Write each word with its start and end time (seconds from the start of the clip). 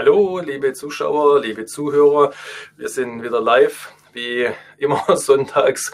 Hallo, 0.00 0.38
liebe 0.38 0.74
Zuschauer, 0.74 1.40
liebe 1.40 1.66
Zuhörer. 1.66 2.32
Wir 2.76 2.88
sind 2.88 3.20
wieder 3.24 3.40
live, 3.40 3.92
wie 4.12 4.48
immer 4.76 5.02
sonntags. 5.16 5.90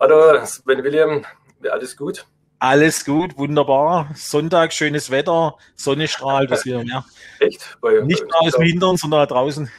Hallo, 0.00 0.42
Sven 0.46 0.82
William, 0.82 1.26
alles 1.70 1.94
gut? 1.94 2.24
Alles 2.58 3.04
gut, 3.04 3.36
wunderbar. 3.36 4.08
Sonntag, 4.14 4.72
schönes 4.72 5.10
Wetter, 5.10 5.58
Sonne 5.74 6.08
strahlt, 6.08 6.50
was 6.50 6.64
wir 6.64 6.82
mehr. 6.84 7.04
Echt? 7.38 7.76
Bei, 7.82 8.00
Nicht 8.00 8.22
nur 8.22 8.40
aus 8.40 8.54
dem 8.54 8.62
Hintern, 8.62 8.96
sondern 8.96 9.20
da 9.20 9.26
draußen. 9.26 9.70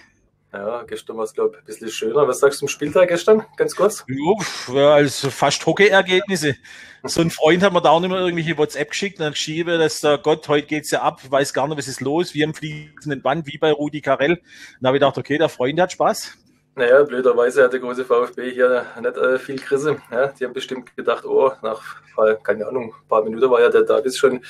Ja, 0.55 0.83
gestern 0.83 1.17
war 1.17 1.25
es, 1.25 1.33
glaube 1.33 1.55
ich, 1.55 1.61
ein 1.61 1.65
bisschen 1.65 1.89
schöner. 1.89 2.27
Was 2.27 2.39
sagst 2.39 2.57
du 2.57 2.59
zum 2.59 2.67
Spieltag 2.69 3.09
gestern? 3.09 3.45
Ganz 3.57 3.75
kurz. 3.75 4.05
Ja, 4.73 4.93
also 4.93 5.29
fast 5.29 5.65
Hockey-Ergebnisse. 5.65 6.55
So 7.03 7.19
ein 7.19 7.29
Freund 7.29 7.61
hat 7.61 7.73
mir 7.73 7.81
da 7.81 7.89
auch 7.89 7.99
nicht 7.99 8.09
mehr 8.09 8.19
irgendwelche 8.19 8.57
WhatsApp 8.57 8.91
geschickt 8.91 9.19
und 9.19 9.25
dann 9.25 9.33
geschrieben, 9.33 9.77
dass 9.77 9.99
der 9.99 10.17
Gott, 10.17 10.47
heute 10.47 10.65
geht's 10.65 10.91
ja 10.91 11.01
ab, 11.01 11.19
weiß 11.29 11.53
gar 11.53 11.67
nicht, 11.67 11.77
was 11.77 11.89
ist 11.89 11.99
los, 11.99 12.33
wie 12.33 12.43
am 12.45 12.53
fließenden 12.53 13.21
Band, 13.21 13.47
wie 13.47 13.57
bei 13.57 13.73
Rudi 13.73 13.99
Carell. 13.99 14.31
Und 14.31 14.41
da 14.79 14.87
habe 14.87 14.97
ich 14.97 15.01
gedacht, 15.01 15.17
okay, 15.17 15.37
der 15.37 15.49
Freund 15.49 15.79
hat 15.81 15.91
Spaß. 15.91 16.37
Naja, 16.77 17.03
blöderweise 17.03 17.63
hat 17.63 17.73
der 17.73 17.79
große 17.81 18.05
VfB 18.05 18.51
hier 18.51 18.85
nicht 19.01 19.17
äh, 19.17 19.39
viel 19.39 19.57
Krise. 19.57 20.01
Ja, 20.09 20.27
die 20.27 20.45
haben 20.45 20.53
bestimmt 20.53 20.95
gedacht, 20.95 21.25
oh, 21.25 21.51
nach, 21.61 21.81
keine 22.43 22.67
Ahnung, 22.67 22.93
ein 22.93 23.07
paar 23.07 23.23
Minuten 23.23 23.49
war 23.49 23.61
ja 23.61 23.69
der 23.69 23.83
Davis 23.83 24.17
schon 24.17 24.41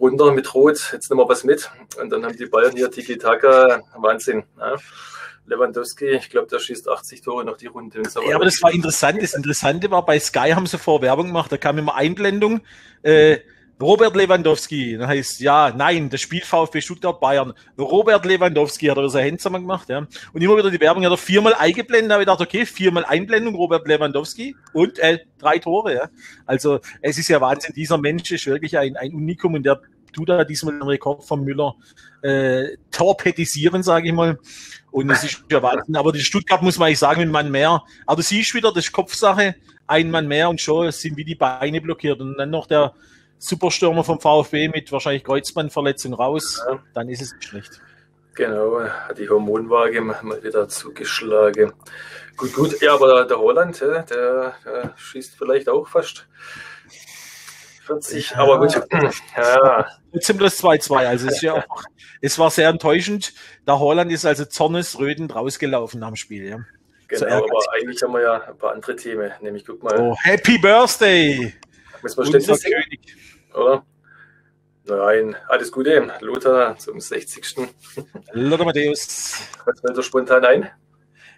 runter 0.00 0.32
mit 0.32 0.52
Rot, 0.52 0.90
jetzt 0.92 1.10
nehmen 1.10 1.20
wir 1.20 1.28
was 1.28 1.44
mit. 1.44 1.70
Und 2.00 2.10
dann 2.10 2.24
haben 2.24 2.36
die 2.36 2.46
Bayern 2.46 2.76
hier 2.76 2.90
Tiki-Taka, 2.90 3.82
Wahnsinn. 3.96 4.44
Ja. 4.58 4.76
Lewandowski, 5.46 6.06
ich 6.06 6.30
glaube, 6.30 6.48
der 6.48 6.58
schießt 6.58 6.88
80 6.88 7.22
Tore 7.22 7.44
noch 7.44 7.56
die 7.56 7.66
Runde. 7.66 8.02
Ja, 8.28 8.36
aber 8.36 8.46
das 8.46 8.62
war 8.62 8.72
interessant. 8.72 9.22
Das 9.22 9.34
Interessante 9.34 9.90
war, 9.90 10.04
bei 10.04 10.18
Sky 10.18 10.52
haben 10.54 10.66
sie 10.66 10.78
vor 10.78 11.02
Werbung 11.02 11.28
gemacht, 11.28 11.52
da 11.52 11.56
kam 11.56 11.78
immer 11.78 11.94
Einblendung. 11.94 12.62
Äh, 13.02 13.38
Robert 13.80 14.14
Lewandowski, 14.14 14.96
dann 14.96 15.08
heißt 15.08 15.40
ja, 15.40 15.72
nein, 15.76 16.08
das 16.08 16.20
Spiel 16.20 16.42
VfB 16.42 16.80
Stuttgart 16.80 17.18
Bayern. 17.18 17.52
Robert 17.76 18.24
Lewandowski 18.24 18.86
hat 18.86 18.96
er 18.96 19.10
seine 19.10 19.26
Hände 19.26 19.38
zusammen 19.38 19.62
gemacht, 19.62 19.88
ja. 19.88 20.06
Und 20.32 20.40
immer 20.40 20.56
wieder 20.56 20.70
die 20.70 20.80
Werbung 20.80 21.04
hat 21.04 21.10
er 21.10 21.18
viermal 21.18 21.54
eingeblendet, 21.54 22.10
da 22.10 22.14
habe 22.14 22.22
ich 22.22 22.26
gedacht, 22.26 22.40
okay, 22.40 22.66
viermal 22.66 23.04
Einblendung, 23.04 23.56
Robert 23.56 23.86
Lewandowski 23.88 24.54
und 24.72 24.98
äh, 25.00 25.18
drei 25.38 25.58
Tore, 25.58 25.94
ja. 25.94 26.08
Also 26.46 26.78
es 27.02 27.18
ist 27.18 27.28
ja 27.28 27.40
Wahnsinn, 27.40 27.74
dieser 27.74 27.98
Mensch 27.98 28.30
ist 28.30 28.46
wirklich 28.46 28.78
ein, 28.78 28.96
ein 28.96 29.12
Unikum 29.12 29.54
und 29.54 29.64
der 29.64 29.80
tut 30.14 30.28
da 30.28 30.44
diesmal 30.44 30.78
den 30.78 30.82
Rekord 30.82 31.24
von 31.24 31.44
Müller 31.44 31.74
äh, 32.22 32.76
torpedisieren, 32.90 33.82
sage 33.82 34.08
ich 34.08 34.14
mal. 34.14 34.38
Und 34.90 35.10
es 35.10 35.24
ist 35.24 35.44
ja 35.50 35.62
Wahnsinn. 35.62 35.96
Aber 35.96 36.12
die 36.12 36.20
Stuttgart 36.20 36.62
muss 36.62 36.78
man 36.78 36.86
eigentlich 36.86 36.98
sagen, 36.98 37.20
ein 37.20 37.30
Mann 37.30 37.50
mehr. 37.50 37.82
Aber 38.06 38.16
du 38.16 38.22
siehst 38.22 38.54
wieder, 38.54 38.72
das 38.72 38.86
ist 38.86 38.92
Kopfsache, 38.92 39.56
ein 39.86 40.10
Mann 40.10 40.28
mehr 40.28 40.48
und 40.48 40.60
schon 40.60 40.90
sind 40.92 41.16
wie 41.16 41.24
die 41.24 41.34
Beine 41.34 41.80
blockiert. 41.80 42.20
Und 42.20 42.38
dann 42.38 42.50
noch 42.50 42.66
der 42.66 42.94
Superstürmer 43.38 44.04
vom 44.04 44.20
VfB 44.20 44.68
mit 44.68 44.90
wahrscheinlich 44.92 45.24
Kreuzbandverletzung 45.24 46.14
raus, 46.14 46.62
ja. 46.66 46.82
dann 46.94 47.08
ist 47.08 47.20
es 47.20 47.32
nicht 47.34 47.44
schlecht. 47.44 47.80
Genau, 48.34 48.80
hat 48.80 49.18
die 49.18 49.28
Hormonwaage 49.28 50.00
mal 50.00 50.42
wieder 50.42 50.68
zugeschlagen. 50.68 51.72
Gut, 52.36 52.52
gut. 52.52 52.80
Ja, 52.80 52.94
aber 52.94 53.24
der 53.26 53.38
Holland, 53.38 53.80
der, 53.80 54.02
der 54.64 54.92
schießt 54.96 55.36
vielleicht 55.36 55.68
auch 55.68 55.86
fast 55.86 56.26
40, 57.86 58.30
ja. 58.30 58.36
aber 58.38 58.58
gut. 58.60 58.74
Ja. 59.36 59.86
Trotzdem 60.12 60.38
das 60.38 60.62
2-2. 60.62 61.06
Also 61.06 61.26
es, 61.28 61.34
ist 61.34 61.42
ja 61.42 61.54
auch, 61.68 61.82
es 62.20 62.38
war 62.38 62.50
sehr 62.50 62.68
enttäuschend. 62.68 63.32
Der 63.66 63.78
Holland 63.78 64.10
ist 64.12 64.24
also 64.24 64.44
zornesrödend 64.44 65.34
rausgelaufen 65.34 66.02
am 66.02 66.16
Spiel. 66.16 66.48
Ja. 66.48 66.58
Genau, 67.08 67.44
aber 67.44 67.60
eigentlich 67.74 68.02
haben 68.02 68.12
wir 68.12 68.22
ja 68.22 68.42
ein 68.42 68.58
paar 68.58 68.72
andere 68.72 68.96
Themen. 68.96 69.30
Nämlich, 69.40 69.64
guck 69.66 69.82
mal. 69.82 69.98
Oh, 69.98 70.16
Happy 70.22 70.58
Birthday! 70.58 71.54
Müssen 72.02 72.18
wir 72.18 72.40
ständig 72.40 72.62
König. 72.62 73.00
Oder? 73.54 73.84
Nein, 74.86 75.36
alles 75.48 75.72
Gute, 75.72 76.12
Lothar, 76.20 76.76
zum 76.76 77.00
60. 77.00 77.56
Lothar 78.32 78.66
Matthäus. 78.66 79.38
Was 79.64 79.80
fällt 79.80 79.96
dir 79.96 80.02
spontan 80.02 80.44
ein? 80.44 80.70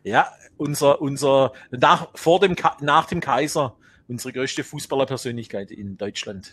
Ja, 0.02 0.32
unser, 0.56 1.00
unser, 1.00 1.52
nach, 1.70 2.08
vor 2.14 2.40
dem, 2.40 2.56
nach 2.80 3.06
dem 3.06 3.20
Kaiser, 3.20 3.76
unsere 4.08 4.32
größte 4.32 4.64
Fußballerpersönlichkeit 4.64 5.70
in 5.70 5.96
Deutschland. 5.96 6.52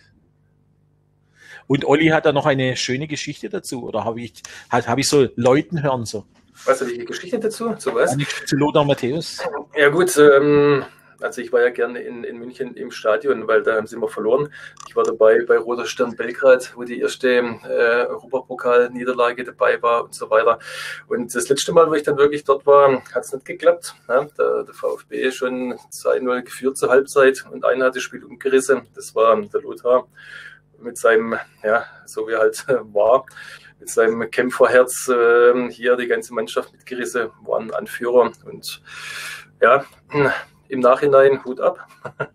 Und 1.67 1.85
Olli 1.85 2.07
hat 2.07 2.25
da 2.25 2.33
noch 2.33 2.45
eine 2.45 2.75
schöne 2.75 3.07
Geschichte 3.07 3.49
dazu, 3.49 3.83
oder 3.83 4.03
habe 4.03 4.21
ich, 4.21 4.33
habe 4.69 5.01
ich 5.01 5.07
so 5.07 5.27
Leuten 5.35 5.81
hören 5.81 6.05
so? 6.05 6.25
Was, 6.65 6.81
habe 6.81 6.91
ich 6.91 6.97
eine 6.97 7.05
Geschichte 7.05 7.39
dazu? 7.39 7.73
Zu 7.75 7.95
was? 7.95 8.17
Zu 8.45 8.55
Lothar 8.55 8.85
Matthäus. 8.85 9.39
Ja 9.75 9.89
gut, 9.89 10.15
ähm, 10.17 10.85
also 11.23 11.41
ich 11.41 11.51
war 11.51 11.61
ja 11.61 11.69
gerne 11.69 12.01
in, 12.01 12.23
in 12.23 12.37
München 12.37 12.75
im 12.75 12.91
Stadion, 12.91 13.47
weil 13.47 13.63
da 13.63 13.75
haben 13.75 13.87
sie 13.87 13.95
immer 13.95 14.09
verloren. 14.09 14.53
Ich 14.87 14.95
war 14.95 15.03
dabei 15.03 15.43
bei 15.45 15.57
Roter 15.57 15.85
Stern 15.85 16.15
Belgrad, 16.15 16.73
wo 16.75 16.83
die 16.83 16.99
erste 16.99 17.29
äh, 17.29 18.05
Europapokal-Niederlage 18.07 19.43
dabei 19.43 19.81
war 19.81 20.03
und 20.03 20.13
so 20.13 20.29
weiter. 20.29 20.59
Und 21.07 21.33
das 21.33 21.47
letzte 21.49 21.71
Mal, 21.71 21.89
wo 21.89 21.93
ich 21.93 22.03
dann 22.03 22.17
wirklich 22.17 22.43
dort 22.43 22.65
war, 22.65 23.01
hat 23.13 23.23
es 23.23 23.33
nicht 23.33 23.45
geklappt. 23.45 23.95
Ja, 24.07 24.25
der, 24.37 24.63
der 24.63 24.73
VfB 24.73 25.31
schon 25.31 25.73
2-0 25.91 26.41
geführt 26.41 26.77
zur 26.77 26.89
Halbzeit 26.89 27.45
und 27.49 27.65
einer 27.65 27.85
hat 27.85 27.95
das 27.95 28.03
Spiel 28.03 28.23
umgerissen. 28.23 28.87
Das 28.93 29.15
war 29.15 29.41
der 29.41 29.61
Lothar 29.61 30.07
mit 30.77 30.97
seinem, 30.97 31.37
ja, 31.63 31.85
so 32.05 32.27
wie 32.27 32.33
er 32.33 32.39
halt 32.39 32.65
war, 32.93 33.25
mit 33.79 33.89
seinem 33.89 34.29
Kämpferherz 34.29 35.07
äh, 35.07 35.69
hier 35.69 35.95
die 35.95 36.07
ganze 36.07 36.33
Mannschaft 36.33 36.73
mitgerissen, 36.73 37.29
war 37.43 37.59
ein 37.59 37.73
Anführer 37.73 38.31
und 38.45 38.81
ja, 39.61 39.85
im 40.73 40.79
Nachhinein 40.81 41.43
Hut 41.45 41.61
ab. 41.61 41.87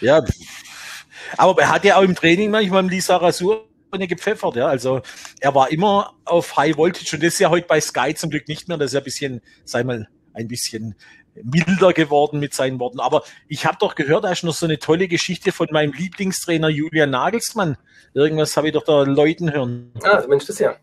ja, 0.00 0.24
aber 1.36 1.62
er 1.62 1.68
hat 1.70 1.84
ja 1.84 1.96
auch 1.96 2.02
im 2.02 2.14
Training 2.14 2.50
manchmal 2.50 2.86
Lisa 2.86 3.16
Rasur 3.16 3.68
gepfeffert, 3.92 4.56
ja. 4.56 4.66
Also 4.66 5.02
er 5.40 5.54
war 5.54 5.70
immer 5.70 6.14
auf 6.24 6.56
High 6.56 6.76
Voltage 6.76 7.14
und 7.14 7.22
das 7.22 7.34
ist 7.34 7.40
ja 7.40 7.50
heute 7.50 7.66
bei 7.66 7.80
Sky 7.80 8.14
zum 8.14 8.30
Glück 8.30 8.48
nicht 8.48 8.66
mehr. 8.66 8.78
Das 8.78 8.86
ist 8.86 8.94
ja 8.94 9.00
ein 9.00 9.04
bisschen, 9.04 9.42
sei 9.64 9.84
mal, 9.84 10.08
ein 10.32 10.48
bisschen 10.48 10.94
milder 11.34 11.92
geworden 11.92 12.40
mit 12.40 12.54
seinen 12.54 12.80
Worten. 12.80 13.00
Aber 13.00 13.22
ich 13.48 13.66
habe 13.66 13.76
doch 13.78 13.94
gehört, 13.94 14.24
da 14.24 14.32
ist 14.32 14.44
noch 14.44 14.54
so 14.54 14.66
eine 14.66 14.78
tolle 14.78 15.08
Geschichte 15.08 15.52
von 15.52 15.68
meinem 15.70 15.92
Lieblingstrainer 15.92 16.68
Julian 16.68 17.10
Nagelsmann. 17.10 17.76
Irgendwas 18.14 18.56
habe 18.56 18.68
ich 18.68 18.74
doch 18.74 18.84
da 18.84 19.02
Leuten 19.02 19.52
hören. 19.52 19.92
Ah, 20.02 20.22
Mensch, 20.26 20.46
das 20.46 20.58
ja. 20.58 20.76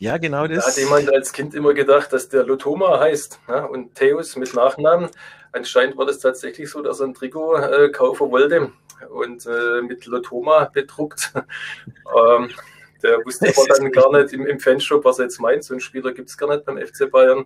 Ja, 0.00 0.16
genau 0.16 0.46
das. 0.46 0.64
Da 0.64 0.70
hat 0.70 0.78
jemand 0.78 1.12
als 1.12 1.30
Kind 1.30 1.54
immer 1.54 1.74
gedacht, 1.74 2.10
dass 2.14 2.30
der 2.30 2.44
Lotoma 2.44 2.98
heißt 3.00 3.38
ja, 3.48 3.66
und 3.66 3.94
Theos 3.94 4.34
mit 4.34 4.54
Nachnamen. 4.54 5.10
Anscheinend 5.52 5.98
war 5.98 6.06
das 6.06 6.20
tatsächlich 6.20 6.70
so, 6.70 6.80
dass 6.80 7.00
er 7.00 7.06
ein 7.08 7.14
Trikot 7.14 7.56
äh, 7.56 7.90
kaufen 7.90 8.30
wollte 8.30 8.72
und 9.10 9.44
äh, 9.44 9.82
mit 9.82 10.06
Lotoma 10.06 10.64
bedruckt. 10.72 11.32
ähm, 11.36 12.50
der 13.02 13.18
wusste 13.26 13.52
aber 13.54 13.66
dann 13.68 13.92
gar 13.92 14.10
nicht 14.10 14.32
im, 14.32 14.46
im 14.46 14.58
Fanshop, 14.58 15.04
was 15.04 15.18
er 15.18 15.26
jetzt 15.26 15.38
meint. 15.38 15.64
So 15.64 15.74
einen 15.74 15.82
Spieler 15.82 16.12
gibt 16.12 16.30
es 16.30 16.38
gar 16.38 16.48
nicht 16.48 16.64
beim 16.64 16.78
FC 16.78 17.10
Bayern. 17.10 17.44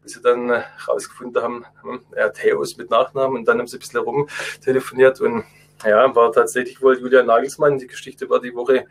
Bis 0.00 0.12
sie 0.12 0.22
dann 0.22 0.50
herausgefunden 0.52 1.42
äh, 1.42 1.44
haben, 1.44 1.66
hm, 1.82 2.00
er 2.12 2.26
hat 2.26 2.34
Theos 2.34 2.76
mit 2.76 2.90
Nachnamen 2.90 3.38
und 3.38 3.48
dann 3.48 3.58
haben 3.58 3.66
sie 3.66 3.76
ein 3.76 3.80
bisschen 3.80 4.00
rumtelefoniert 4.00 5.20
und 5.20 5.42
ja, 5.84 6.14
war 6.14 6.30
tatsächlich 6.30 6.80
wohl 6.80 6.96
Julian 6.96 7.26
Nagelsmann. 7.26 7.78
Die 7.78 7.88
Geschichte 7.88 8.30
war 8.30 8.40
die 8.40 8.54
Woche 8.54 8.86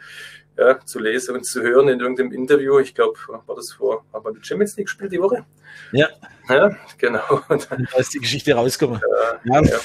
ja, 0.58 0.80
zu 0.84 1.00
lesen 1.00 1.36
und 1.36 1.46
zu 1.46 1.62
hören 1.62 1.90
in 1.90 2.00
irgendeinem 2.00 2.32
Interview. 2.32 2.80
Ich 2.80 2.96
glaube, 2.96 3.18
war 3.28 3.56
das 3.56 3.72
vor, 3.74 4.06
haben 4.14 4.26
wir 4.26 4.34
die 4.34 4.46
Champions 4.46 4.76
League 4.76 4.88
gespielt 4.88 5.12
die 5.12 5.22
Woche? 5.22 5.46
Ja. 5.92 6.10
Ja, 6.50 6.76
genau. 6.98 7.42
Und 7.50 7.70
dann 7.70 7.88
ist 7.98 8.14
die 8.14 8.20
Geschichte 8.20 8.54
rausgekommen. 8.54 9.02
Ja, 9.46 9.62
ja. 9.62 9.78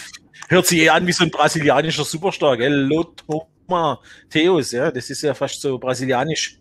Hört 0.48 0.66
sich 0.66 0.80
eh 0.80 0.88
an 0.88 1.06
wie 1.06 1.12
so 1.12 1.24
ein 1.24 1.30
brasilianischer 1.30 2.04
Superstar, 2.04 2.56
gell? 2.56 2.72
Lotoma 2.72 4.00
Theos, 4.30 4.72
ja, 4.72 4.90
das 4.90 5.10
ist 5.10 5.22
ja 5.22 5.34
fast 5.34 5.60
so 5.60 5.78
brasilianisch. 5.78 6.58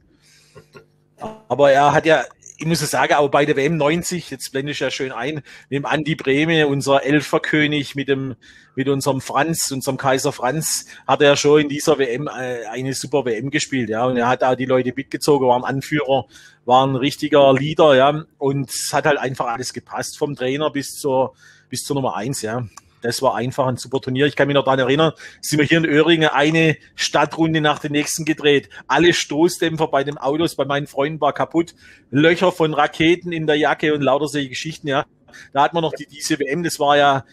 Aber 1.48 1.72
er 1.72 1.92
hat 1.94 2.06
ja 2.06 2.24
ich 2.62 2.68
muss 2.68 2.80
sagen, 2.80 3.16
auch 3.16 3.30
bei 3.30 3.44
der 3.44 3.56
WM 3.56 3.76
90, 3.76 4.30
jetzt 4.30 4.52
blende 4.52 4.72
ich 4.72 4.80
ja 4.80 4.92
schön 4.92 5.12
ein, 5.12 5.36
mit 5.36 5.44
dem 5.72 5.86
Andi 5.88 6.14
Breme, 6.14 6.68
unser 6.68 7.04
Elferkönig, 7.04 7.96
mit 7.96 8.08
dem, 8.08 8.36
mit 8.76 8.88
unserem 8.88 9.20
Franz, 9.20 9.72
unserem 9.72 9.98
Kaiser 9.98 10.32
Franz, 10.32 10.86
hat 11.08 11.24
er 11.24 11.36
schon 11.38 11.62
in 11.62 11.70
dieser 11.70 11.98
WM 11.98 12.28
äh, 12.28 12.68
eine 12.68 12.94
super 12.94 13.26
WM 13.26 13.50
gespielt, 13.50 13.90
ja. 13.90 14.06
Und 14.06 14.16
er 14.16 14.28
hat 14.28 14.44
auch 14.44 14.54
die 14.54 14.66
Leute 14.66 14.94
mitgezogen, 14.96 15.48
war 15.48 15.58
ein 15.58 15.64
Anführer, 15.64 16.26
war 16.66 16.86
ein 16.86 16.96
richtiger 16.96 17.52
Leader, 17.54 17.96
ja. 17.96 18.26
Und 18.38 18.70
es 18.70 18.94
hat 18.94 19.08
halt 19.08 19.18
einfach 19.18 19.48
alles 19.48 19.74
gepasst, 19.74 20.20
vom 20.20 20.36
Trainer 20.36 20.70
bis 20.70 20.92
zur, 20.92 21.34
bis 21.68 21.82
zur 21.82 21.96
Nummer 21.96 22.16
eins, 22.16 22.44
ja. 22.44 22.68
Das 23.02 23.22
war 23.22 23.36
einfach 23.36 23.68
ein 23.68 23.78
super 23.78 24.00
Turnier. 24.00 24.28
Ich 24.28 24.36
kann 24.36 24.48
mich 24.48 24.56
noch 24.56 24.64
daran 24.64 24.80
erinnern, 24.80 25.14
sind 25.42 25.60
wir 25.60 25.66
hier 25.66 25.80
in 25.80 25.86
Öhringen 25.86 26.30
eine 26.30 26.78
Stadtrunde 26.96 27.62
nach 27.62 27.80
der 27.80 27.90
nächsten 27.90 28.26
gedreht. 28.26 28.70
Alle 28.88 29.14
Stoßdämpfer 29.14 29.88
bei 29.88 30.04
den 30.04 30.18
Autos 30.18 30.56
bei 30.56 30.66
meinen 30.66 30.88
Freunden 30.88 31.20
war 31.20 31.34
kaputt. 31.34 31.74
Löcher 32.10 32.52
von 32.52 32.74
Raketen 32.74 33.32
in 33.32 33.48
der 33.48 33.58
Jacke 33.58 33.94
und 33.94 34.02
lauter 34.02 34.28
solche 34.28 34.50
Geschichten, 34.50 34.88
ja. 34.88 35.06
Da 35.54 35.64
hat 35.64 35.74
man 35.74 35.82
noch 35.82 35.94
die, 35.94 36.06
diese 36.06 36.40
WM, 36.40 36.64
das 36.64 36.80
war 36.80 36.98
ja 36.98 37.26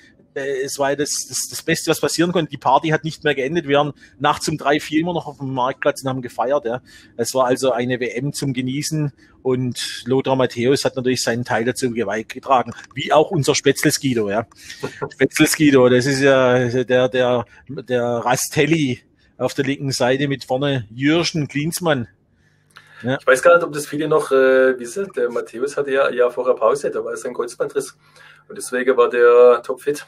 es 0.47 0.79
war 0.79 0.95
das, 0.97 1.11
das, 1.29 1.49
das 1.51 1.63
Beste, 1.63 1.91
was 1.91 2.01
passieren 2.01 2.33
konnte. 2.33 2.51
Die 2.51 2.59
Party 2.59 2.89
hat 2.89 3.05
nicht 3.05 3.25
mehr 3.25 3.35
geendet. 3.35 3.69
Wir 3.69 3.79
waren 3.79 3.93
nachts 4.19 4.49
um 4.49 4.57
drei, 4.57 4.81
vier 4.81 5.01
immer 5.01 5.15
noch 5.15 5.27
auf 5.27 5.39
dem 5.39 5.53
Marktplatz 5.53 6.03
und 6.03 6.09
haben 6.09 6.23
gefeiert. 6.23 6.65
Ja. 6.65 6.81
Es 7.17 7.35
war 7.35 7.47
also 7.47 7.73
eine 7.73 8.01
WM 8.01 8.33
zum 8.33 8.53
Genießen 8.53 9.13
und 9.43 10.03
Lothar 10.05 10.37
Matthäus 10.37 10.85
hat 10.85 10.97
natürlich 10.97 11.23
seinen 11.23 11.45
Teil 11.45 11.65
dazu 11.65 11.91
beigetragen, 11.91 12.73
wie 12.95 13.13
auch 13.13 13.31
unser 13.31 13.55
Spätzles 13.55 14.01
Guido. 14.01 14.31
Ja. 14.31 14.47
Spätzles 15.13 15.57
Guido, 15.57 15.89
das 15.89 16.07
ist 16.07 16.21
ja 16.21 16.85
der, 16.85 17.09
der, 17.09 17.45
der 17.69 18.05
Rastelli 18.05 19.01
auf 19.37 19.55
der 19.55 19.65
linken 19.65 19.93
Seite 19.93 20.29
mit 20.29 20.45
vorne 20.45 20.87
Jürgen 20.91 21.49
Klinsmann. 21.49 22.09
Ja. 23.03 23.17
Ich 23.21 23.27
weiß 23.27 23.43
gar 23.43 23.55
nicht, 23.55 23.65
ob 23.65 23.73
das 23.73 23.87
viele 23.87 24.09
noch 24.09 24.33
äh, 24.33 24.79
wissen. 24.79 25.11
Der 25.17 25.31
Matthäus 25.31 25.77
hatte 25.77 25.93
ja 25.93 26.11
Jahr 26.11 26.31
vorher 26.31 26.55
Pause, 26.55 26.91
da 26.91 27.05
war 27.05 27.13
es 27.13 27.25
ein 27.25 27.35
Kreuzbandriss. 27.35 27.97
Und 28.49 28.59
deswegen 28.59 28.97
war 28.97 29.09
der 29.09 29.63
topfit 29.63 30.07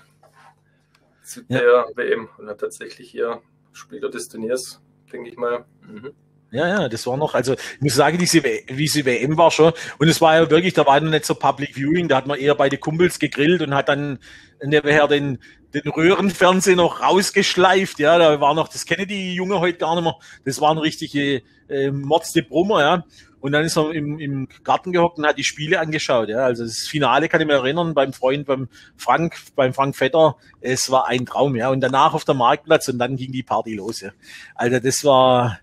zu 1.31 1.41
ja. 1.49 1.61
der 1.61 1.87
WM 1.95 2.29
und 2.39 2.49
hat 2.49 2.61
tatsächlich 2.61 3.11
hier 3.11 3.41
Spieler 3.73 4.11
des 4.11 4.29
Turniers, 4.29 4.81
denke 5.13 5.31
ich 5.31 5.37
mal. 5.37 5.65
Mhm. 5.87 6.13
Ja, 6.53 6.67
ja, 6.67 6.89
das 6.89 7.07
war 7.07 7.17
noch, 7.17 7.35
also 7.35 7.53
ich 7.55 7.81
muss 7.81 7.95
sagen, 7.95 8.19
diese, 8.19 8.43
diese 8.69 9.05
WM 9.05 9.39
war 9.39 9.53
schon, 9.53 9.73
und 9.99 10.09
es 10.09 10.21
war 10.21 10.35
ja 10.35 10.51
wirklich, 10.51 10.75
da 10.75 10.85
war 10.85 11.01
noch 11.01 11.11
nicht 11.11 11.25
so 11.25 11.37
Public 11.37 11.77
Viewing, 11.77 12.09
da 12.09 12.17
hat 12.17 12.27
man 12.27 12.41
eher 12.41 12.57
bei 12.57 12.69
den 12.69 12.81
Kumpels 12.81 13.21
gegrillt 13.21 13.63
und 13.63 13.73
hat 13.73 13.89
dann 13.89 14.19
nebenher 14.61 15.07
den, 15.07 15.39
den 15.73 15.89
Röhrenfernseher 15.89 16.75
noch 16.75 17.03
rausgeschleift, 17.03 18.01
ja, 18.01 18.19
da 18.19 18.41
war 18.41 18.55
noch, 18.55 18.67
das 18.67 18.85
kennen 18.85 19.07
die 19.07 19.35
Junge 19.37 19.61
heute 19.61 19.79
gar 19.79 19.95
nicht 19.95 20.03
mehr, 20.03 20.17
das 20.45 20.61
waren 20.61 20.79
richtige 20.79 21.43
äh, 21.69 21.93
Motzte 21.93 22.43
Brummer, 22.43 22.81
ja, 22.81 23.05
und 23.41 23.53
dann 23.53 23.65
ist 23.65 23.77
er 23.77 23.91
im, 23.93 24.19
im 24.19 24.49
Garten 24.65 24.93
gehockt 24.93 25.19
und 25.19 25.27
hat 25.27 25.39
die 25.39 25.45
Spiele 25.45 25.81
angeschaut, 25.81 26.29
ja, 26.29 26.39
also 26.39 26.65
das 26.65 26.87
Finale 26.89 27.29
kann 27.29 27.41
ich 27.41 27.47
mir 27.47 27.55
erinnern, 27.55 27.95
beim 27.95 28.13
Freund, 28.13 28.47
beim 28.47 28.69
Frank, 28.97 29.37
beim 29.57 29.75
Frank 29.75 29.97
Vetter, 29.97 30.37
es 30.61 30.91
war 30.91 31.07
ein 31.07 31.27
Traum, 31.27 31.57
ja, 31.57 31.71
und 31.71 31.81
danach 31.81 32.15
auf 32.15 32.25
der 32.25 32.35
Marktplatz 32.35 32.89
und 32.89 32.99
dann 32.99 33.17
ging 33.17 33.33
die 33.33 33.43
Party 33.43 33.75
los, 33.75 34.01
ja, 34.01 34.11
also 34.55 34.79
das 34.79 35.05
war, 35.05 35.59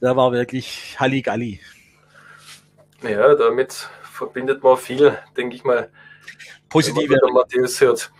da 0.00 0.16
war 0.16 0.32
wirklich 0.32 0.96
Halligalli. 0.98 1.60
Ja, 3.02 3.34
damit 3.34 3.88
verbindet 4.02 4.62
man 4.62 4.76
viel, 4.76 5.16
denke 5.36 5.56
ich 5.56 5.64
mal. 5.64 5.90
Positive. 6.68 7.14
Wenn 7.14 7.34
Matthäus 7.34 7.80
hört. 7.80 8.12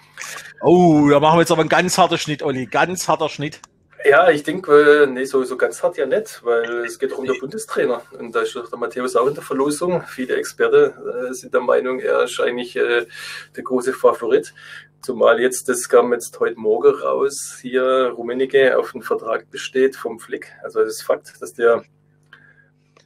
Oh, 0.62 1.08
da 1.08 1.20
machen 1.20 1.36
wir 1.36 1.42
jetzt 1.42 1.52
aber 1.52 1.60
einen 1.60 1.68
ganz 1.68 1.96
harter 1.98 2.18
Schnitt, 2.18 2.42
Olli. 2.42 2.66
Ganz 2.66 3.08
harter 3.08 3.28
Schnitt. 3.28 3.60
Ja, 4.04 4.30
ich 4.30 4.42
denke, 4.42 5.06
nee, 5.10 5.24
sowieso 5.24 5.56
ganz 5.58 5.82
hart 5.82 5.98
ja 5.98 6.06
nicht, 6.06 6.42
weil 6.42 6.84
es 6.86 6.98
geht 6.98 7.12
um 7.12 7.26
den 7.26 7.38
Bundestrainer. 7.38 8.02
Und 8.18 8.34
da 8.34 8.40
ist 8.40 8.54
doch 8.56 8.70
der 8.70 8.78
Matthäus 8.78 9.14
auch 9.14 9.26
in 9.26 9.34
der 9.34 9.42
Verlosung. 9.42 10.02
Viele 10.06 10.36
Experten 10.36 10.92
äh, 11.06 11.34
sind 11.34 11.52
der 11.52 11.60
Meinung, 11.60 12.00
er 12.00 12.24
ist 12.24 12.40
eigentlich 12.40 12.76
äh, 12.76 13.06
der 13.54 13.62
große 13.62 13.92
Favorit. 13.92 14.54
Zumal 15.02 15.40
jetzt, 15.40 15.68
das 15.68 15.88
kam 15.88 16.12
jetzt 16.12 16.38
heute 16.40 16.58
Morgen 16.58 16.94
raus, 16.94 17.58
hier 17.60 18.12
Rummenigge 18.16 18.78
auf 18.78 18.92
den 18.92 19.02
Vertrag 19.02 19.50
besteht 19.50 19.96
vom 19.96 20.18
Flick. 20.18 20.52
Also 20.62 20.80
das 20.80 20.94
ist 20.94 21.02
Fakt, 21.02 21.40
dass 21.40 21.52
der 21.52 21.84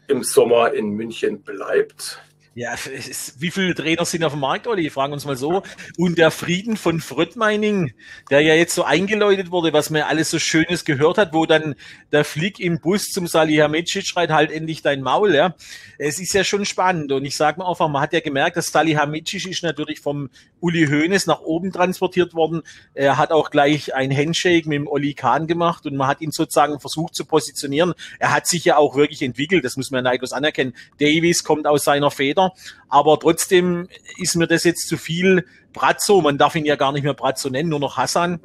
im 0.06 0.22
Sommer 0.22 0.72
in 0.74 0.90
München 0.90 1.42
bleibt. 1.42 2.20
Ja, 2.56 2.74
ist, 2.74 3.40
wie 3.40 3.50
viele 3.50 3.74
Trainer 3.74 4.04
sind 4.04 4.22
auf 4.22 4.32
dem 4.32 4.40
Markt, 4.40 4.68
Olli? 4.68 4.88
Fragen 4.88 5.12
uns 5.12 5.24
mal 5.24 5.36
so. 5.36 5.64
Und 5.98 6.18
der 6.18 6.30
Frieden 6.30 6.76
von 6.76 7.00
Fröttmeining, 7.00 7.94
der 8.30 8.42
ja 8.42 8.54
jetzt 8.54 8.76
so 8.76 8.84
eingeläutet 8.84 9.50
wurde, 9.50 9.72
was 9.72 9.90
man 9.90 10.02
alles 10.02 10.30
so 10.30 10.38
Schönes 10.38 10.84
gehört 10.84 11.18
hat, 11.18 11.32
wo 11.32 11.46
dann 11.46 11.74
der 12.12 12.24
Flick 12.24 12.60
im 12.60 12.78
Bus 12.78 13.06
zum 13.06 13.26
Salihamidzic 13.26 14.06
schreit, 14.06 14.30
halt 14.30 14.52
endlich 14.52 14.82
dein 14.82 15.02
Maul, 15.02 15.34
ja. 15.34 15.56
Es 15.98 16.20
ist 16.20 16.32
ja 16.32 16.44
schon 16.44 16.64
spannend. 16.64 17.10
Und 17.10 17.24
ich 17.24 17.36
sage 17.36 17.58
mal 17.58 17.68
einfach, 17.68 17.88
man 17.88 18.00
hat 18.00 18.12
ja 18.12 18.20
gemerkt, 18.20 18.56
dass 18.56 18.68
Salihamidzic 18.68 19.46
ist 19.48 19.64
natürlich 19.64 19.98
vom 19.98 20.30
Uli 20.60 20.86
Hoeneß 20.86 21.26
nach 21.26 21.40
oben 21.40 21.72
transportiert 21.72 22.34
worden. 22.34 22.62
Er 22.94 23.18
hat 23.18 23.32
auch 23.32 23.50
gleich 23.50 23.96
ein 23.96 24.16
Handshake 24.16 24.68
mit 24.68 24.76
dem 24.76 24.86
Olli 24.86 25.14
Kahn 25.14 25.48
gemacht 25.48 25.86
und 25.86 25.96
man 25.96 26.06
hat 26.06 26.20
ihn 26.20 26.30
sozusagen 26.30 26.78
versucht 26.78 27.16
zu 27.16 27.24
positionieren. 27.24 27.94
Er 28.20 28.32
hat 28.32 28.46
sich 28.46 28.64
ja 28.64 28.76
auch 28.76 28.94
wirklich 28.94 29.22
entwickelt, 29.22 29.64
das 29.64 29.76
muss 29.76 29.90
man 29.90 30.04
neidlos 30.04 30.32
anerkennen. 30.32 30.74
Davies 31.00 31.42
kommt 31.42 31.66
aus 31.66 31.82
seiner 31.82 32.12
Feder 32.12 32.43
weiter. 32.44 32.54
Aber 32.88 33.18
trotzdem 33.18 33.88
ist 34.18 34.36
mir 34.36 34.46
das 34.46 34.64
jetzt 34.64 34.88
zu 34.88 34.96
viel 34.96 35.46
Brazzo. 35.72 36.20
Man 36.20 36.38
darf 36.38 36.54
ihn 36.54 36.64
ja 36.64 36.76
gar 36.76 36.92
nicht 36.92 37.04
mehr 37.04 37.14
Brazzo 37.14 37.50
nennen, 37.50 37.68
nur 37.68 37.80
noch 37.80 37.96
Hassan. 37.96 38.40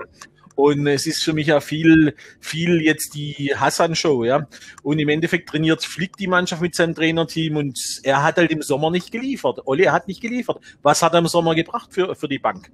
Und 0.56 0.88
es 0.88 1.07
ist 1.07 1.24
für 1.24 1.31
mich 1.31 1.48
ja 1.48 1.62
viel, 1.62 2.16
viel 2.42 2.81
jetzt 2.81 3.13
die 3.16 3.54
Hassan-Show, 3.56 4.25
ja. 4.25 4.46
Und 4.84 5.00
im 5.00 5.07
Endeffekt 5.07 5.48
trainiert 5.48 5.86
Flick 5.86 6.18
die 6.18 6.28
Mannschaft 6.28 6.62
mit 6.62 6.75
seinem 6.75 6.96
Trainerteam 6.96 7.56
und 7.56 7.80
er 8.04 8.24
hat 8.24 8.36
halt 8.36 8.51
im 8.51 8.62
Sommer 8.62 8.92
nicht 8.92 9.10
geliefert. 9.10 9.62
Olli 9.66 9.86
hat 9.86 10.10
nicht 10.10 10.19
geliefert. 10.19 10.60
Was 10.81 11.01
hat 11.01 11.13
er 11.13 11.19
im 11.19 11.28
Sommer 11.28 11.56
gebracht 11.56 11.94
für, 11.94 12.13
für 12.13 12.28
die 12.28 12.40
Bank? 12.40 12.72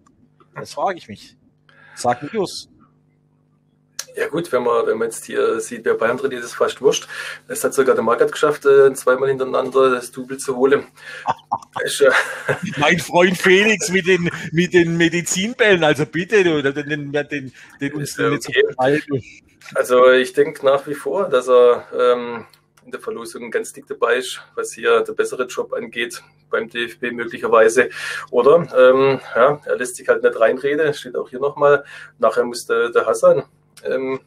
Das 0.55 0.73
frage 0.73 0.97
ich 0.97 1.07
mich. 1.07 1.37
Sag 1.93 2.23
mir 2.23 2.29
los. 2.31 2.69
Ja 4.15 4.27
gut, 4.29 4.51
wenn 4.51 4.63
man, 4.63 4.87
wenn 4.87 4.97
man 4.97 5.09
jetzt 5.09 5.25
hier 5.25 5.59
sieht, 5.59 5.83
wer 5.83 5.95
Bayern 5.95 6.17
trainiert, 6.17 6.43
ist 6.43 6.55
fast 6.55 6.81
wurscht. 6.81 7.07
Es 7.47 7.63
hat 7.63 7.73
sogar 7.73 7.95
der 7.95 8.03
Market 8.03 8.31
geschafft, 8.31 8.65
äh, 8.65 8.93
zweimal 8.93 9.29
hintereinander 9.29 9.91
das 9.91 10.11
Double 10.11 10.37
zu 10.37 10.55
holen. 10.55 10.87
mein 12.77 12.99
Freund 12.99 13.37
Felix 13.37 13.89
mit 13.89 14.07
den, 14.07 14.29
mit 14.51 14.73
den 14.73 14.95
Medizinbällen, 14.95 15.83
also 15.83 16.05
bitte, 16.05 16.43
du, 16.43 16.61
den, 16.61 17.11
den, 17.11 17.11
den, 17.11 17.53
den 17.81 17.93
uns 17.93 18.17
okay. 18.17 18.63
so 18.77 19.19
Also 19.73 20.11
ich 20.11 20.31
denke 20.31 20.65
nach 20.65 20.87
wie 20.87 20.95
vor, 20.95 21.27
dass 21.27 21.49
er 21.49 21.85
ähm, 21.93 22.45
in 22.85 22.91
der 22.91 23.01
Verlosung 23.01 23.51
ganz 23.51 23.73
dick 23.73 23.87
dabei 23.87 24.17
ist, 24.17 24.41
was 24.55 24.73
hier 24.73 25.01
der 25.01 25.13
bessere 25.13 25.45
Job 25.45 25.73
angeht 25.73 26.23
beim 26.49 26.69
DFB 26.69 27.11
möglicherweise. 27.11 27.89
Oder 28.31 28.67
ähm, 28.77 29.19
ja, 29.35 29.59
er 29.65 29.75
lässt 29.75 29.95
sich 29.97 30.07
halt 30.07 30.23
nicht 30.23 30.39
reinreden, 30.39 30.93
steht 30.93 31.17
auch 31.17 31.29
hier 31.29 31.39
nochmal. 31.39 31.83
Nachher 32.19 32.45
muss 32.45 32.65
der, 32.65 32.91
der 32.91 33.05
Hassan 33.05 33.43
ähm, 33.85 34.19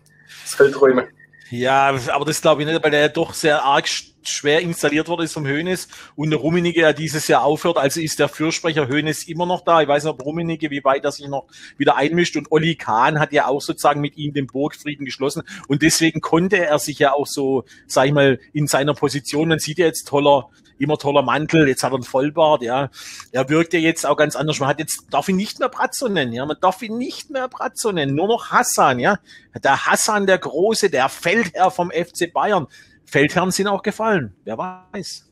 das 0.45 0.55
Feld 0.55 0.81
räumen. 0.81 1.07
Ja, 1.51 1.95
aber 2.13 2.25
das 2.27 2.43
glaube 2.43 2.63
ich 2.63 2.69
nicht, 2.69 2.83
weil 2.83 2.91
der 2.91 3.09
doch 3.09 3.33
sehr 3.33 3.65
arg 3.65 3.89
schwer 4.23 4.61
installiert 4.61 5.09
worden 5.09 5.23
ist 5.23 5.33
vom 5.33 5.47
Hönes 5.47 5.89
und 6.15 6.33
Rummenigge 6.35 6.83
ja 6.83 6.93
dieses 6.93 7.27
Jahr 7.29 7.43
aufhört. 7.43 7.79
Also 7.79 8.01
ist 8.01 8.19
der 8.19 8.29
Fürsprecher 8.29 8.89
Hönes 8.89 9.27
immer 9.27 9.47
noch 9.47 9.63
da. 9.63 9.81
Ich 9.81 9.89
weiß 9.89 10.05
nicht, 10.05 10.13
ob 10.13 10.25
Rummenigge, 10.25 10.71
wie 10.71 10.85
weit 10.85 11.05
er 11.05 11.13
sich 11.13 11.27
noch 11.27 11.47
wieder 11.79 11.97
einmischt. 11.97 12.37
Und 12.37 12.53
Olli 12.53 12.75
Kahn 12.75 13.19
hat 13.19 13.33
ja 13.33 13.47
auch 13.47 13.63
sozusagen 13.63 14.01
mit 14.01 14.17
ihm 14.19 14.35
den 14.35 14.47
Burgfrieden 14.47 15.07
geschlossen. 15.07 15.43
Und 15.69 15.83
deswegen 15.83 16.21
konnte 16.21 16.59
er 16.59 16.79
sich 16.79 16.99
ja 16.99 17.13
auch 17.13 17.27
so, 17.27 17.65
sag 17.87 18.07
ich 18.07 18.13
mal, 18.13 18.39
in 18.53 18.67
seiner 18.67 18.93
Position, 18.95 19.49
man 19.49 19.59
sieht 19.59 19.79
ja 19.79 19.87
jetzt 19.87 20.09
toller, 20.09 20.51
immer 20.79 20.99
toller 20.99 21.23
Mantel, 21.23 21.69
jetzt 21.69 21.83
hat 21.83 21.93
er 21.93 21.97
einen 21.97 22.05
Vollbart, 22.05 22.63
ja. 22.63 22.91
Er 23.33 23.49
wirkt 23.49 23.73
ja 23.73 23.79
jetzt 23.79 24.07
auch 24.07 24.17
ganz 24.17 24.37
anders. 24.37 24.61
Man 24.61 24.69
hat 24.69 24.79
jetzt, 24.79 25.07
darf 25.11 25.29
ihn 25.29 25.37
nicht 25.37 25.59
mehr 25.59 25.69
Bratzo 25.69 26.09
nennen, 26.09 26.33
ja. 26.33 26.45
Man 26.47 26.57
darf 26.61 26.83
ihn 26.83 26.99
nicht 26.99 27.31
mehr 27.31 27.49
Bratzo 27.49 27.93
nennen, 27.93 28.15
nur 28.15 28.29
noch 28.29 28.51
Hassan, 28.51 28.99
ja. 28.99 29.19
Der 29.63 29.87
Hassan, 29.87 30.27
der 30.27 30.39
Große, 30.39 30.91
der 30.91 31.09
Feldherr 31.09 31.71
vom 31.71 31.91
FC 31.91 32.33
Bayern. 32.33 32.67
Feldherren 33.05 33.51
sind 33.51 33.69
auch 33.69 33.83
gefallen, 33.83 34.35
wer 34.45 34.59
weiß. 34.59 35.29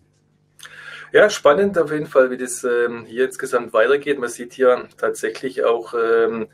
Ja, 1.12 1.30
spannend 1.30 1.78
auf 1.78 1.92
jeden 1.92 2.06
Fall, 2.06 2.30
wie 2.30 2.36
das 2.36 2.64
ähm, 2.64 3.04
hier 3.06 3.26
insgesamt 3.26 3.72
weitergeht. 3.72 4.18
Man 4.18 4.28
sieht 4.28 4.52
hier 4.52 4.88
tatsächlich 4.98 5.64
auch 5.64 5.94
ähm, 5.94 6.48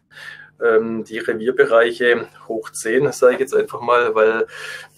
ähm, 0.62 1.04
die 1.04 1.18
Revierbereiche 1.18 2.28
hoch 2.48 2.70
10, 2.70 3.10
sage 3.12 3.34
ich 3.34 3.40
jetzt 3.40 3.54
einfach 3.54 3.80
mal, 3.80 4.14
weil 4.14 4.46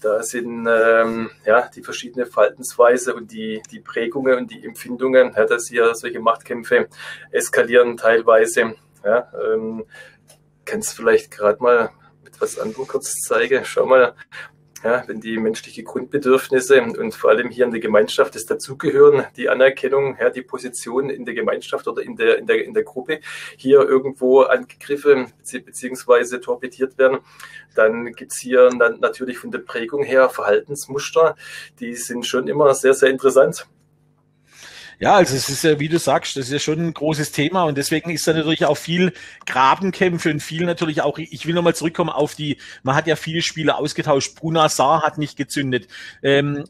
da 0.01 0.23
sind 0.23 0.67
ähm, 0.69 1.31
ja, 1.45 1.69
die 1.73 1.83
verschiedene 1.83 2.25
Verhaltensweise 2.25 3.15
und 3.15 3.31
die, 3.31 3.61
die 3.71 3.79
Prägungen 3.79 4.37
und 4.37 4.51
die 4.51 4.63
Empfindungen, 4.63 5.33
ja, 5.35 5.45
dass 5.45 5.67
hier 5.67 5.93
solche 5.95 6.19
Machtkämpfe 6.19 6.87
eskalieren 7.31 7.97
teilweise. 7.97 8.75
Ja, 9.03 9.31
ähm, 9.39 9.85
kannst 10.65 10.95
vielleicht 10.95 11.31
gerade 11.31 11.61
mal 11.61 11.91
mit 12.23 12.41
was 12.41 12.57
anderem 12.59 12.87
kurz 12.87 13.13
zeigen. 13.21 13.63
Schau 13.65 13.85
mal, 13.85 14.15
ja, 14.85 15.03
wenn 15.07 15.19
die 15.19 15.37
menschlichen 15.37 15.83
Grundbedürfnisse 15.83 16.79
und 16.79 17.15
vor 17.15 17.31
allem 17.31 17.49
hier 17.49 17.65
in 17.65 17.71
der 17.71 17.79
Gemeinschaft 17.79 18.35
das 18.35 18.45
Dazugehören, 18.45 19.25
die 19.35 19.49
Anerkennung, 19.49 20.15
ja, 20.19 20.29
die 20.29 20.43
Position 20.43 21.09
in 21.09 21.25
der 21.25 21.33
Gemeinschaft 21.33 21.87
oder 21.87 22.03
in 22.03 22.15
der, 22.15 22.37
in 22.37 22.45
der, 22.45 22.63
in 22.63 22.75
der 22.75 22.83
Gruppe 22.83 23.19
hier 23.57 23.79
irgendwo 23.81 24.41
angegriffen 24.41 25.33
bzw. 25.51 26.37
torpediert 26.37 26.99
werden, 26.99 27.17
dann 27.73 28.13
gibt's 28.13 28.39
hier 28.39 28.69
natürlich 28.75 29.39
von 29.39 29.49
der 29.49 29.59
Prägung 29.59 30.03
her 30.03 30.29
Verhaltensmuster, 30.29 31.35
die 31.79 31.95
sind 31.95 32.27
schon 32.27 32.47
immer 32.47 32.75
sehr, 32.75 32.93
sehr 32.93 33.09
interessant. 33.09 33.67
Ja, 34.99 35.15
also 35.15 35.35
es 35.35 35.49
ist 35.49 35.63
ja, 35.63 35.79
wie 35.79 35.89
du 35.89 35.99
sagst, 35.99 36.37
das 36.37 36.45
ist 36.45 36.51
ja 36.51 36.59
schon 36.59 36.79
ein 36.79 36.93
großes 36.93 37.31
Thema 37.31 37.63
und 37.63 37.77
deswegen 37.77 38.09
ist 38.09 38.27
da 38.27 38.33
natürlich 38.33 38.65
auch 38.65 38.77
viel 38.77 39.13
Grabenkämpfe 39.45 40.31
und 40.31 40.41
viel 40.41 40.65
natürlich 40.65 41.01
auch, 41.01 41.17
ich 41.17 41.45
will 41.45 41.53
nochmal 41.53 41.75
zurückkommen 41.75 42.09
auf 42.09 42.35
die, 42.35 42.57
man 42.83 42.95
hat 42.95 43.07
ja 43.07 43.15
viele 43.15 43.41
Spiele 43.41 43.75
ausgetauscht, 43.75 44.35
Bruna 44.35 44.69
Saar 44.69 45.01
hat 45.01 45.17
nicht 45.17 45.37
gezündet. 45.37 45.87
Ähm, 46.23 46.63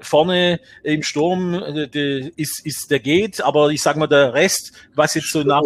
vorne 0.00 0.60
im 0.82 1.02
Sturm 1.02 1.54
äh, 1.54 2.30
ist, 2.36 2.64
ist 2.64 2.90
der 2.90 3.00
geht, 3.00 3.42
aber 3.42 3.70
ich 3.70 3.82
sag 3.82 3.96
mal, 3.96 4.06
der 4.06 4.34
Rest, 4.34 4.72
was 4.94 5.14
jetzt 5.14 5.30
so 5.30 5.42
nach 5.42 5.62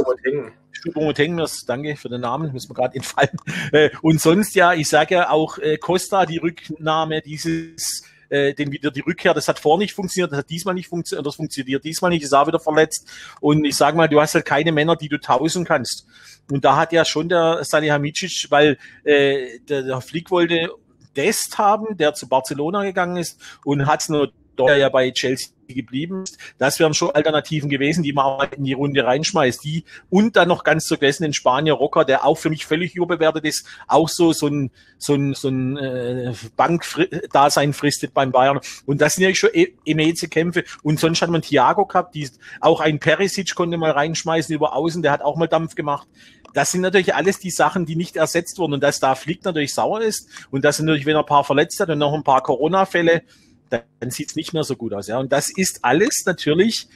Stubomoteng, 0.73 1.41
danke 1.67 1.97
für 1.97 2.09
den 2.09 2.23
Namen, 2.23 2.53
muss 2.53 2.69
mir 2.69 2.75
gerade 2.75 2.97
entfallen. 2.97 3.37
Äh, 3.73 3.91
und 4.03 4.21
sonst 4.21 4.55
ja, 4.55 4.75
ich 4.75 4.89
sage 4.89 5.15
ja 5.15 5.31
auch 5.31 5.59
äh, 5.59 5.77
Costa, 5.77 6.27
die 6.27 6.39
Rücknahme 6.39 7.21
dieses 7.23 8.03
äh, 8.33 8.55
den 8.55 8.73
wieder 8.73 8.91
die 8.91 9.01
Rückkehr, 9.01 9.35
das 9.35 9.47
hat 9.47 9.59
vor 9.59 9.77
nicht 9.77 9.93
funktioniert, 9.93 10.33
das 10.33 10.39
hat 10.39 10.51
diesmal 10.51 10.75
nicht 10.75 10.89
funktioniert, 10.89 11.27
das 11.27 11.37
funktioniert 11.37 11.85
diesmal 11.85 12.11
nicht, 12.11 12.23
ist 12.23 12.33
auch 12.33 12.47
wieder 12.47 12.59
verletzt. 12.59 13.07
Und 13.41 13.65
ich 13.65 13.77
sage 13.77 13.97
mal, 13.97 14.09
du 14.09 14.21
hast 14.21 14.35
halt 14.35 14.47
keine 14.47 14.73
Männer, 14.73 14.97
die 14.97 15.09
du 15.09 15.21
tauschen 15.21 15.65
kannst. 15.67 16.07
Und 16.51 16.65
da 16.65 16.77
hat 16.77 16.93
ja 16.93 17.05
schon 17.05 17.29
der 17.29 17.63
Salihamidzic, 17.63 18.47
weil 18.49 18.79
äh, 19.05 19.59
der, 19.69 19.83
der 19.83 20.01
Flick 20.01 20.31
wollte 20.31 20.71
Dest 21.15 21.59
haben, 21.59 21.97
der 21.99 22.15
zu 22.15 22.27
Barcelona 22.27 22.83
gegangen 22.85 23.19
ist 23.19 23.39
und 23.67 23.85
hat 23.85 24.01
es 24.01 24.09
nur 24.09 24.33
der 24.59 24.77
ja 24.77 24.89
bei 24.89 25.11
Chelsea 25.11 25.49
geblieben 25.75 26.23
ist. 26.23 26.39
Das 26.59 26.79
wären 26.79 26.95
schon 26.95 27.11
Alternativen 27.11 27.71
gewesen, 27.71 28.03
die 28.03 28.13
man 28.13 28.25
auch 28.25 28.53
in 28.53 28.65
die 28.65 28.73
Runde 28.73 29.05
reinschmeißt. 29.05 29.65
Die 29.65 29.85
und 30.11 30.37
dann 30.37 30.49
noch 30.49 30.65
ganz 30.65 30.87
vergessen 30.87 31.25
den 31.25 31.33
Spanier 31.33 31.75
Rocker, 31.75 32.05
der 32.05 32.25
auch 32.25 32.37
für 32.37 32.51
mich 32.51 32.67
völlig 32.67 32.95
überbewertet 32.95 33.45
ist, 33.45 33.67
auch 33.87 34.09
so 34.09 34.33
so 34.33 34.49
ein 34.49 34.71
so 34.99 35.15
ein 35.15 35.35
so 35.35 35.49
ein 35.49 35.77
äh, 35.77 36.33
Bankdasein 36.57 37.73
fristet 37.73 38.15
beim 38.15 38.33
Bayern. 38.33 38.61
Und 38.87 39.01
das 39.01 39.15
sind 39.15 39.25
ja 39.25 39.35
schon 39.35 39.51
e 39.53 39.69
immense 39.85 40.29
Kämpfe. 40.29 40.65
Und 40.83 41.01
sonst 41.01 41.23
hat 41.23 41.31
man 41.31 41.43
Thiago 41.43 41.87
gehabt, 41.87 42.15
die 42.15 42.29
auch 42.61 42.81
ein 42.81 42.99
Perisic 42.99 43.55
konnte 43.55 43.77
mal 43.77 43.91
reinschmeißen 43.91 44.55
über 44.55 44.75
Außen, 44.75 45.03
der 45.03 45.13
hat 45.13 45.23
auch 45.23 45.37
mal 45.37 45.49
Dampf 45.49 45.75
gemacht. 45.75 46.07
Das 46.55 46.71
sind 46.71 46.83
natürlich 46.83 47.15
alles 47.15 47.39
die 47.39 47.51
Sachen, 47.51 47.87
die 47.87 47.97
nicht 47.97 48.17
ersetzt 48.17 48.59
wurden 48.59 48.75
und 48.75 48.83
dass 48.83 49.01
da 49.01 49.15
Flick 49.15 49.43
natürlich 49.45 49.73
sauer 49.73 50.03
ist 50.03 50.29
und 50.51 50.65
dass 50.65 50.79
natürlich, 50.81 51.07
wenn 51.07 51.17
er 51.17 51.21
ein 51.21 51.27
paar 51.27 51.45
verletzt 51.45 51.81
hat 51.81 51.89
und 51.89 51.99
noch 51.99 52.13
ein 52.13 52.25
paar 52.25 52.43
Corona-Fälle, 52.43 53.23
dann 53.73 54.11
sieht 54.11 54.31
es 54.31 54.37
nicht 54.37 54.53
mehr 54.53 54.65
so 54.65 54.77
gut 54.77 54.93
aus. 54.93 55.07
Ja. 55.07 55.19
Und 55.19 55.33
das 55.33 55.51
ist 55.51 55.85
alles 55.85 56.25
natürlich 56.27 56.89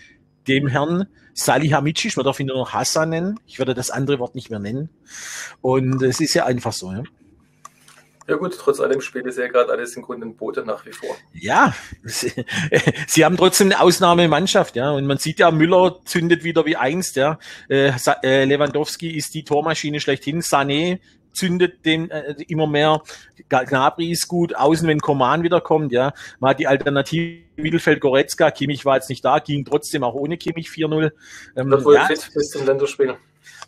dem 0.46 0.68
Herrn 0.68 1.08
Salihamidzic, 1.34 2.16
man 2.16 2.24
darf 2.24 2.40
ihn 2.40 2.46
nur 2.46 2.56
noch 2.56 2.72
Hassan 2.72 3.10
nennen. 3.10 3.40
Ich 3.46 3.58
würde 3.58 3.74
das 3.74 3.90
andere 3.90 4.18
Wort 4.18 4.34
nicht 4.34 4.50
mehr 4.50 4.58
nennen. 4.58 4.88
Und 5.60 6.02
es 6.02 6.20
ist 6.20 6.34
ja 6.34 6.46
einfach 6.46 6.72
so. 6.72 6.92
Ja. 6.92 7.02
Ja 8.28 8.34
gut, 8.34 8.58
trotz 8.58 8.80
allem 8.80 9.00
spielt 9.00 9.26
es 9.26 9.36
ja 9.36 9.46
gerade 9.46 9.70
alles 9.70 9.94
im 9.96 10.02
Grunde 10.02 10.26
in 10.26 10.36
Bote 10.36 10.64
nach 10.64 10.84
wie 10.84 10.90
vor. 10.90 11.16
Ja, 11.32 11.74
sie, 12.02 12.32
sie, 13.06 13.24
haben 13.24 13.36
trotzdem 13.36 13.68
eine 13.68 13.80
Ausnahmemannschaft, 13.80 14.74
ja. 14.74 14.90
Und 14.90 15.06
man 15.06 15.18
sieht 15.18 15.38
ja, 15.38 15.52
Müller 15.52 16.00
zündet 16.04 16.42
wieder 16.42 16.66
wie 16.66 16.74
einst, 16.74 17.14
ja. 17.14 17.38
Äh, 17.68 17.92
äh 18.24 18.44
Lewandowski 18.44 19.10
ist 19.10 19.32
die 19.34 19.44
Tormaschine 19.44 20.00
schlechthin. 20.00 20.40
Sané 20.40 20.98
zündet 21.36 21.84
den 21.84 22.10
äh, 22.10 22.34
immer 22.48 22.66
mehr. 22.66 23.02
Gnabry 23.48 24.10
ist 24.10 24.26
gut, 24.28 24.56
außen, 24.56 24.88
wenn 24.88 25.00
Koman 25.00 25.42
wiederkommt, 25.42 25.92
ja. 25.92 26.12
Man 26.40 26.50
hat 26.50 26.58
die 26.58 26.66
Alternative 26.66 27.42
Mittelfeld 27.56 28.00
Goretzka, 28.00 28.50
Kimmich 28.50 28.84
war 28.84 28.96
jetzt 28.96 29.08
nicht 29.08 29.24
da, 29.24 29.38
ging 29.38 29.64
trotzdem 29.64 30.02
auch 30.02 30.14
ohne 30.14 30.36
Kimmich 30.36 30.68
4-0. 30.68 31.12
Ähm, 31.56 31.84
wohl 31.84 31.94
ja. 31.94 32.06
fit 32.06 32.30
bis 32.34 32.50
zum 32.50 32.66
Länderspiel. 32.66 33.14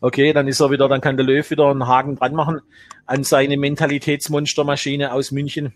Okay, 0.00 0.32
dann 0.32 0.48
ist 0.48 0.60
er 0.60 0.70
wieder, 0.70 0.88
dann 0.88 1.00
kann 1.00 1.16
der 1.16 1.26
Löw 1.26 1.48
wieder 1.50 1.70
einen 1.70 1.86
Haken 1.86 2.16
dran 2.16 2.34
machen 2.34 2.60
an 3.06 3.24
seine 3.24 3.56
Mentalitätsmonstermaschine 3.56 5.12
aus 5.12 5.30
München. 5.30 5.72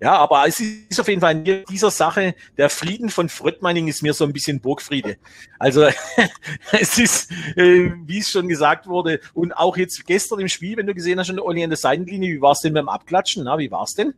Ja, 0.00 0.16
aber 0.16 0.46
es 0.46 0.60
ist 0.60 1.00
auf 1.00 1.08
jeden 1.08 1.20
Fall 1.20 1.44
in 1.44 1.64
dieser 1.68 1.90
Sache, 1.90 2.36
der 2.56 2.70
Frieden 2.70 3.10
von 3.10 3.28
Fröttmanning 3.28 3.88
ist 3.88 4.02
mir 4.02 4.14
so 4.14 4.24
ein 4.24 4.32
bisschen 4.32 4.60
Burgfriede. 4.60 5.16
Also 5.58 5.88
es 6.72 6.98
ist, 6.98 7.32
äh, 7.56 7.90
wie 8.06 8.18
es 8.18 8.30
schon 8.30 8.46
gesagt 8.46 8.86
wurde, 8.86 9.20
und 9.34 9.52
auch 9.52 9.76
jetzt 9.76 10.06
gestern 10.06 10.38
im 10.38 10.48
Spiel, 10.48 10.76
wenn 10.76 10.86
du 10.86 10.94
gesehen 10.94 11.18
hast, 11.18 11.30
Olli 11.40 11.64
an 11.64 11.70
der 11.70 11.76
Seitenlinie, 11.76 12.36
wie 12.36 12.40
war 12.40 12.52
es 12.52 12.60
denn 12.60 12.74
beim 12.74 12.88
Abklatschen? 12.88 13.42
Na, 13.44 13.58
wie 13.58 13.72
war 13.72 13.82
es 13.82 13.94
denn? 13.94 14.14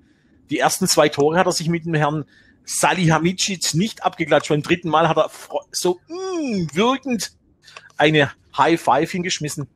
Die 0.50 0.58
ersten 0.58 0.86
zwei 0.86 1.08
Tore 1.08 1.38
hat 1.38 1.46
er 1.46 1.52
sich 1.52 1.68
mit 1.68 1.86
dem 1.86 1.94
Herrn 1.94 2.26
Salihamidzic 2.64 3.72
nicht 3.72 4.04
abgeklatscht. 4.04 4.50
Beim 4.50 4.62
dritten 4.62 4.90
Mal 4.90 5.08
hat 5.08 5.16
er 5.16 5.30
so 5.72 5.98
mh, 6.08 6.16
mm, 6.16 6.68
wirkend 6.74 7.32
eine 7.96 8.32
High 8.56 8.80
Five 8.80 9.10
hingeschmissen. 9.10 9.66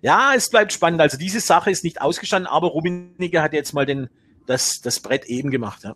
Ja, 0.00 0.34
es 0.34 0.48
bleibt 0.48 0.72
spannend. 0.72 1.02
Also 1.02 1.18
diese 1.18 1.40
Sache 1.40 1.70
ist 1.70 1.84
nicht 1.84 2.00
ausgestanden, 2.00 2.50
aber 2.50 2.68
Rummenigge 2.68 3.42
hat 3.42 3.52
jetzt 3.52 3.74
mal 3.74 3.84
den 3.84 4.08
das, 4.46 4.80
das 4.80 5.00
Brett 5.00 5.26
eben 5.26 5.50
gemacht. 5.50 5.84
Ja. 5.84 5.94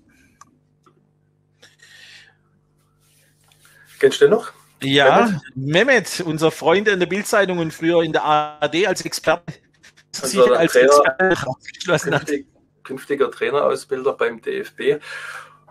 Kennst 3.99 4.21
du 4.21 4.27
den 4.27 4.33
noch? 4.33 4.53
Ja, 4.81 5.41
Mehmet, 5.57 6.23
unser 6.25 6.53
Freund 6.53 6.87
in 6.87 7.01
der 7.01 7.07
Bildzeitung 7.07 7.59
und 7.59 7.73
früher 7.73 8.03
in 8.03 8.13
der 8.13 8.23
ARD 8.23 8.87
als 8.87 9.05
Experte. 9.05 9.55
Also 10.23 10.55
als 10.55 10.73
Trainer, 10.73 11.99
künftig, 11.99 12.47
künftiger 12.85 13.31
Trainerausbilder 13.31 14.13
beim 14.13 14.41
DFB. 14.41 15.03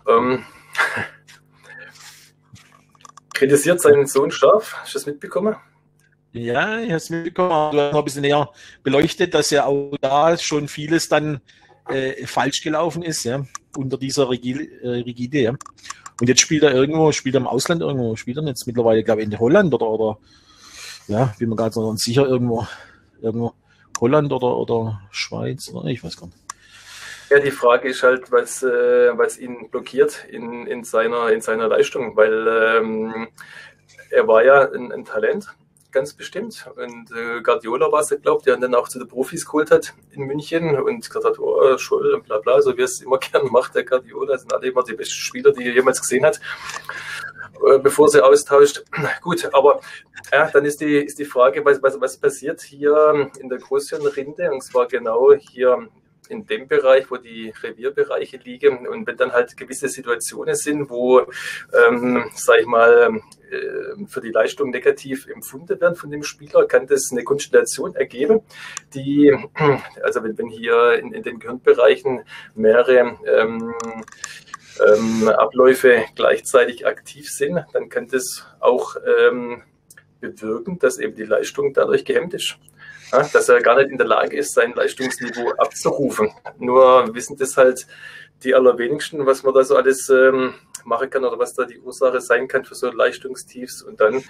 Ähm, 0.07 0.45
kritisiert 3.33 3.79
seinen 3.79 4.07
Sohn 4.07 4.31
scharf. 4.31 4.75
Hast 4.81 4.93
du 4.93 4.99
das 4.99 5.05
mitbekommen? 5.05 5.55
Ja, 6.33 6.79
ich 6.79 6.87
habe 6.87 6.97
es 6.97 7.09
mitbekommen. 7.09 7.71
Du 7.71 7.81
hast 7.81 7.93
noch 7.93 7.99
ein 7.99 8.05
bisschen 8.05 8.21
näher 8.21 8.51
beleuchtet, 8.83 9.33
dass 9.33 9.49
ja 9.49 9.65
auch 9.65 9.95
da 10.01 10.37
schon 10.37 10.67
vieles 10.67 11.07
dann 11.07 11.41
äh, 11.89 12.25
falsch 12.25 12.61
gelaufen 12.61 13.03
ist, 13.03 13.23
ja, 13.23 13.45
unter 13.75 13.97
dieser 13.97 14.29
Rigide, 14.29 14.63
äh, 14.81 15.01
Rigide, 15.01 15.39
ja. 15.39 15.53
Und 16.19 16.27
jetzt 16.27 16.41
spielt 16.41 16.63
er 16.63 16.73
irgendwo, 16.73 17.11
spielt 17.11 17.35
er 17.35 17.41
im 17.41 17.47
Ausland 17.47 17.81
irgendwo, 17.81 18.15
spielt 18.15 18.37
er 18.37 18.43
jetzt 18.43 18.65
mittlerweile, 18.65 19.03
glaube 19.03 19.21
ich, 19.21 19.27
in 19.27 19.39
Holland 19.39 19.73
oder, 19.73 19.87
oder 19.87 20.17
ja, 21.07 21.33
bin 21.37 21.49
mir 21.49 21.55
gerade 21.55 21.79
noch 21.79 21.95
sicher, 21.97 22.25
irgendwo, 22.25 22.67
irgendwo 23.21 23.53
Holland 23.99 24.31
oder, 24.31 24.57
oder 24.57 25.01
Schweiz 25.11 25.69
oder 25.69 25.87
ich 25.89 26.03
weiß 26.03 26.17
gar 26.17 26.27
nicht. 26.27 26.37
Ja, 27.29 27.39
die 27.39 27.51
Frage 27.51 27.89
ist 27.89 28.03
halt, 28.03 28.31
was, 28.31 28.63
äh, 28.63 29.17
was 29.17 29.37
ihn 29.37 29.69
blockiert 29.69 30.25
in, 30.29 30.65
in, 30.65 30.83
seiner, 30.83 31.29
in 31.29 31.41
seiner 31.41 31.67
Leistung, 31.67 32.15
weil 32.15 32.47
ähm, 32.47 33.27
er 34.11 34.27
war 34.27 34.43
ja 34.45 34.71
ein, 34.71 34.91
ein 34.93 35.03
Talent 35.03 35.47
ganz 35.91 36.13
bestimmt. 36.13 36.69
Und 36.75 37.11
äh, 37.11 37.41
Guardiola 37.41 37.91
war 37.91 38.01
es, 38.01 38.15
glaubt, 38.21 38.45
der 38.45 38.57
dann 38.57 38.75
auch 38.75 38.87
zu 38.87 38.99
den 38.99 39.07
Profis 39.07 39.45
geholt 39.45 39.71
hat 39.71 39.93
in 40.11 40.23
München 40.23 40.77
und 40.79 41.05
gesagt 41.05 41.25
hat, 41.25 41.39
oh, 41.39 41.77
Scholl 41.77 42.13
und 42.13 42.25
bla 42.25 42.39
bla, 42.39 42.61
so 42.61 42.75
wie 42.77 42.81
es 42.81 43.01
immer 43.01 43.17
gern 43.31 43.47
macht, 43.51 43.75
der 43.75 43.83
Guardiola, 43.83 44.37
sind 44.37 44.53
alle 44.53 44.67
immer 44.67 44.83
die 44.83 44.93
besten 44.93 45.13
Spieler, 45.13 45.51
die 45.51 45.65
er 45.65 45.73
jemals 45.73 46.01
gesehen 46.01 46.25
hat, 46.25 46.39
äh, 47.67 47.79
bevor 47.79 48.09
sie 48.09 48.23
austauscht. 48.23 48.83
Gut, 49.21 49.49
aber 49.53 49.81
ja, 50.31 50.49
dann 50.49 50.65
ist 50.65 50.81
die, 50.81 50.97
ist 50.97 51.19
die 51.19 51.25
Frage, 51.25 51.63
was, 51.63 51.81
was, 51.81 51.99
was 51.99 52.17
passiert 52.17 52.61
hier 52.61 53.31
in 53.39 53.49
der 53.49 53.59
Großhirnrinde, 53.59 54.51
und 54.51 54.63
zwar 54.63 54.87
genau 54.87 55.33
hier 55.33 55.87
in 56.29 56.45
dem 56.45 56.67
Bereich, 56.67 57.09
wo 57.09 57.17
die 57.17 57.53
Revierbereiche 57.61 58.37
liegen. 58.37 58.87
Und 58.87 59.07
wenn 59.07 59.17
dann 59.17 59.31
halt 59.31 59.57
gewisse 59.57 59.87
Situationen 59.87 60.55
sind, 60.55 60.89
wo, 60.89 61.21
ähm, 61.87 62.29
sag 62.35 62.59
ich 62.59 62.65
mal, 62.65 63.21
äh, 63.49 64.05
für 64.07 64.21
die 64.21 64.31
Leistung 64.31 64.69
negativ 64.69 65.27
empfunden 65.27 65.79
werden 65.79 65.95
von 65.95 66.11
dem 66.11 66.23
Spieler, 66.23 66.65
kann 66.65 66.87
das 66.87 67.09
eine 67.11 67.23
Konstellation 67.23 67.95
ergeben, 67.95 68.41
die, 68.93 69.35
also 70.03 70.23
wenn, 70.23 70.37
wenn 70.37 70.49
hier 70.49 70.99
in, 70.99 71.13
in 71.13 71.23
den 71.23 71.39
Gehirnbereichen 71.39 72.23
mehrere 72.55 73.17
ähm, 73.25 73.73
ähm, 74.85 75.27
Abläufe 75.29 76.05
gleichzeitig 76.15 76.85
aktiv 76.85 77.29
sind, 77.29 77.65
dann 77.73 77.89
kann 77.89 78.07
das 78.07 78.45
auch 78.59 78.95
ähm, 79.05 79.63
bewirken, 80.19 80.79
dass 80.79 80.99
eben 80.99 81.15
die 81.15 81.23
Leistung 81.23 81.73
dadurch 81.73 82.05
gehemmt 82.05 82.33
ist 82.33 82.57
dass 83.11 83.49
er 83.49 83.61
gar 83.61 83.77
nicht 83.77 83.91
in 83.91 83.97
der 83.97 84.07
Lage 84.07 84.35
ist, 84.37 84.53
sein 84.53 84.73
Leistungsniveau 84.73 85.51
abzurufen. 85.57 86.31
Nur 86.57 87.13
wissen 87.13 87.37
das 87.37 87.57
halt 87.57 87.87
die 88.43 88.53
allerwenigsten, 88.53 89.25
was 89.25 89.43
man 89.43 89.53
da 89.53 89.63
so 89.63 89.75
alles 89.75 90.09
ähm, 90.09 90.53
machen 90.83 91.09
kann 91.09 91.25
oder 91.25 91.39
was 91.39 91.53
da 91.53 91.65
die 91.65 91.79
Ursache 91.79 92.21
sein 92.21 92.47
kann 92.47 92.65
für 92.65 92.75
so 92.75 92.91
Leistungstiefs. 92.91 93.81
Und 93.81 93.99
dann, 93.99 94.23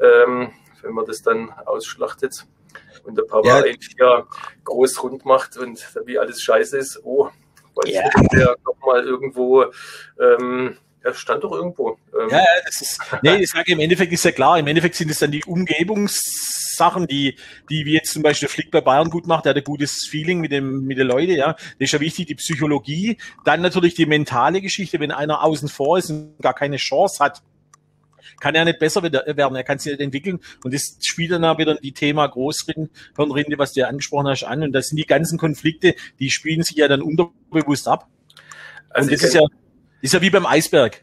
ähm, 0.00 0.52
wenn 0.82 0.92
man 0.92 1.06
das 1.06 1.22
dann 1.22 1.50
ausschlachtet 1.50 2.46
und 3.04 3.16
der 3.16 3.22
Papa 3.22 3.64
ja. 3.64 3.74
ja 3.98 4.26
groß 4.64 5.02
rund 5.02 5.24
macht 5.24 5.56
und 5.56 5.84
wie 6.04 6.18
alles 6.18 6.42
scheiße 6.42 6.78
ist, 6.78 7.00
oh, 7.04 7.30
weil 7.74 7.92
ja. 7.92 8.02
der 8.32 8.56
nochmal 8.64 9.04
irgendwo 9.04 9.66
ähm, 10.20 10.76
er 11.02 11.14
stand 11.14 11.44
doch 11.44 11.52
irgendwo. 11.52 11.98
Ähm. 12.12 12.28
Ja, 12.30 12.44
das 12.64 12.82
ist, 12.82 13.00
nee, 13.22 13.36
ich 13.36 13.50
sage, 13.50 13.72
im 13.72 13.80
Endeffekt 13.80 14.12
ist 14.12 14.24
ja 14.24 14.32
klar, 14.32 14.58
im 14.58 14.66
Endeffekt 14.66 14.94
sind 14.94 15.10
es 15.10 15.18
dann 15.18 15.30
die 15.30 15.44
Umgebungssachen, 15.44 17.06
die, 17.06 17.36
die 17.70 17.86
wie 17.86 17.94
jetzt 17.94 18.12
zum 18.12 18.22
Beispiel 18.22 18.48
Flick 18.48 18.70
bei 18.70 18.80
Bayern 18.80 19.10
gut 19.10 19.26
macht, 19.26 19.44
der 19.44 19.50
hat 19.50 19.56
ein 19.56 19.64
gutes 19.64 20.06
Feeling 20.06 20.40
mit 20.40 20.52
dem, 20.52 20.84
mit 20.84 20.98
den 20.98 21.06
Leuten, 21.06 21.32
ja. 21.32 21.52
Das 21.52 21.64
ist 21.78 21.92
ja 21.92 22.00
wichtig, 22.00 22.26
die 22.26 22.34
Psychologie. 22.34 23.16
Dann 23.44 23.62
natürlich 23.62 23.94
die 23.94 24.06
mentale 24.06 24.60
Geschichte, 24.60 25.00
wenn 25.00 25.12
einer 25.12 25.42
außen 25.42 25.68
vor 25.68 25.98
ist 25.98 26.10
und 26.10 26.38
gar 26.40 26.54
keine 26.54 26.76
Chance 26.76 27.22
hat, 27.22 27.42
kann 28.40 28.54
er 28.54 28.64
nicht 28.64 28.78
besser 28.78 29.02
werden, 29.02 29.56
er 29.56 29.64
kann 29.64 29.78
sich 29.78 29.92
nicht 29.92 30.00
entwickeln. 30.00 30.40
Und 30.64 30.74
das 30.74 30.96
spielt 31.02 31.32
dann 31.32 31.44
auch 31.44 31.58
wieder 31.58 31.76
die 31.76 31.92
Thema 31.92 32.26
Großhirnrinde, 32.26 33.58
was 33.58 33.72
du 33.72 33.80
ja 33.80 33.88
angesprochen 33.88 34.28
hast, 34.28 34.44
an. 34.44 34.62
Und 34.62 34.72
das 34.72 34.88
sind 34.88 34.96
die 34.96 35.06
ganzen 35.06 35.38
Konflikte, 35.38 35.94
die 36.18 36.30
spielen 36.30 36.62
sich 36.62 36.76
ja 36.76 36.88
dann 36.88 37.02
unterbewusst 37.02 37.88
ab. 37.88 38.08
Also 38.88 39.08
und 39.08 39.12
das 39.12 39.22
ist 39.22 39.34
ja, 39.34 39.42
ist 40.00 40.14
ja 40.14 40.20
wie 40.20 40.30
beim 40.30 40.46
Eisberg. 40.46 41.02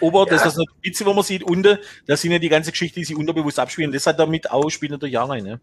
Ober, 0.00 0.24
ja. 0.24 0.26
das 0.26 0.46
ist 0.46 0.56
eine 0.56 0.66
Spitze, 0.78 1.06
wo 1.06 1.12
man 1.12 1.24
sieht, 1.24 1.42
unten, 1.42 1.78
das 2.06 2.20
sind 2.20 2.32
ja 2.32 2.38
die 2.38 2.48
ganze 2.48 2.70
Geschichte, 2.70 3.00
die 3.00 3.04
sie 3.04 3.14
unterbewusst 3.14 3.58
abspielen. 3.58 3.92
Das 3.92 4.06
hat 4.06 4.18
damit 4.18 4.50
auch, 4.50 4.68
spielt 4.68 4.92
natürlich 4.92 5.16
auch 5.18 5.28
rein. 5.28 5.44
Ne? 5.44 5.60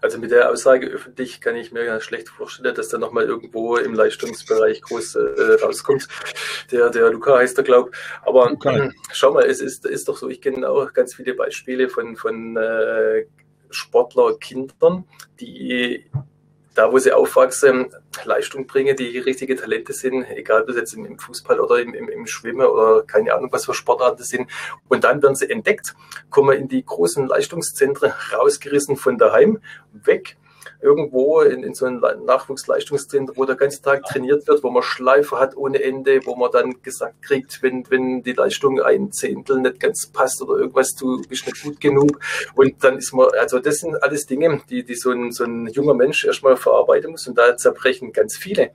Also 0.00 0.18
mit 0.18 0.30
der 0.30 0.50
Aussage 0.50 0.88
öffentlich 0.88 1.40
kann 1.40 1.56
ich 1.56 1.72
mir 1.72 1.84
ja 1.84 2.00
schlecht 2.00 2.28
vorstellen, 2.28 2.74
dass 2.74 2.88
da 2.88 2.98
nochmal 2.98 3.24
irgendwo 3.24 3.76
im 3.76 3.94
Leistungsbereich 3.94 4.82
groß 4.82 5.16
äh, 5.16 5.62
rauskommt. 5.62 6.08
Der, 6.72 6.90
der 6.90 7.10
Luca 7.10 7.36
heißt 7.38 7.58
er, 7.58 7.64
glaub. 7.64 7.94
Aber 8.22 8.50
äh, 8.64 8.90
schau 9.12 9.32
mal, 9.32 9.44
es 9.44 9.60
ist, 9.60 9.86
ist 9.86 10.08
doch 10.08 10.16
so, 10.16 10.28
ich 10.28 10.40
kenne 10.40 10.68
auch 10.68 10.92
ganz 10.92 11.14
viele 11.14 11.34
Beispiele 11.34 11.88
von, 11.88 12.16
von 12.16 12.56
äh, 12.56 13.26
Sportler, 13.70 14.36
Kindern, 14.38 15.04
die 15.38 16.04
da, 16.76 16.92
wo 16.92 16.98
sie 16.98 17.12
aufwachsen, 17.12 17.86
Leistung 18.24 18.66
bringen, 18.66 18.96
die 18.96 19.18
richtige 19.18 19.56
Talente 19.56 19.92
sind, 19.92 20.24
egal 20.30 20.62
ob 20.62 20.68
das 20.68 20.76
jetzt 20.76 20.94
im 20.94 21.18
Fußball 21.18 21.58
oder 21.58 21.80
im, 21.80 21.94
im, 21.94 22.08
im 22.08 22.26
Schwimmen 22.26 22.66
oder 22.66 23.02
keine 23.02 23.34
Ahnung, 23.34 23.50
was 23.50 23.64
für 23.64 23.74
Sportarten 23.74 24.22
sind. 24.22 24.50
Und 24.88 25.04
dann 25.04 25.22
werden 25.22 25.34
sie 25.34 25.48
entdeckt, 25.48 25.94
kommen 26.30 26.56
in 26.56 26.68
die 26.68 26.84
großen 26.84 27.26
Leistungszentren, 27.26 28.12
rausgerissen 28.32 28.96
von 28.96 29.18
daheim, 29.18 29.58
weg 29.92 30.36
irgendwo 30.80 31.40
in, 31.40 31.62
in 31.62 31.74
so 31.74 31.86
einem 31.86 32.00
Nachwuchsleistungszentrum, 32.00 33.36
wo 33.36 33.44
der 33.44 33.56
ganze 33.56 33.82
Tag 33.82 34.04
trainiert 34.04 34.46
wird, 34.46 34.62
wo 34.62 34.70
man 34.70 34.82
Schleife 34.82 35.38
hat 35.38 35.56
ohne 35.56 35.82
Ende, 35.82 36.20
wo 36.24 36.36
man 36.36 36.50
dann 36.52 36.82
gesagt 36.82 37.22
kriegt, 37.22 37.62
wenn, 37.62 37.88
wenn 37.90 38.22
die 38.22 38.32
Leistung 38.32 38.80
ein 38.80 39.12
Zehntel 39.12 39.60
nicht 39.60 39.80
ganz 39.80 40.06
passt 40.06 40.42
oder 40.42 40.60
irgendwas, 40.60 40.94
du 40.94 41.22
bist 41.28 41.46
nicht 41.46 41.62
gut 41.62 41.80
genug. 41.80 42.20
Und 42.54 42.82
dann 42.84 42.98
ist 42.98 43.12
man, 43.12 43.28
also 43.40 43.58
das 43.58 43.78
sind 43.78 44.02
alles 44.02 44.26
Dinge, 44.26 44.60
die, 44.68 44.84
die 44.84 44.94
so 44.94 45.10
ein, 45.10 45.32
so 45.32 45.44
ein 45.44 45.66
junger 45.68 45.94
Mensch 45.94 46.24
erstmal 46.24 46.56
verarbeiten 46.56 47.10
muss 47.10 47.26
und 47.26 47.36
da 47.36 47.56
zerbrechen 47.56 48.12
ganz 48.12 48.36
viele 48.36 48.70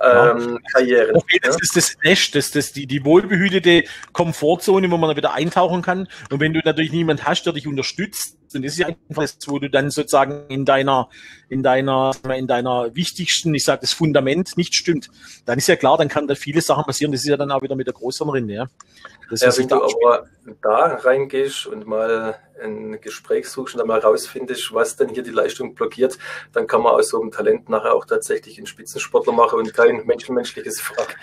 ähm, 0.00 0.58
Karrieren. 0.72 1.16
Okay, 1.16 1.38
das 1.42 1.56
ja. 1.56 1.62
ist 1.62 1.76
das 1.76 1.96
Nest, 2.02 2.34
das, 2.34 2.50
das 2.50 2.72
die, 2.72 2.86
die 2.86 3.04
wohlbehütete 3.04 3.84
Komfortzone, 4.12 4.90
wo 4.90 4.96
man 4.96 5.08
dann 5.08 5.16
wieder 5.16 5.34
eintauchen 5.34 5.82
kann. 5.82 6.08
Und 6.30 6.40
wenn 6.40 6.52
du 6.52 6.60
natürlich 6.64 6.92
niemand 6.92 7.26
hast, 7.26 7.44
der 7.44 7.52
dich 7.52 7.66
unterstützt, 7.66 8.36
dann 8.52 8.62
ist 8.62 8.78
es 8.78 8.86
einfach 8.86 9.22
das, 9.22 9.38
wo 9.46 9.58
du 9.58 9.70
dann 9.70 9.90
sozusagen 9.90 10.46
in 10.48 10.64
deiner, 10.64 11.08
in 11.48 11.62
deiner, 11.62 12.12
in 12.36 12.46
deiner 12.46 12.94
wichtigsten, 12.94 13.54
ich 13.54 13.64
sage 13.64 13.82
das 13.82 13.92
Fundament 13.92 14.56
nicht 14.56 14.74
stimmt, 14.74 15.10
dann 15.46 15.58
ist 15.58 15.68
ja 15.68 15.76
klar, 15.76 15.98
dann 15.98 16.08
kann 16.08 16.26
da 16.26 16.34
viele 16.34 16.60
Sachen 16.60 16.84
passieren. 16.84 17.12
Das 17.12 17.22
ist 17.22 17.28
ja 17.28 17.36
dann 17.36 17.50
auch 17.50 17.62
wieder 17.62 17.76
mit 17.76 17.86
der 17.86 17.94
Großhirnrinde, 17.94 18.54
ja. 18.54 18.66
Das 19.30 19.40
ja, 19.40 19.56
wenn 19.56 19.68
du 19.68 19.82
aber 19.82 20.26
da 20.60 20.96
reingehst 20.96 21.66
und 21.66 21.86
mal 21.86 22.38
ein 22.62 23.00
Gespräch 23.00 23.48
suchst 23.48 23.74
und 23.74 23.78
dann 23.78 23.88
mal 23.88 23.98
rausfindest, 23.98 24.72
was 24.72 24.96
denn 24.96 25.08
hier 25.08 25.22
die 25.22 25.30
Leistung 25.30 25.74
blockiert, 25.74 26.18
dann 26.52 26.66
kann 26.66 26.82
man 26.82 26.92
aus 26.92 27.08
so 27.08 27.20
einem 27.20 27.30
Talent 27.30 27.68
nachher 27.68 27.94
auch 27.94 28.04
tatsächlich 28.04 28.58
einen 28.58 28.66
Spitzensportler 28.66 29.32
machen 29.32 29.58
und 29.58 29.74
kein 29.74 30.04
menschenmenschliches 30.06 30.80
Frack. 30.80 31.16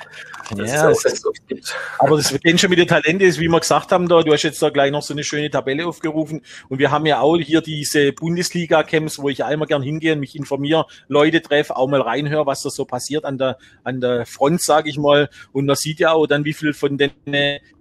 Das 0.56 0.72
ja, 0.72 0.90
ist 0.90 0.98
auch, 0.98 1.32
das 1.32 1.48
gibt. 1.48 1.75
Aber 2.00 2.18
das 2.18 2.38
geht 2.38 2.60
schon 2.60 2.70
mit 2.70 2.80
den 2.80 2.88
Talenten 2.88 3.22
ist, 3.22 3.40
wie 3.40 3.48
wir 3.48 3.60
gesagt 3.60 3.92
haben, 3.92 4.08
da, 4.10 4.22
du 4.22 4.34
hast 4.34 4.44
jetzt 4.44 4.62
da 4.62 4.70
gleich 4.70 4.92
noch 4.92 5.01
so 5.01 5.13
eine 5.13 5.24
schöne 5.24 5.50
Tabelle 5.50 5.86
aufgerufen 5.86 6.42
und 6.70 6.80
wir 6.80 6.92
haben 6.92 7.06
ja 7.06 7.11
auch 7.20 7.38
hier 7.38 7.62
diese 7.62 8.13
Bundesliga-Camps, 8.13 9.20
wo 9.20 9.30
ich 9.30 9.44
einmal 9.44 9.68
gern 9.68 9.82
hingehe 9.82 10.13
und 10.13 10.20
mich 10.20 10.36
informiere, 10.36 10.86
Leute 11.08 11.41
treffe, 11.41 11.75
auch 11.75 11.88
mal 11.88 12.01
reinhöre, 12.01 12.46
was 12.46 12.62
da 12.62 12.70
so 12.70 12.86
passiert 12.86 13.25
an 13.25 13.38
der, 13.38 13.58
an 13.84 14.01
der 14.01 14.25
Front, 14.25 14.62
sage 14.62 14.89
ich 14.89 14.98
mal. 14.98 15.30
Und 15.51 15.65
man 15.65 15.75
sieht 15.75 16.00
ja 16.00 16.13
auch 16.13 16.27
dann, 16.27 16.46
wie 16.46 16.53
viel 16.53 16.74
von 16.74 16.98
den 16.98 17.12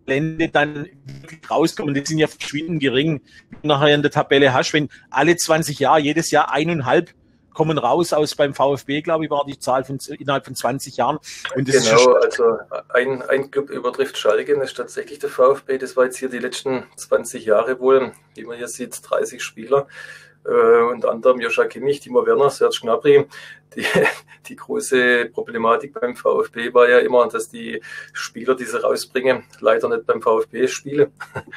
Länder 0.07 0.49
dann 0.49 0.87
rauskommen. 1.49 1.95
Die 1.95 2.05
sind 2.05 2.19
ja 2.19 2.27
verschwindend 2.27 2.81
gering. 2.81 3.21
Nachher 3.63 3.95
in 3.95 4.03
der 4.03 4.11
Tabelle 4.11 4.53
hast, 4.53 4.73
wenn 4.73 4.89
alle 5.11 5.37
20 5.37 5.79
Jahre, 5.79 6.01
jedes 6.01 6.31
Jahr 6.31 6.53
eineinhalb 6.53 7.15
kommen 7.55 7.79
raus 7.79 8.13
aus 8.13 8.35
beim 8.35 8.55
VfB, 8.55 9.03
glaube 9.03 9.25
ich, 9.25 9.31
war 9.31 9.45
die 9.47 9.59
Zahl 9.59 9.85
von 9.85 9.99
innerhalb 10.19 10.45
von 10.45 10.55
20 10.55 10.97
Jahren. 10.97 11.19
genau, 11.55 12.13
also 12.15 12.59
ein, 12.89 13.23
ein 13.23 13.51
Club 13.51 13.71
übertrifft 13.71 14.17
Schalke, 14.17 14.55
das 14.55 14.71
ist 14.71 14.77
tatsächlich 14.77 15.19
der 15.19 15.31
VfB. 15.31 15.79
Das 15.79 15.97
war 15.97 16.05
jetzt 16.05 16.19
hier 16.19 16.29
die 16.29 16.39
letzten 16.39 16.85
20 16.97 17.45
Jahre 17.45 17.81
wohl, 17.81 18.13
wie 18.35 18.45
man 18.45 18.57
hier 18.57 18.69
sieht, 18.69 18.99
30 19.03 19.43
Spieler. 19.43 19.87
Äh, 20.45 20.83
unter 20.91 21.11
anderem 21.11 21.41
Joscha 21.41 21.67
Kimmich, 21.67 22.01
Timo 22.01 22.25
Werner, 22.25 22.49
Serge 22.49 22.79
Gnabry. 22.83 23.27
Die, 23.77 23.85
die 24.49 24.57
große 24.57 25.27
Problematik 25.27 26.01
beim 26.01 26.17
VfB 26.17 26.73
war 26.73 26.89
ja 26.89 26.99
immer, 26.99 27.29
dass 27.29 27.49
die 27.49 27.83
Spieler, 28.13 28.55
die 28.55 28.65
sie 28.65 28.83
rausbringen, 28.83 29.45
leider 29.61 29.89
nicht 29.89 30.07
beim 30.07 30.23
VfB 30.23 30.67
spielen. 30.67 31.13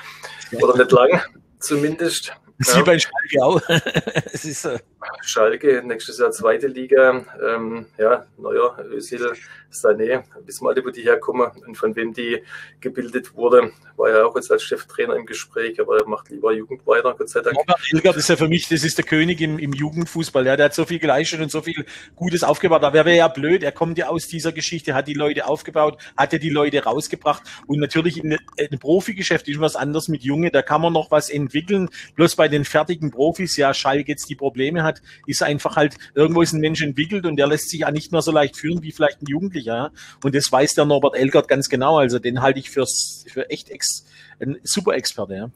Oder 0.62 0.78
nicht 0.78 0.92
lang, 0.92 1.22
zumindest. 1.60 2.34
Das 2.60 2.70
ist 2.70 2.78
wie 2.78 2.84
bei 2.84 3.00
Schalke 3.00 3.44
auch. 3.44 3.62
es 4.32 4.46
ist, 4.46 4.66
äh 4.66 4.80
Schalke, 5.22 5.82
nächstes 5.86 6.20
Jahr 6.20 6.32
zweite 6.32 6.68
Liga. 6.68 7.26
Ähm, 7.46 7.88
ja, 7.98 8.26
neuer 8.38 8.78
Özil, 8.92 9.34
Sané, 9.72 10.24
wissen 10.46 10.66
wir 10.66 10.70
alle, 10.70 10.86
wo 10.86 10.90
die 10.90 11.02
herkommen 11.02 11.50
und 11.66 11.76
von 11.76 11.96
wem 11.96 12.14
die 12.14 12.44
gebildet 12.80 13.36
wurde. 13.36 13.72
War 13.98 14.10
ja 14.10 14.26
auch 14.26 14.36
jetzt 14.36 14.52
als 14.52 14.64
Cheftrainer 14.64 15.16
im 15.16 15.26
Gespräch, 15.26 15.80
aber 15.80 15.98
er 15.98 16.08
macht 16.08 16.30
lieber 16.30 16.54
Jugend 16.54 16.86
weiter, 16.88 17.16
Gott 17.18 17.30
sei 17.30 17.42
Dank. 17.42 17.58
Robert 17.58 17.80
Elgert 17.92 18.16
ist 18.18 18.30
ja 18.30 18.36
für 18.36 18.48
mich, 18.48 18.68
das 18.68 18.84
ist 18.84 18.98
der 18.98 19.06
König 19.06 19.42
im, 19.42 19.60
im 19.60 19.74
Jugendfußball. 19.74 20.46
Ja, 20.46 20.56
der 20.56 20.66
hat 20.66 20.74
so 20.74 20.86
viel 20.86 21.00
geleistet 21.00 21.42
und 21.42 21.52
so 21.52 21.62
viel 21.62 21.86
Gutes 22.16 22.44
aufgebaut. 22.44 22.84
Da 22.84 22.94
wäre 22.94 23.16
ja 23.16 23.28
blöd. 23.28 23.64
Er 23.64 23.72
kommt 23.72 23.98
ja 23.98 24.08
aus 24.08 24.28
dieser 24.28 24.52
Geschichte, 24.52 24.94
hat 24.94 25.08
die 25.08 25.14
Leute 25.14 25.48
aufgebaut, 25.48 25.98
hat 26.18 26.34
ja 26.34 26.40
die 26.40 26.50
Leute 26.50 26.84
rausgebracht. 26.84 27.44
Und 27.68 27.80
natürlich 27.80 28.24
in 28.24 28.38
einem 28.58 28.80
Profigeschäft 28.80 29.48
ist 29.48 29.60
was 29.60 29.76
anderes 29.76 30.08
mit 30.08 30.24
Junge. 30.24 30.52
Da 30.52 30.62
kann 30.62 30.82
man 30.82 30.94
noch 30.94 31.12
was 31.12 31.30
entwickeln. 31.30 31.90
Bloß 32.16 32.36
bei 32.36 32.43
den 32.48 32.66
fertigen 32.66 33.12
Profis, 33.12 33.58
ja, 33.58 33.74
Schalke 33.74 34.12
jetzt 34.12 34.30
die 34.30 34.36
Probleme 34.36 34.84
hat, 34.84 35.02
ist 35.28 35.44
einfach 35.44 35.76
halt, 35.76 35.96
irgendwo 36.16 36.42
ist 36.42 36.54
ein 36.54 36.60
Mensch 36.60 36.82
entwickelt 36.82 37.26
und 37.26 37.38
der 37.38 37.48
lässt 37.48 37.70
sich 37.70 37.82
ja 37.82 37.92
nicht 37.92 38.12
mehr 38.12 38.22
so 38.22 38.32
leicht 38.32 38.58
führen 38.58 38.82
wie 38.82 38.92
vielleicht 38.92 39.22
ein 39.22 39.28
Jugendlicher. 39.28 39.92
Und 40.24 40.36
das 40.36 40.52
weiß 40.52 40.74
der 40.74 40.86
Norbert 40.86 41.16
Elgert 41.16 41.48
ganz 41.48 41.70
genau. 41.70 41.98
Also 41.98 42.20
den 42.20 42.42
halte 42.42 42.60
ich 42.60 42.70
fürs, 42.70 43.26
für 43.28 43.50
echt 43.50 43.70
ex, 43.70 44.06
ein 44.40 44.60
super 44.64 44.94
Experte. 44.94 45.36
Ja. 45.36 45.52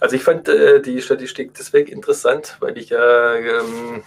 Also 0.00 0.16
ich 0.16 0.22
fand 0.22 0.48
äh, 0.48 0.80
die 0.80 1.00
Statistik 1.02 1.54
deswegen 1.54 1.90
interessant, 1.90 2.56
weil 2.60 2.78
ich 2.78 2.90
ja 2.90 3.34
ähm, 3.34 4.02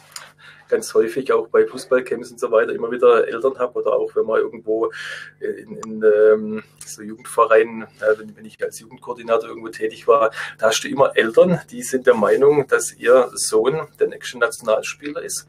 ganz 0.69 0.93
häufig 0.93 1.31
auch 1.31 1.47
bei 1.47 1.65
Fußballcamps 1.65 2.31
und 2.31 2.39
so 2.39 2.51
weiter 2.51 2.73
immer 2.73 2.91
wieder 2.91 3.27
Eltern 3.27 3.57
habe 3.59 3.79
oder 3.79 3.93
auch 3.93 4.15
wenn 4.15 4.25
man 4.25 4.39
irgendwo 4.39 4.91
in, 5.39 5.77
in 5.77 6.03
ähm, 6.03 6.63
so 6.85 7.01
Jugendvereinen, 7.01 7.83
äh, 7.83 8.17
wenn, 8.17 8.35
wenn, 8.35 8.45
ich 8.45 8.61
als 8.63 8.79
Jugendkoordinator 8.79 9.49
irgendwo 9.49 9.69
tätig 9.69 10.07
war, 10.07 10.31
da 10.57 10.67
hast 10.67 10.83
du 10.83 10.87
immer 10.87 11.15
Eltern, 11.15 11.59
die 11.71 11.81
sind 11.81 12.07
der 12.07 12.15
Meinung, 12.15 12.67
dass 12.67 12.93
ihr 12.93 13.29
Sohn 13.33 13.87
der 13.99 14.07
nächste 14.07 14.37
Nationalspieler 14.39 15.21
ist 15.21 15.47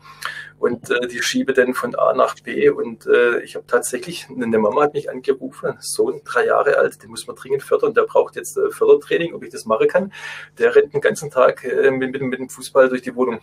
und 0.58 0.90
äh, 0.90 1.06
die 1.06 1.22
schiebe 1.22 1.52
dann 1.52 1.74
von 1.74 1.94
A 1.94 2.14
nach 2.14 2.34
B 2.40 2.68
und 2.70 3.06
äh, 3.06 3.40
ich 3.40 3.56
habe 3.56 3.66
tatsächlich, 3.66 4.28
eine 4.30 4.58
Mama 4.58 4.82
hat 4.82 4.94
mich 4.94 5.10
angerufen, 5.10 5.76
Sohn, 5.80 6.20
drei 6.24 6.46
Jahre 6.46 6.78
alt, 6.78 7.02
den 7.02 7.10
muss 7.10 7.26
man 7.26 7.36
dringend 7.36 7.62
fördern, 7.62 7.94
der 7.94 8.02
braucht 8.02 8.36
jetzt 8.36 8.56
äh, 8.56 8.70
Fördertraining, 8.70 9.34
ob 9.34 9.42
ich 9.42 9.50
das 9.50 9.66
machen 9.66 9.88
kann. 9.88 10.12
Der 10.58 10.74
rennt 10.74 10.94
den 10.94 11.00
ganzen 11.00 11.30
Tag 11.30 11.64
äh, 11.64 11.90
mit, 11.90 12.12
mit, 12.12 12.22
mit 12.22 12.38
dem 12.38 12.48
Fußball 12.48 12.88
durch 12.88 13.02
die 13.02 13.14
Wohnung. 13.14 13.40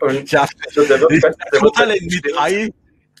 Und 0.00 0.30
ja, 0.30 0.46
also 0.66 0.84
der 0.84 1.00
wird 1.00 1.22
ganz, 1.22 1.36
der 1.52 1.62
wird 1.62 2.02
mit 2.02 2.34
drei. 2.34 2.72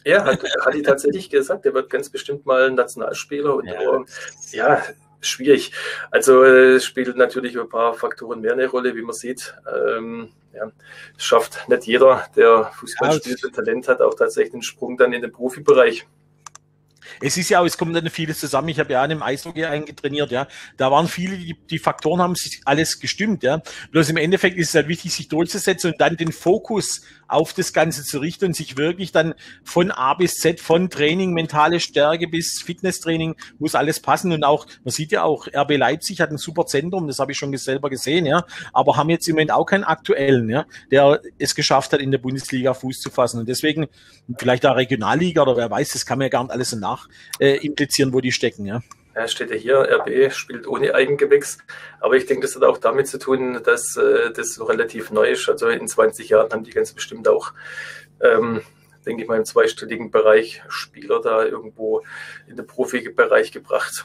Er 0.04 0.24
hat, 0.24 0.42
hat 0.64 0.74
die 0.74 0.82
tatsächlich 0.82 1.30
gesagt, 1.30 1.64
der 1.64 1.74
wird 1.74 1.90
ganz 1.90 2.08
bestimmt 2.10 2.46
mal 2.46 2.70
Nationalspieler 2.70 3.56
und 3.56 3.66
ja, 3.66 4.04
ja 4.52 4.82
schwierig. 5.20 5.72
Also 6.10 6.78
spielt 6.78 7.16
natürlich 7.16 7.58
ein 7.58 7.68
paar 7.68 7.94
Faktoren 7.94 8.40
mehr 8.40 8.52
eine 8.52 8.68
Rolle, 8.68 8.94
wie 8.94 9.02
man 9.02 9.14
sieht. 9.14 9.54
Ähm, 9.74 10.30
ja, 10.54 10.70
schafft 11.18 11.68
nicht 11.68 11.86
jeder, 11.86 12.24
der 12.36 12.70
Fußball 12.78 13.14
spielt 13.14 13.44
und 13.44 13.54
Talent 13.54 13.88
hat, 13.88 14.00
auch 14.00 14.14
tatsächlich 14.14 14.52
den 14.52 14.62
Sprung 14.62 14.96
dann 14.96 15.12
in 15.12 15.22
den 15.22 15.32
Profibereich. 15.32 16.06
Es 17.20 17.36
ist 17.36 17.50
ja 17.50 17.60
auch, 17.60 17.66
es 17.66 17.78
kommt 17.78 17.94
dann 17.94 18.08
vieles 18.10 18.38
zusammen. 18.38 18.68
Ich 18.68 18.78
habe 18.78 18.92
ja 18.92 19.02
an 19.02 19.10
dem 19.10 19.22
Eishockey 19.22 19.64
eingetrainiert, 19.64 20.30
ja. 20.30 20.46
Da 20.76 20.90
waren 20.90 21.08
viele, 21.08 21.36
die, 21.36 21.56
die 21.70 21.78
Faktoren 21.78 22.20
haben 22.20 22.34
sich 22.34 22.60
alles 22.64 23.00
gestimmt, 23.00 23.42
ja. 23.42 23.62
Bloß 23.90 24.10
im 24.10 24.16
Endeffekt 24.16 24.56
ist 24.56 24.70
es 24.70 24.74
halt 24.74 24.88
wichtig, 24.88 25.12
sich 25.12 25.28
durchzusetzen 25.28 25.92
und 25.92 26.00
dann 26.00 26.16
den 26.16 26.32
Fokus 26.32 27.02
auf 27.28 27.52
das 27.52 27.72
Ganze 27.72 28.04
zu 28.04 28.18
richten 28.18 28.46
und 28.46 28.56
sich 28.56 28.76
wirklich 28.76 29.12
dann 29.12 29.34
von 29.64 29.90
A 29.90 30.14
bis 30.14 30.34
Z, 30.34 30.60
von 30.60 30.90
Training, 30.90 31.32
mentale 31.32 31.80
Stärke 31.80 32.28
bis 32.28 32.62
Fitnesstraining, 32.62 33.36
muss 33.58 33.74
alles 33.74 34.00
passen. 34.00 34.32
Und 34.32 34.44
auch, 34.44 34.66
man 34.84 34.92
sieht 34.92 35.12
ja 35.12 35.22
auch, 35.22 35.48
RB 35.48 35.76
Leipzig 35.76 36.20
hat 36.20 36.30
ein 36.30 36.38
super 36.38 36.66
Zentrum, 36.66 37.06
das 37.06 37.18
habe 37.18 37.32
ich 37.32 37.38
schon 37.38 37.56
selber 37.56 37.90
gesehen, 37.90 38.26
ja, 38.26 38.44
aber 38.72 38.96
haben 38.96 39.10
jetzt 39.10 39.26
im 39.28 39.34
Moment 39.34 39.50
auch 39.50 39.64
keinen 39.64 39.84
aktuellen, 39.84 40.48
ja, 40.48 40.66
der 40.90 41.20
es 41.38 41.54
geschafft 41.54 41.92
hat, 41.92 42.00
in 42.00 42.10
der 42.10 42.18
Bundesliga 42.18 42.74
Fuß 42.74 43.00
zu 43.00 43.10
fassen. 43.10 43.40
Und 43.40 43.48
deswegen, 43.48 43.86
vielleicht 44.38 44.64
da 44.64 44.72
Regionalliga 44.72 45.42
oder 45.42 45.56
wer 45.56 45.70
weiß, 45.70 45.90
das 45.90 46.06
kann 46.06 46.18
man 46.18 46.26
ja 46.26 46.30
gar 46.30 46.42
nicht 46.44 46.52
alles 46.52 46.70
so 46.70 46.76
nach 46.76 46.95
äh, 47.38 47.56
implizieren, 47.64 48.12
wo 48.12 48.20
die 48.20 48.32
stecken, 48.32 48.66
ja. 48.66 48.82
Ja, 49.16 49.26
steht 49.28 49.50
ja 49.50 49.56
hier, 49.56 49.78
RB 49.78 50.30
spielt 50.30 50.66
ohne 50.66 50.94
Eigengewächs. 50.94 51.56
Aber 52.00 52.16
ich 52.16 52.26
denke, 52.26 52.42
das 52.42 52.54
hat 52.54 52.64
auch 52.64 52.76
damit 52.76 53.08
zu 53.08 53.18
tun, 53.18 53.62
dass 53.64 53.96
äh, 53.96 54.30
das 54.30 54.54
so 54.54 54.64
relativ 54.64 55.10
neu 55.10 55.30
ist. 55.30 55.48
Also 55.48 55.68
in 55.68 55.88
20 55.88 56.28
Jahren 56.28 56.52
haben 56.52 56.64
die 56.64 56.70
ganz 56.70 56.92
bestimmt 56.92 57.26
auch, 57.26 57.54
ähm, 58.20 58.60
denke 59.06 59.22
ich 59.22 59.28
mal, 59.28 59.38
im 59.38 59.46
zweistelligen 59.46 60.10
Bereich 60.10 60.62
Spieler 60.68 61.22
da 61.22 61.46
irgendwo 61.46 62.02
in 62.46 62.56
den 62.56 62.66
Profibereich 62.66 63.52
gebracht. 63.52 64.04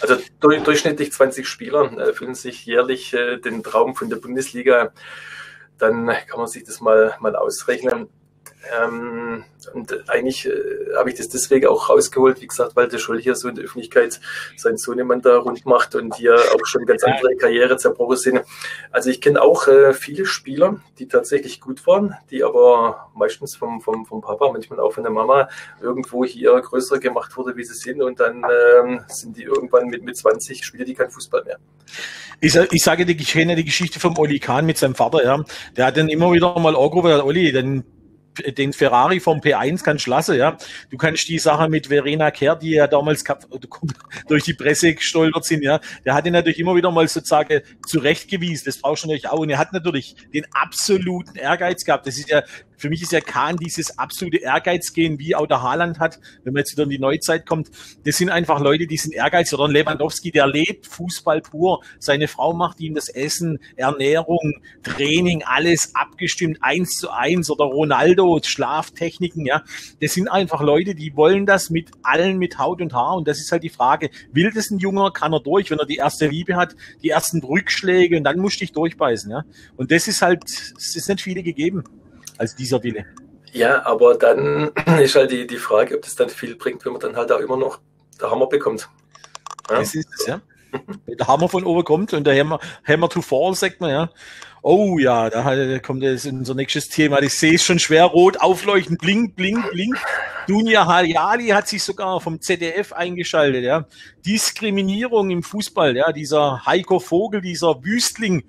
Also 0.00 0.16
durchschnittlich 0.40 1.12
20 1.12 1.46
Spieler 1.46 1.92
erfüllen 1.98 2.34
sich 2.34 2.64
jährlich 2.64 3.12
äh, 3.12 3.36
den 3.36 3.62
Traum 3.62 3.96
von 3.96 4.08
der 4.08 4.16
Bundesliga. 4.16 4.94
Dann 5.76 6.06
kann 6.06 6.38
man 6.38 6.48
sich 6.48 6.64
das 6.64 6.80
mal, 6.80 7.14
mal 7.20 7.36
ausrechnen. 7.36 8.08
Ähm, 8.76 9.44
und 9.72 10.08
eigentlich 10.10 10.46
äh, 10.46 10.52
habe 10.96 11.10
ich 11.10 11.16
das 11.16 11.28
deswegen 11.28 11.66
auch 11.66 11.88
rausgeholt, 11.88 12.40
wie 12.40 12.46
gesagt, 12.46 12.76
weil 12.76 12.88
der 12.88 12.98
Scholl 12.98 13.20
hier 13.20 13.34
so 13.34 13.48
in 13.48 13.54
der 13.54 13.64
Öffentlichkeit 13.64 14.20
seinen 14.56 14.78
Sohnemann 14.78 15.22
da 15.22 15.38
rund 15.38 15.66
macht 15.66 15.94
und 15.94 16.16
hier 16.16 16.34
auch 16.36 16.66
schon 16.66 16.86
ganz 16.86 17.04
andere 17.04 17.36
Karriere 17.36 17.76
zerbrochen 17.76 18.16
sind. 18.16 18.40
Also 18.90 19.10
ich 19.10 19.20
kenne 19.20 19.42
auch 19.42 19.66
äh, 19.68 19.92
viele 19.92 20.26
Spieler, 20.26 20.80
die 20.98 21.08
tatsächlich 21.08 21.60
gut 21.60 21.86
waren, 21.86 22.14
die 22.30 22.44
aber 22.44 23.10
meistens 23.14 23.56
vom, 23.56 23.80
vom, 23.80 24.06
vom 24.06 24.20
Papa, 24.20 24.50
manchmal 24.52 24.80
auch 24.80 24.92
von 24.92 25.02
der 25.02 25.12
Mama 25.12 25.48
irgendwo 25.80 26.24
hier 26.24 26.60
größer 26.60 26.98
gemacht 26.98 27.36
wurde, 27.36 27.56
wie 27.56 27.64
sie 27.64 27.74
sind 27.74 28.02
und 28.02 28.20
dann 28.20 28.44
ähm, 28.44 29.04
sind 29.08 29.36
die 29.36 29.44
irgendwann 29.44 29.86
mit, 29.88 30.02
mit 30.02 30.16
20 30.16 30.64
spielen 30.64 30.86
die 30.86 30.94
kein 30.94 31.10
Fußball 31.10 31.44
mehr. 31.44 31.58
Ich, 32.40 32.54
ich 32.54 32.82
sage, 32.82 33.04
ich 33.04 33.32
kenne 33.32 33.56
die 33.56 33.64
Geschichte 33.64 33.98
vom 33.98 34.16
Oli 34.16 34.38
Kahn 34.38 34.64
mit 34.64 34.78
seinem 34.78 34.94
Vater, 34.94 35.24
ja. 35.24 35.42
Der 35.76 35.86
hat 35.86 35.96
dann 35.96 36.08
immer 36.08 36.32
wieder 36.32 36.58
mal 36.58 36.76
angerufen, 36.76 37.20
Oli, 37.20 37.50
dann 37.50 37.84
den 38.38 38.72
Ferrari 38.72 39.20
vom 39.20 39.40
P1 39.40 39.82
kannst 39.82 40.06
lassen, 40.06 40.36
ja. 40.36 40.56
Du 40.90 40.96
kannst 40.96 41.28
die 41.28 41.38
Sache 41.38 41.68
mit 41.68 41.88
Verena 41.88 42.30
Kerr, 42.30 42.56
die 42.56 42.70
ja 42.70 42.86
damals 42.86 43.24
durch 44.28 44.44
die 44.44 44.54
Presse 44.54 44.94
gestolpert 44.94 45.44
sind, 45.44 45.62
ja. 45.62 45.80
Der 46.04 46.14
hat 46.14 46.26
ihn 46.26 46.32
natürlich 46.32 46.58
immer 46.58 46.74
wieder 46.74 46.90
mal 46.90 47.06
sozusagen 47.08 47.60
zurechtgewiesen. 47.86 48.64
Das 48.66 48.78
brauchst 48.78 49.04
du 49.04 49.08
natürlich 49.08 49.28
auch. 49.28 49.40
Und 49.40 49.50
er 49.50 49.58
hat 49.58 49.72
natürlich 49.72 50.16
den 50.32 50.46
absoluten 50.52 51.36
Ehrgeiz 51.36 51.84
gehabt. 51.84 52.06
Das 52.06 52.18
ist 52.18 52.30
ja 52.30 52.42
für 52.78 52.88
mich 52.88 53.02
ist 53.02 53.12
ja 53.12 53.20
Kahn 53.20 53.56
dieses 53.56 53.98
absolute 53.98 54.38
Ehrgeiz 54.38 54.92
gehen, 54.92 55.18
wie 55.18 55.34
auch 55.34 55.46
der 55.46 55.62
Haaland 55.62 55.98
hat, 55.98 56.18
wenn 56.44 56.54
man 56.54 56.60
jetzt 56.60 56.72
wieder 56.72 56.84
in 56.84 56.90
die 56.90 56.98
Neuzeit 56.98 57.44
kommt. 57.44 57.70
Das 58.04 58.16
sind 58.16 58.30
einfach 58.30 58.60
Leute, 58.60 58.86
die 58.86 58.96
sind 58.96 59.12
ehrgeizig. 59.12 59.58
Oder 59.58 59.68
Lewandowski, 59.68 60.30
der 60.30 60.46
lebt 60.46 60.86
Fußball 60.86 61.42
pur. 61.42 61.82
Seine 61.98 62.28
Frau 62.28 62.54
macht 62.54 62.80
ihm 62.80 62.94
das 62.94 63.08
Essen, 63.08 63.58
Ernährung, 63.76 64.54
Training, 64.82 65.42
alles 65.44 65.94
abgestimmt, 65.94 66.58
eins 66.60 66.90
zu 66.90 67.10
eins. 67.10 67.50
Oder 67.50 67.64
Ronaldo, 67.64 68.40
Schlaftechniken, 68.42 69.44
ja. 69.44 69.64
Das 70.00 70.14
sind 70.14 70.28
einfach 70.28 70.62
Leute, 70.62 70.94
die 70.94 71.16
wollen 71.16 71.46
das 71.46 71.70
mit 71.70 71.90
allen 72.02 72.38
mit 72.38 72.58
Haut 72.58 72.80
und 72.80 72.92
Haar. 72.94 73.16
Und 73.16 73.26
das 73.26 73.40
ist 73.40 73.50
halt 73.50 73.64
die 73.64 73.70
Frage, 73.70 74.10
will 74.32 74.52
das 74.54 74.70
ein 74.70 74.78
Junger, 74.78 75.10
kann 75.10 75.32
er 75.32 75.40
durch, 75.40 75.70
wenn 75.70 75.78
er 75.78 75.86
die 75.86 75.96
erste 75.96 76.28
Liebe 76.28 76.54
hat, 76.54 76.76
die 77.02 77.08
ersten 77.10 77.42
Rückschläge 77.42 78.16
und 78.16 78.24
dann 78.24 78.38
musst 78.38 78.56
du 78.56 78.60
dich 78.60 78.72
durchbeißen, 78.72 79.30
ja. 79.30 79.44
Und 79.76 79.90
das 79.90 80.06
ist 80.06 80.22
halt, 80.22 80.44
es 80.44 80.94
ist 80.94 81.08
nicht 81.08 81.22
viele 81.22 81.42
gegeben 81.42 81.82
als 82.38 82.56
dieser 82.56 82.82
Wille. 82.82 83.04
Ja, 83.52 83.84
aber 83.84 84.16
dann 84.16 84.70
ist 85.00 85.14
halt 85.14 85.30
die, 85.30 85.46
die 85.46 85.56
Frage, 85.56 85.96
ob 85.96 86.02
das 86.02 86.16
dann 86.16 86.28
viel 86.28 86.56
bringt, 86.56 86.84
wenn 86.84 86.92
man 86.92 87.00
dann 87.00 87.16
halt 87.16 87.32
auch 87.32 87.40
immer 87.40 87.56
noch 87.56 87.80
der 88.20 88.30
Hammer 88.30 88.46
bekommt. 88.46 88.88
Ja? 89.68 89.78
Das 89.78 89.94
ist 89.94 90.08
es, 90.18 90.26
ja. 90.26 90.40
der 91.06 91.26
Hammer 91.26 91.48
von 91.48 91.64
oben 91.64 91.84
kommt 91.84 92.12
und 92.12 92.26
der 92.26 92.38
Hammer, 92.38 92.58
Hammer 92.86 93.08
to 93.08 93.22
Fall, 93.22 93.54
sagt 93.54 93.80
man, 93.80 93.90
ja. 93.90 94.10
Oh 94.60 94.98
ja, 94.98 95.30
da 95.30 95.78
kommt 95.78 96.02
jetzt 96.02 96.26
unser 96.26 96.54
nächstes 96.54 96.88
Thema. 96.88 97.22
Ich 97.22 97.38
sehe 97.38 97.54
es 97.54 97.62
schon 97.64 97.78
schwer 97.78 98.04
rot 98.04 98.40
aufleuchten. 98.40 98.98
Blink, 98.98 99.36
blink, 99.36 99.70
blink. 99.70 99.96
Dunja 100.48 100.84
Hayali 100.84 101.48
hat 101.48 101.68
sich 101.68 101.82
sogar 101.82 102.20
vom 102.20 102.40
ZDF 102.40 102.92
eingeschaltet, 102.92 103.62
ja. 103.62 103.86
Diskriminierung 104.26 105.30
im 105.30 105.42
Fußball, 105.42 105.96
ja. 105.96 106.12
Dieser 106.12 106.66
Heiko 106.66 106.98
Vogel, 106.98 107.40
dieser 107.40 107.84
Wüstling, 107.84 108.44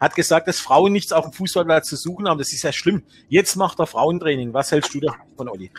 hat 0.00 0.14
gesagt, 0.14 0.48
dass 0.48 0.58
Frauen 0.58 0.92
nichts 0.92 1.12
auf 1.12 1.24
dem 1.24 1.32
Fußballplatz 1.32 1.88
zu 1.88 1.96
suchen 1.96 2.26
haben. 2.28 2.38
Das 2.38 2.52
ist 2.52 2.62
ja 2.62 2.72
schlimm. 2.72 3.02
Jetzt 3.28 3.56
macht 3.56 3.78
er 3.78 3.86
Frauentraining. 3.86 4.54
Was 4.54 4.72
hältst 4.72 4.94
du 4.94 5.00
davon, 5.00 5.48
Olli? 5.48 5.70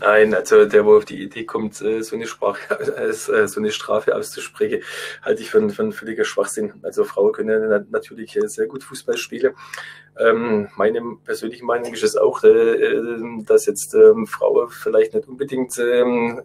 Nein, 0.00 0.34
also 0.34 0.64
der, 0.64 0.84
wo 0.86 0.96
auf 0.96 1.04
die 1.04 1.22
Idee 1.22 1.44
kommt, 1.44 1.80
äh, 1.82 2.02
so 2.02 2.16
eine, 2.16 2.26
Sprache, 2.26 2.74
äh, 2.96 3.12
so 3.12 3.60
eine 3.60 3.70
Strafe 3.70 4.16
auszusprechen, 4.16 4.82
halte 5.22 5.42
ich 5.42 5.50
für, 5.50 5.68
für 5.68 5.82
einen 5.82 5.92
völliger 5.92 6.24
Schwachsinn. 6.24 6.72
Also 6.82 7.04
Frauen 7.04 7.32
können 7.32 7.86
natürlich 7.90 8.36
äh, 8.36 8.48
sehr 8.48 8.66
gut 8.66 8.82
Fußball 8.82 9.16
spielen. 9.16 9.54
Ähm, 10.18 10.68
meine 10.76 11.02
persönliche 11.24 11.64
Meinung 11.64 11.92
ist 11.92 12.02
es 12.02 12.16
auch, 12.16 12.40
dass 12.40 13.66
jetzt 13.66 13.94
ähm, 13.94 14.26
Frauen 14.26 14.70
vielleicht 14.70 15.12
nicht 15.12 15.28
unbedingt 15.28 15.76
ähm, 15.78 16.42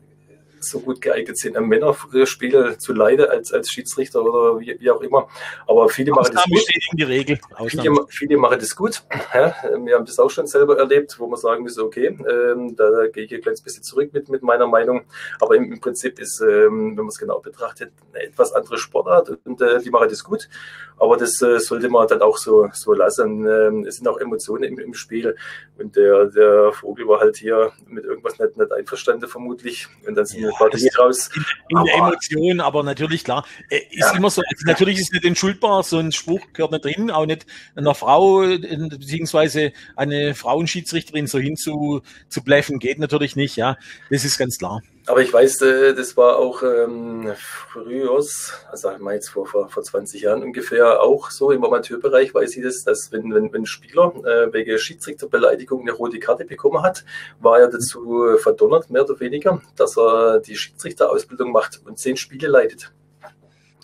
so 0.63 0.79
gut 0.79 1.01
geeignet 1.01 1.37
sind, 1.37 1.57
ein 1.57 1.65
Männerspiel 1.65 2.77
zu 2.77 2.93
leiden 2.93 3.29
als, 3.29 3.51
als 3.51 3.69
Schiedsrichter 3.69 4.23
oder 4.23 4.59
wie, 4.59 4.75
wie 4.79 4.91
auch 4.91 5.01
immer. 5.01 5.27
Aber 5.67 5.89
viele 5.89 6.11
machen 6.11 6.33
das 6.33 6.45
gut. 6.45 6.61
Die 6.93 7.03
Regel. 7.03 7.39
Viele, 7.67 7.93
viele, 8.09 8.37
machen 8.37 8.59
das 8.59 8.75
gut. 8.75 9.03
Ja, 9.33 9.55
wir 9.83 9.95
haben 9.95 10.05
das 10.05 10.19
auch 10.19 10.29
schon 10.29 10.47
selber 10.47 10.77
erlebt, 10.77 11.15
wo 11.19 11.27
man 11.27 11.39
sagen 11.39 11.63
muss, 11.63 11.77
okay, 11.77 12.07
ähm, 12.07 12.75
da 12.75 13.07
gehe 13.07 13.25
ich 13.25 13.33
ein 13.33 13.41
kleines 13.41 13.61
bisschen 13.61 13.83
zurück 13.83 14.11
mit, 14.13 14.29
mit 14.29 14.43
meiner 14.43 14.67
Meinung. 14.67 15.03
Aber 15.39 15.55
im, 15.55 15.71
im 15.71 15.79
Prinzip 15.79 16.19
ist, 16.19 16.41
ähm, 16.41 16.89
wenn 16.89 16.95
man 16.95 17.07
es 17.07 17.17
genau 17.17 17.39
betrachtet, 17.39 17.91
eine 18.13 18.23
etwas 18.23 18.53
andere 18.53 18.77
Sportart 18.77 19.37
und 19.45 19.61
äh, 19.61 19.79
die 19.79 19.89
machen 19.89 20.09
das 20.09 20.23
gut. 20.23 20.49
Aber 20.97 21.17
das 21.17 21.41
äh, 21.41 21.59
sollte 21.59 21.89
man 21.89 22.07
dann 22.07 22.21
auch 22.21 22.37
so, 22.37 22.69
so 22.73 22.93
lassen. 22.93 23.47
Ähm, 23.47 23.85
es 23.87 23.95
sind 23.95 24.07
auch 24.07 24.19
Emotionen 24.19 24.63
im, 24.63 24.79
im 24.79 24.93
Spiel 24.93 25.35
und 25.81 25.95
der, 25.95 26.25
der 26.25 26.71
Vogel 26.73 27.07
war 27.07 27.19
halt 27.19 27.37
hier 27.37 27.71
mit 27.87 28.03
irgendwas 28.03 28.39
nicht, 28.39 28.57
nicht 28.57 28.71
einverstanden 28.71 29.27
vermutlich 29.27 29.87
und 30.07 30.15
dann 30.15 30.25
sind 30.25 30.41
ja 30.41 30.51
Batterie 30.57 30.89
raus. 30.97 31.29
In, 31.35 31.45
in 31.69 31.77
aber, 31.77 31.85
der 31.85 31.95
Emotion, 31.95 32.59
aber 32.59 32.83
natürlich, 32.83 33.23
klar, 33.23 33.45
äh, 33.69 33.77
ist 33.89 33.99
ja. 33.99 34.15
immer 34.15 34.29
so, 34.29 34.41
also 34.41 34.65
natürlich 34.65 34.99
ist 34.99 35.13
nicht 35.13 35.25
entschuldbar, 35.25 35.83
so 35.83 35.97
ein 35.97 36.11
Spruch 36.11 36.41
gehört 36.53 36.71
nicht 36.71 36.85
drin, 36.85 37.11
auch 37.11 37.25
nicht 37.25 37.45
einer 37.75 37.95
Frau, 37.95 38.39
beziehungsweise 38.41 39.73
eine 39.95 40.35
Frauenschiedsrichterin 40.35 41.27
so 41.27 41.39
hin 41.39 41.55
zu, 41.55 42.01
zu 42.29 42.43
bleiben, 42.43 42.79
geht 42.79 42.99
natürlich 42.99 43.35
nicht, 43.35 43.55
ja, 43.55 43.77
das 44.09 44.25
ist 44.25 44.37
ganz 44.37 44.57
klar. 44.57 44.81
Aber 45.07 45.21
ich 45.21 45.33
weiß, 45.33 45.61
äh, 45.61 45.93
das 45.95 46.15
war 46.15 46.37
auch 46.37 46.61
ähm, 46.61 47.33
früher, 47.35 48.11
also 48.11 48.91
ich 48.91 48.99
meine 48.99 49.15
jetzt 49.15 49.29
vor, 49.29 49.47
vor, 49.47 49.67
vor 49.69 49.83
20 49.83 50.21
Jahren 50.21 50.43
ungefähr 50.43 51.01
auch 51.01 51.31
so 51.31 51.51
im 51.51 51.63
Amateurbereich, 51.63 52.33
weiß 52.33 52.57
ich 52.57 52.63
das, 52.63 52.83
dass 52.83 53.11
wenn, 53.11 53.33
wenn, 53.33 53.51
wenn 53.51 53.63
ein 53.63 53.65
Spieler 53.65 54.13
äh, 54.25 54.53
wegen 54.53 54.77
Schiedsrichterbeleidigung 54.77 55.81
eine 55.81 55.91
rote 55.91 56.19
Karte 56.19 56.45
bekommen 56.45 56.83
hat, 56.83 57.03
war 57.39 57.59
er 57.59 57.67
dazu 57.67 58.37
verdonnert, 58.37 58.91
mehr 58.91 59.03
oder 59.03 59.19
weniger, 59.19 59.61
dass 59.75 59.97
er 59.97 60.39
die 60.39 60.55
Schiedsrichterausbildung 60.55 61.51
macht 61.51 61.81
und 61.85 61.97
zehn 61.97 62.15
Spiele 62.15 62.47
leitet. 62.47 62.91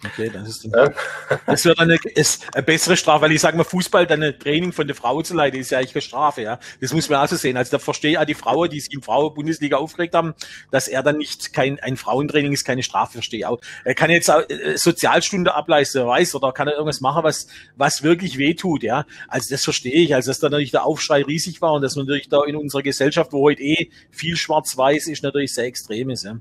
Okay, 0.06 0.30
das 0.32 0.48
ist, 0.48 0.70
das 1.48 1.66
wird 1.66 1.80
eine, 1.80 1.98
ist 2.14 2.46
eine 2.54 2.62
bessere 2.62 2.96
Strafe, 2.96 3.24
weil 3.24 3.32
ich 3.32 3.42
sage 3.42 3.58
mal, 3.58 3.64
Fußball, 3.64 4.06
dann 4.06 4.22
ein 4.22 4.38
Training 4.38 4.72
von 4.72 4.86
der 4.86 4.96
Frau 4.96 5.24
zu 5.24 5.34
leiten, 5.34 5.60
ist 5.60 5.72
ja 5.72 5.80
eigentlich 5.80 5.96
eine 5.96 6.02
Strafe, 6.04 6.44
ja. 6.44 6.60
Das 6.80 6.94
muss 6.94 7.10
man 7.10 7.20
auch 7.20 7.28
so 7.28 7.36
sehen. 7.36 7.58
Also 7.58 7.72
da 7.72 7.80
verstehe 7.80 8.12
ich 8.12 8.18
auch 8.20 8.26
die 8.26 8.36
Frauen, 8.36 8.70
die 8.70 8.80
sich 8.80 8.94
im 8.94 9.02
Frauen-Bundesliga 9.02 9.78
aufgeregt 9.78 10.14
haben, 10.14 10.36
dass 10.70 10.88
er 10.88 11.02
dann 11.02 11.18
nicht 11.18 11.52
kein, 11.52 11.80
ein 11.80 11.98
Frauentraining 11.98 12.54
ist 12.54 12.64
keine 12.64 12.84
Strafe, 12.84 13.14
verstehe 13.14 13.40
ich 13.40 13.46
auch. 13.48 13.60
Er 13.86 13.96
kann 13.96 14.12
jetzt 14.12 14.30
auch 14.30 14.48
äh, 14.48 14.78
Sozialstunde 14.78 15.56
ableisten, 15.56 16.06
weiß, 16.06 16.36
oder 16.36 16.52
kann 16.52 16.68
er 16.68 16.76
irgendwas 16.76 17.02
machen, 17.02 17.24
was, 17.24 17.48
was 17.76 18.04
wirklich 18.04 18.38
weh 18.38 18.54
tut, 18.54 18.84
ja. 18.84 19.06
Also 19.28 19.50
das 19.50 19.64
verstehe 19.64 19.94
ich. 19.94 20.14
Also 20.14 20.30
dass 20.30 20.40
da 20.40 20.50
natürlich 20.50 20.72
der 20.72 20.86
Aufschrei 20.86 21.24
riesig 21.24 21.60
war 21.62 21.74
und 21.74 21.82
dass 21.82 21.96
man 21.96 22.06
natürlich 22.06 22.30
da 22.30 22.44
in 22.44 22.56
unserer 22.56 22.84
Gesellschaft, 22.84 23.34
wo 23.34 23.42
heute 23.42 23.64
eh 23.64 23.90
viel 24.12 24.38
schwarz-weiß 24.38 25.08
ist, 25.08 25.24
natürlich 25.24 25.56
sehr 25.56 25.66
extrem 25.66 26.12
ist, 26.12 26.24
ja. 26.24 26.38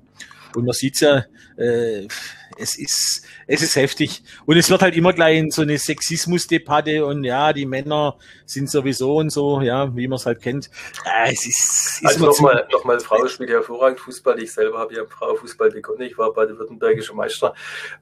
Und 0.57 0.65
man 0.65 0.73
sieht's 0.73 1.01
ja, 1.01 1.27
äh, 1.59 2.09
es 2.57 2.79
ist, 2.79 3.27
es 3.47 3.61
ist 3.61 3.77
heftig. 3.77 4.23
Und 4.47 4.57
es 4.57 4.71
wird 4.71 4.81
halt 4.81 4.97
immer 4.97 5.13
gleich 5.13 5.39
in 5.39 5.51
so 5.51 5.61
eine 5.61 5.77
Sexismusdebatte 5.79 7.05
und 7.05 7.25
ja, 7.25 7.53
die 7.53 7.67
Männer 7.67 8.17
sind 8.47 8.71
sowieso 8.71 9.17
und 9.17 9.29
so, 9.29 9.61
ja, 9.61 9.95
wie 9.95 10.09
man 10.09 10.17
es 10.17 10.25
halt 10.25 10.41
kennt. 10.41 10.71
Äh, 11.05 11.33
es 11.33 11.47
ist, 11.47 12.01
ist 12.01 12.07
also 12.07 12.25
nochmal, 12.25 12.67
nochmal, 12.73 12.99
Frau 13.01 13.27
spielt 13.29 13.51
hervorragend 13.51 14.01
Fußball. 14.01 14.43
Ich 14.43 14.55
selber 14.55 14.79
habe 14.79 14.95
ja 14.95 15.03
im 15.03 15.09
Frauenfußball 15.09 15.71
begonnen. 15.71 16.03
Ich 16.03 16.17
war 16.17 16.33
bei 16.33 16.47
der 16.47 16.57
württembergische 16.57 17.13
Meister 17.13 17.55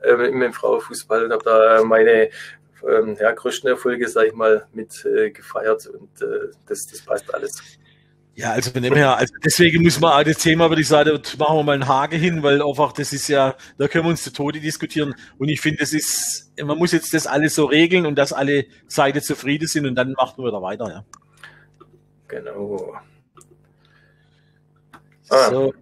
äh, 0.02 0.12
im, 0.12 0.40
im 0.40 0.52
Frauenfußball 0.52 1.24
und 1.24 1.32
habe 1.32 1.42
da 1.44 1.82
meine 1.82 2.30
ähm, 2.88 3.16
ja, 3.20 3.32
größten 3.32 3.68
Erfolge, 3.68 4.08
sag 4.08 4.28
ich 4.28 4.34
mal, 4.34 4.68
mit 4.72 5.04
äh, 5.04 5.30
gefeiert 5.30 5.88
und 5.88 6.22
äh, 6.22 6.52
das, 6.66 6.86
das 6.86 7.02
passt 7.02 7.34
alles. 7.34 7.60
Ja, 8.36 8.50
also 8.50 8.72
von 8.72 8.82
dem 8.82 8.94
her, 8.94 9.16
also 9.16 9.32
deswegen 9.44 9.82
muss 9.82 10.00
man 10.00 10.12
auch 10.12 10.24
das 10.24 10.38
Thema, 10.38 10.68
würde 10.68 10.82
ich 10.82 10.88
sagen, 10.88 11.20
machen 11.38 11.56
wir 11.56 11.62
mal 11.62 11.72
einen 11.74 11.86
Hage 11.86 12.16
hin, 12.16 12.42
weil 12.42 12.60
einfach 12.62 12.92
das 12.92 13.12
ist 13.12 13.28
ja, 13.28 13.54
da 13.78 13.86
können 13.86 14.04
wir 14.04 14.10
uns 14.10 14.24
zu 14.24 14.32
Tode 14.32 14.60
diskutieren. 14.60 15.14
Und 15.38 15.48
ich 15.48 15.60
finde, 15.60 15.82
es 15.82 15.92
ist, 15.92 16.52
man 16.60 16.76
muss 16.76 16.90
jetzt 16.90 17.14
das 17.14 17.28
alles 17.28 17.54
so 17.54 17.66
regeln 17.66 18.06
und 18.06 18.16
dass 18.16 18.32
alle 18.32 18.66
Seiten 18.88 19.22
zufrieden 19.22 19.68
sind 19.68 19.86
und 19.86 19.94
dann 19.94 20.12
macht 20.12 20.36
man 20.36 20.48
wieder 20.48 20.62
weiter, 20.62 20.88
ja. 20.88 21.04
Genau. 22.26 22.94
Ah. 25.28 25.50
So. 25.50 25.74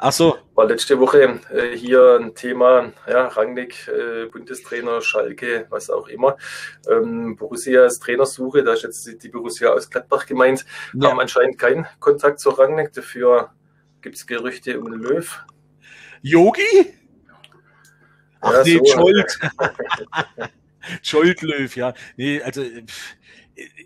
Ach 0.00 0.12
so. 0.12 0.38
War 0.54 0.66
letzte 0.66 1.00
Woche 1.00 1.40
äh, 1.50 1.76
hier 1.76 2.18
ein 2.20 2.34
Thema, 2.36 2.92
ja, 3.08 3.26
Rangnick, 3.26 3.88
äh, 3.88 4.26
Bundestrainer, 4.26 5.00
Schalke, 5.02 5.66
was 5.70 5.90
auch 5.90 6.06
immer. 6.06 6.36
Ähm, 6.88 7.34
Borussias 7.34 7.98
Trainersuche, 7.98 8.62
da 8.62 8.74
ist 8.74 8.84
jetzt 8.84 9.22
die 9.22 9.28
Borussia 9.28 9.70
aus 9.70 9.90
Gladbach 9.90 10.26
gemeint, 10.26 10.64
ja. 10.94 11.10
haben 11.10 11.18
anscheinend 11.18 11.58
keinen 11.58 11.86
Kontakt 11.98 12.38
zu 12.38 12.50
Rangnick. 12.50 12.92
Dafür 12.92 13.50
gibt 14.00 14.14
es 14.14 14.26
Gerüchte 14.26 14.78
um 14.78 14.86
Löw. 14.86 15.44
Yogi? 16.22 16.94
Ach 18.40 18.52
ja, 18.52 18.62
nee, 18.62 18.80
so. 18.84 18.92
Scholt. 18.92 19.38
Scholt 21.02 21.42
Löw, 21.42 21.74
ja. 21.74 21.92
Nee, 22.16 22.40
also 22.40 22.62
pff, 22.62 23.16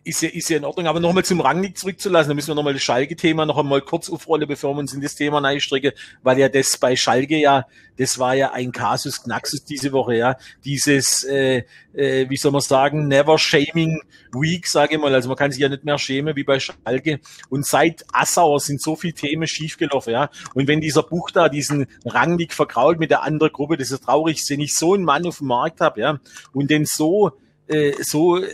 ist 0.05 0.23
ja, 0.23 0.29
ist 0.29 0.49
ja 0.51 0.57
in 0.57 0.65
Ordnung. 0.65 0.87
Aber 0.87 1.01
nochmal 1.01 1.25
zum 1.25 1.41
Rangnick 1.41 1.79
zurückzulassen, 1.79 2.29
da 2.29 2.35
müssen 2.35 2.49
wir 2.49 2.55
nochmal 2.55 2.75
das 2.75 2.83
Schalke-Thema 2.83 3.47
noch 3.47 3.59
einmal 3.59 3.81
kurz 3.81 4.11
aufrollen, 4.11 4.49
bevor 4.49 4.75
wir 4.75 4.81
uns 4.81 4.93
in 4.93 5.01
das 5.01 5.15
Thema 5.15 5.39
reinstricken, 5.39 5.93
weil 6.23 6.39
ja 6.39 6.49
das 6.49 6.77
bei 6.77 6.97
Schalke 6.97 7.37
ja, 7.37 7.67
das 7.97 8.19
war 8.19 8.35
ja 8.35 8.53
ein 8.53 8.73
Kasus 8.73 9.23
Knaxus 9.23 9.65
diese 9.65 9.93
Woche, 9.93 10.17
ja. 10.17 10.37
Dieses, 10.65 11.25
äh, 11.25 11.65
äh, 11.95 12.29
wie 12.29 12.37
soll 12.37 12.53
man 12.53 12.61
sagen, 12.61 13.09
Never 13.09 13.39
Shaming 13.39 14.01
Week, 14.33 14.67
sage 14.67 14.95
ich 14.95 15.01
mal. 15.01 15.15
Also 15.15 15.29
man 15.29 15.37
kann 15.37 15.53
sich 15.53 15.61
ja 15.61 15.69
nicht 15.69 15.85
mehr 15.85 15.99
schämen 15.99 16.35
wie 16.37 16.45
bei 16.45 16.59
Schalke. 16.59 17.21
Und 17.49 17.67
seit 17.67 18.05
Assauer 18.13 18.61
sind 18.61 18.81
so 18.81 18.97
viele 18.97 19.15
Themen 19.15 19.47
schiefgelaufen, 19.47 20.13
ja. 20.13 20.31
Und 20.55 20.69
wenn 20.69 20.81
dieser 20.81 21.03
Buch 21.03 21.31
da 21.31 21.49
diesen 21.49 21.87
Rangnick 22.05 22.53
verkrault 22.53 22.99
mit 22.99 23.11
der 23.11 23.23
anderen 23.23 23.53
Gruppe, 23.53 23.77
das 23.77 23.91
ist 23.91 24.05
traurig, 24.05 24.43
wenn 24.49 24.61
ich 24.61 24.75
so 24.75 24.95
einen 24.95 25.05
Mann 25.05 25.27
auf 25.27 25.39
dem 25.39 25.49
Markt 25.49 25.81
habe, 25.81 26.01
ja, 26.01 26.19
und 26.53 26.71
den 26.71 26.85
so 26.87 27.33
äh, 27.73 27.95
so 28.03 28.39
äh, 28.39 28.49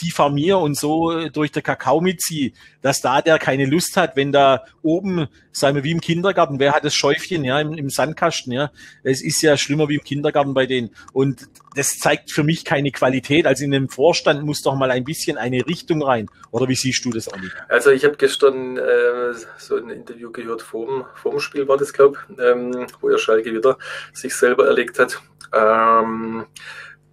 diffamier 0.00 0.58
und 0.58 0.76
so 0.76 1.10
äh, 1.10 1.30
durch 1.30 1.52
den 1.52 1.62
Kakao 1.62 2.00
mitziehe, 2.00 2.52
dass 2.82 3.00
da 3.00 3.20
der 3.20 3.38
keine 3.38 3.66
Lust 3.66 3.96
hat, 3.96 4.16
wenn 4.16 4.32
da 4.32 4.64
oben, 4.82 5.28
sagen 5.52 5.76
wir 5.76 5.84
wie 5.84 5.90
im 5.90 6.00
Kindergarten, 6.00 6.58
wer 6.58 6.72
hat 6.72 6.84
das 6.84 6.94
Schäufchen, 6.94 7.44
ja, 7.44 7.60
im, 7.60 7.74
im 7.74 7.90
Sandkasten, 7.90 8.52
ja, 8.52 8.70
es 9.02 9.22
ist 9.22 9.42
ja 9.42 9.56
schlimmer 9.56 9.88
wie 9.88 9.96
im 9.96 10.04
Kindergarten 10.04 10.54
bei 10.54 10.66
denen. 10.66 10.90
Und 11.12 11.48
das 11.74 11.98
zeigt 11.98 12.32
für 12.32 12.42
mich 12.42 12.64
keine 12.64 12.90
Qualität. 12.90 13.46
Also 13.46 13.64
in 13.64 13.70
dem 13.70 13.88
Vorstand 13.88 14.42
muss 14.44 14.62
doch 14.62 14.74
mal 14.74 14.90
ein 14.90 15.04
bisschen 15.04 15.36
eine 15.36 15.66
Richtung 15.66 16.02
rein. 16.02 16.28
Oder 16.50 16.68
wie 16.68 16.74
siehst 16.74 17.04
du 17.04 17.10
das, 17.10 17.32
Olli? 17.32 17.48
Also 17.68 17.90
ich 17.90 18.04
habe 18.04 18.16
gestern 18.16 18.76
äh, 18.76 19.34
so 19.58 19.76
ein 19.76 19.90
Interview 19.90 20.32
gehört 20.32 20.62
vor 20.62 21.06
dem 21.24 21.40
Spiel 21.40 21.68
war 21.68 21.76
das, 21.76 21.92
glaube 21.92 22.18
ähm, 22.38 22.86
wo 23.00 23.08
er 23.08 23.18
Schalke 23.18 23.54
wieder 23.54 23.78
sich 24.12 24.34
selber 24.34 24.66
erlegt 24.66 24.98
hat. 24.98 25.20
Ähm, 25.52 26.46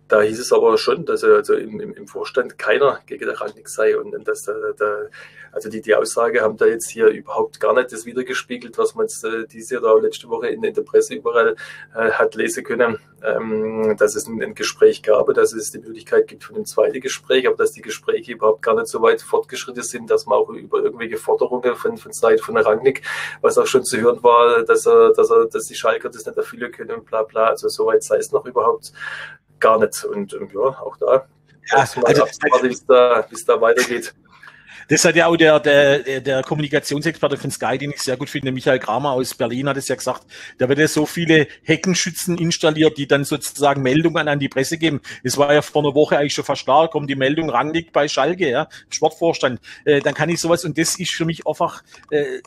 da 0.07 0.21
hieß 0.21 0.39
es 0.39 0.53
aber 0.53 0.77
schon, 0.77 1.05
dass 1.05 1.23
also 1.23 1.53
im, 1.53 1.79
im, 1.79 2.07
Vorstand 2.07 2.57
keiner 2.57 3.01
gegen 3.05 3.25
der 3.25 3.39
Rangnick 3.39 3.67
sei 3.67 3.97
und 3.97 4.27
dass 4.27 4.43
da, 4.43 4.53
da, 4.77 5.07
also 5.51 5.69
die, 5.69 5.81
die 5.81 5.95
Aussage 5.95 6.41
haben 6.41 6.55
da 6.55 6.65
jetzt 6.65 6.89
hier 6.89 7.07
überhaupt 7.07 7.59
gar 7.59 7.73
nicht 7.73 7.91
das 7.91 8.05
wiedergespiegelt, 8.05 8.77
was 8.77 8.95
man 8.95 9.07
jetzt 9.07 9.23
äh, 9.25 9.45
diese 9.45 9.79
oder 9.79 10.01
letzte 10.01 10.29
Woche 10.29 10.47
in, 10.47 10.63
in 10.63 10.73
der 10.73 10.83
Presse 10.83 11.15
überall 11.15 11.55
äh, 11.95 12.11
hat 12.11 12.35
lesen 12.35 12.63
können, 12.63 12.99
ähm, 13.21 13.95
dass 13.97 14.15
es 14.15 14.27
ein, 14.27 14.41
ein, 14.41 14.55
Gespräch 14.55 15.03
gab, 15.03 15.33
dass 15.33 15.53
es 15.53 15.71
die 15.71 15.79
Möglichkeit 15.79 16.27
gibt 16.27 16.45
für 16.45 16.55
ein 16.55 16.65
zweites 16.65 17.01
Gespräch, 17.01 17.47
aber 17.47 17.57
dass 17.57 17.71
die 17.71 17.81
Gespräche 17.81 18.31
überhaupt 18.31 18.61
gar 18.61 18.75
nicht 18.75 18.87
so 18.87 19.01
weit 19.01 19.21
fortgeschritten 19.21 19.83
sind, 19.83 20.09
dass 20.09 20.25
man 20.25 20.37
auch 20.37 20.49
über 20.49 20.79
irgendwelche 20.79 21.17
Forderungen 21.17 21.75
von, 21.75 21.97
von 21.97 22.13
Seite 22.13 22.41
von 22.41 22.55
Rangnick, 22.55 23.01
was 23.41 23.57
auch 23.57 23.67
schon 23.67 23.83
zu 23.83 23.99
hören 23.99 24.23
war, 24.23 24.63
dass 24.63 24.85
er, 24.85 25.11
dass 25.13 25.29
er, 25.29 25.45
dass 25.47 25.65
die 25.65 25.75
Schalker 25.75 26.09
das 26.09 26.25
nicht 26.25 26.37
erfüllen 26.37 26.71
können 26.71 26.91
und 26.91 27.05
bla 27.05 27.23
bla. 27.23 27.47
Also 27.47 27.67
soweit 27.67 28.03
sei 28.03 28.17
es 28.17 28.31
noch 28.31 28.45
überhaupt 28.45 28.93
gar 29.59 29.79
nicht. 29.79 30.03
Und, 30.03 30.33
ja, 30.33 30.59
auch 30.59 30.97
da. 30.97 31.27
Ja, 31.71 31.77
also, 31.79 32.01
wie 32.01 32.67
es 32.67 32.85
da, 32.85 33.25
da 33.45 33.61
weitergeht. 33.61 34.13
Das 34.89 35.03
hat 35.03 35.15
ja 35.17 35.27
auch 35.27 35.35
der, 35.35 35.59
der, 35.59 36.21
der 36.21 36.43
Kommunikationsexperte 36.43 37.35
von 37.35 37.51
Sky, 37.51 37.77
den 37.77 37.91
ich 37.91 38.01
sehr 38.01 38.15
gut 38.15 38.29
finde, 38.29 38.53
Michael 38.53 38.79
Kramer 38.79 39.11
aus 39.11 39.33
Berlin, 39.33 39.67
hat 39.67 39.75
es 39.75 39.89
ja 39.89 39.95
gesagt, 39.95 40.25
da 40.59 40.69
wird 40.69 40.79
ja 40.79 40.87
so 40.87 41.05
viele 41.05 41.47
Heckenschützen 41.63 42.37
installiert, 42.37 42.97
die 42.97 43.07
dann 43.07 43.25
sozusagen 43.25 43.81
Meldungen 43.81 44.29
an 44.29 44.39
die 44.39 44.47
Presse 44.47 44.77
geben. 44.77 45.01
Es 45.23 45.37
war 45.37 45.53
ja 45.53 45.61
vor 45.61 45.83
einer 45.83 45.93
Woche 45.93 46.17
eigentlich 46.17 46.33
schon 46.33 46.45
fast 46.45 46.63
klar, 46.63 46.89
kommt 46.89 47.09
die 47.09 47.15
Meldung, 47.15 47.49
Rangnick 47.49 47.91
bei 47.91 48.07
Schalke, 48.07 48.49
ja, 48.49 48.69
Sportvorstand. 48.89 49.59
Äh, 49.83 49.99
dann 49.99 50.13
kann 50.13 50.29
ich 50.29 50.39
sowas, 50.39 50.63
und 50.63 50.77
das 50.77 50.97
ist 50.97 51.11
für 51.11 51.25
mich 51.25 51.45
einfach, 51.45 51.83
äh, 52.09 52.39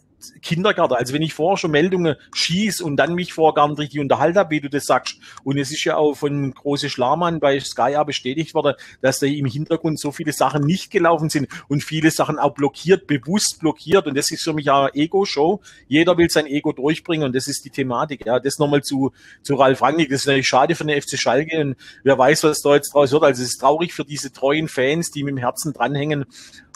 Kindergarten. 0.42 0.94
Also 0.94 1.14
wenn 1.14 1.22
ich 1.22 1.34
vorher 1.34 1.56
schon 1.56 1.70
Meldungen 1.70 2.16
schieße 2.34 2.84
und 2.84 2.96
dann 2.96 3.14
mich 3.14 3.32
vorher 3.32 3.54
gar 3.54 3.68
nicht 3.68 3.78
richtig 3.78 4.00
unterhalten 4.00 4.38
habe, 4.38 4.50
wie 4.50 4.60
du 4.60 4.68
das 4.68 4.84
sagst. 4.84 5.18
Und 5.44 5.58
es 5.58 5.70
ist 5.70 5.84
ja 5.84 5.96
auch 5.96 6.14
von 6.14 6.52
große 6.52 6.90
Schlamann 6.90 7.40
bei 7.40 7.58
Sky 7.60 7.96
bestätigt 8.04 8.54
worden, 8.54 8.74
dass 9.00 9.18
da 9.18 9.26
im 9.26 9.46
Hintergrund 9.46 9.98
so 9.98 10.12
viele 10.12 10.32
Sachen 10.32 10.62
nicht 10.62 10.90
gelaufen 10.90 11.28
sind 11.28 11.48
und 11.68 11.82
viele 11.82 12.10
Sachen 12.10 12.38
auch 12.38 12.54
blockiert, 12.54 13.06
bewusst 13.06 13.58
blockiert. 13.60 14.06
Und 14.06 14.16
das 14.16 14.30
ist 14.30 14.42
für 14.42 14.52
mich 14.52 14.70
eine 14.70 14.94
Ego-Show. 14.94 15.60
Jeder 15.88 16.16
will 16.16 16.30
sein 16.30 16.46
Ego 16.46 16.72
durchbringen 16.72 17.26
und 17.26 17.34
das 17.34 17.48
ist 17.48 17.64
die 17.64 17.70
Thematik. 17.70 18.26
Ja, 18.26 18.40
das 18.40 18.58
nochmal 18.58 18.82
zu, 18.82 19.12
zu 19.42 19.54
Ralf 19.54 19.82
Rangnick. 19.82 20.10
Das 20.10 20.22
ist 20.22 20.26
natürlich 20.26 20.48
schade 20.48 20.74
für 20.74 20.84
den 20.84 21.00
FC 21.00 21.18
Schalke 21.18 21.60
und 21.60 21.76
wer 22.02 22.18
weiß, 22.18 22.44
was 22.44 22.60
da 22.60 22.74
jetzt 22.74 22.94
draus 22.94 23.12
wird. 23.12 23.22
Also 23.22 23.42
es 23.42 23.50
ist 23.50 23.58
traurig 23.58 23.92
für 23.92 24.04
diese 24.04 24.32
treuen 24.32 24.68
Fans, 24.68 25.10
die 25.10 25.24
mit 25.24 25.32
dem 25.32 25.38
Herzen 25.38 25.72
dranhängen 25.72 26.26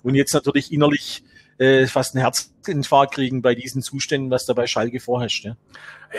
und 0.02 0.14
jetzt 0.14 0.34
natürlich 0.34 0.72
innerlich 0.72 1.24
äh, 1.58 1.86
fast 1.86 2.14
einen 2.14 2.24
Herzinfarkt 2.24 3.14
kriegen 3.14 3.42
bei 3.42 3.54
diesen 3.54 3.82
Zuständen, 3.82 4.30
was 4.30 4.46
da 4.46 4.52
bei 4.52 4.66
Schalke 4.66 5.00
vorherrscht. 5.00 5.44
Ja. 5.44 5.56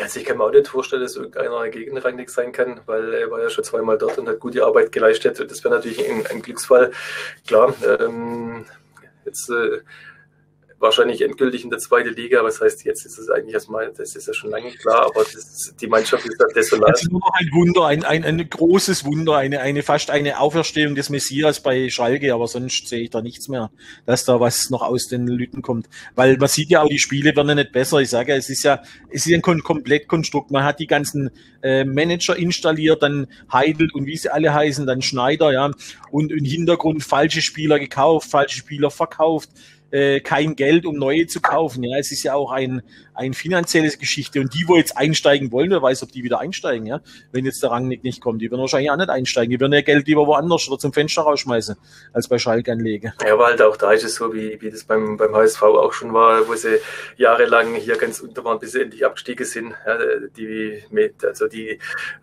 Also 0.02 0.20
ich 0.20 0.26
kann 0.26 0.38
mir 0.38 0.44
auch 0.44 0.52
nicht 0.52 0.68
vorstellen, 0.68 1.02
dass 1.02 1.16
irgendeiner 1.16 1.70
gegen 1.70 1.98
Rangnick 1.98 2.30
sein 2.30 2.52
kann, 2.52 2.82
weil 2.86 3.14
er 3.14 3.32
war 3.32 3.42
ja 3.42 3.50
schon 3.50 3.64
zweimal 3.64 3.98
dort 3.98 4.18
und 4.18 4.28
hat 4.28 4.40
gute 4.40 4.66
Arbeit 4.66 4.92
geleistet. 4.92 5.40
Das 5.40 5.64
wäre 5.64 5.74
natürlich 5.74 6.10
ein, 6.10 6.26
ein 6.28 6.42
Glücksfall. 6.42 6.92
Klar, 7.48 7.74
ähm, 8.00 8.66
jetzt 9.26 9.50
äh, 9.50 9.82
wahrscheinlich 10.86 11.22
endgültig 11.22 11.64
in 11.64 11.70
der 11.70 11.80
zweiten 11.80 12.16
Liga. 12.16 12.44
Was 12.44 12.62
heißt 12.62 12.86
jetzt 12.86 13.06
ist 13.06 13.18
es 13.18 13.30
eigentlich 13.30 13.54
erstmal, 13.54 13.92
das 13.92 14.16
ist 14.16 14.28
ja 14.28 14.34
schon 14.34 14.52
lange 14.52 14.72
klar, 14.72 15.08
aber 15.08 15.24
das, 15.24 15.74
die 15.80 15.88
Mannschaft 15.88 16.26
ist 16.26 16.40
da 16.40 16.46
desolat. 16.46 16.92
Das 16.92 17.02
ist 17.04 17.12
nur 17.12 17.20
noch 17.20 17.34
ein 17.34 17.50
Wunder, 17.52 17.86
ein, 17.88 18.04
ein, 18.04 18.24
ein 18.24 18.50
großes 18.50 19.04
Wunder, 19.04 19.36
eine, 19.38 19.60
eine 19.60 19.84
fast 19.84 20.10
eine 20.10 20.40
Auferstehung 20.40 20.96
des 20.96 21.10
Messias 21.10 21.60
bei 21.60 21.90
Schalke, 21.90 22.34
aber 22.34 22.48
sonst 22.48 22.88
sehe 22.88 23.02
ich 23.02 23.10
da 23.10 23.22
nichts 23.22 23.50
mehr, 23.50 23.72
dass 24.06 24.24
da 24.24 24.40
was 24.40 24.70
noch 24.70 24.82
aus 24.82 25.08
den 25.08 25.28
Lüten 25.28 25.62
kommt. 25.62 25.90
Weil 26.16 26.38
man 26.38 26.48
sieht 26.48 26.70
ja 26.70 26.82
auch, 26.82 26.90
die 26.90 27.00
Spiele 27.00 27.36
werden 27.36 27.50
ja 27.50 27.56
nicht 27.56 27.72
besser. 27.72 28.00
Ich 28.00 28.10
sage 28.10 28.32
ja, 28.32 28.38
es 28.38 28.50
ist 28.50 28.64
ja, 28.64 28.82
es 29.10 29.26
ist 29.26 29.34
ein 29.34 29.42
Komplettkonstrukt. 29.42 30.52
Man 30.52 30.64
hat 30.64 30.80
die 30.80 30.88
ganzen 30.88 31.32
äh, 31.62 31.84
Manager 31.84 32.36
installiert, 32.36 33.02
dann 33.02 33.28
Heidel 33.52 33.90
und 33.94 34.06
wie 34.06 34.18
sie 34.18 34.32
alle 34.32 34.54
heißen, 34.54 34.86
dann 34.86 35.02
Schneider, 35.02 35.52
ja, 35.52 35.72
und 36.12 36.32
im 36.32 36.46
Hintergrund 36.46 37.04
falsche 37.04 37.42
Spieler 37.42 37.80
gekauft, 37.80 38.30
falsche 38.30 38.58
Spieler 38.58 38.92
verkauft 38.92 39.50
äh, 39.92 40.20
kein 40.20 40.56
Geld, 40.56 40.86
um 40.86 40.96
neue 40.96 41.28
zu 41.28 41.42
kaufen. 41.42 41.84
Ja, 41.84 41.98
es 41.98 42.12
ist 42.12 42.24
ja 42.24 42.36
auch 42.36 42.52
ein, 42.52 42.82
ein 43.16 43.34
finanzielles 43.34 43.98
Geschichte. 43.98 44.40
Und 44.40 44.54
die, 44.54 44.68
wo 44.68 44.76
jetzt 44.76 44.98
einsteigen 44.98 45.52
wollen, 45.52 45.70
wer 45.72 45.82
weiß, 45.82 46.04
ob 46.04 46.12
die 46.12 46.24
wieder 46.24 46.40
einsteigen, 46.40 46.86
ja, 46.86 47.02
wenn 47.32 47.46
jetzt 47.46 47.64
der 47.64 47.72
Rangnick 47.72 48.04
nicht 48.04 48.22
kommt. 48.22 48.42
Die 48.42 48.52
werden 48.52 48.62
wahrscheinlich 48.62 48.92
auch 48.92 48.98
nicht 48.98 49.10
einsteigen. 49.10 49.52
Die 49.52 49.60
werden 49.60 49.74
ja 49.74 49.82
Geld 49.82 50.08
lieber 50.08 50.28
woanders 50.28 50.68
oder 50.68 50.78
zum 50.78 50.94
Fenster 50.94 51.22
rausschmeißen, 51.22 51.76
als 52.14 52.28
bei 52.28 52.38
Schalke 52.38 52.72
anlegen. 52.72 53.14
Ja, 53.26 53.34
aber 53.34 53.48
halt 53.48 53.62
auch 53.62 53.78
da 53.78 53.92
ist 53.92 54.04
es 54.04 54.16
so, 54.16 54.34
wie, 54.34 54.60
wie 54.62 54.70
das 54.70 54.84
beim, 54.84 55.18
beim 55.18 55.34
HSV 55.36 55.64
auch 55.64 55.94
schon 55.94 56.14
war, 56.14 56.48
wo 56.48 56.56
sie 56.56 56.80
jahrelang 57.18 57.76
hier 57.76 57.96
ganz 57.98 58.20
unter 58.20 58.44
waren, 58.44 58.60
bis 58.60 58.74
sie 58.74 58.82
endlich 58.82 59.06
abgestiegen 59.06 59.46
sind. 59.46 59.74
Ja, 59.86 59.98
die, 60.38 60.84
mit, 60.90 61.24
also 61.24 61.48
die 61.48 61.80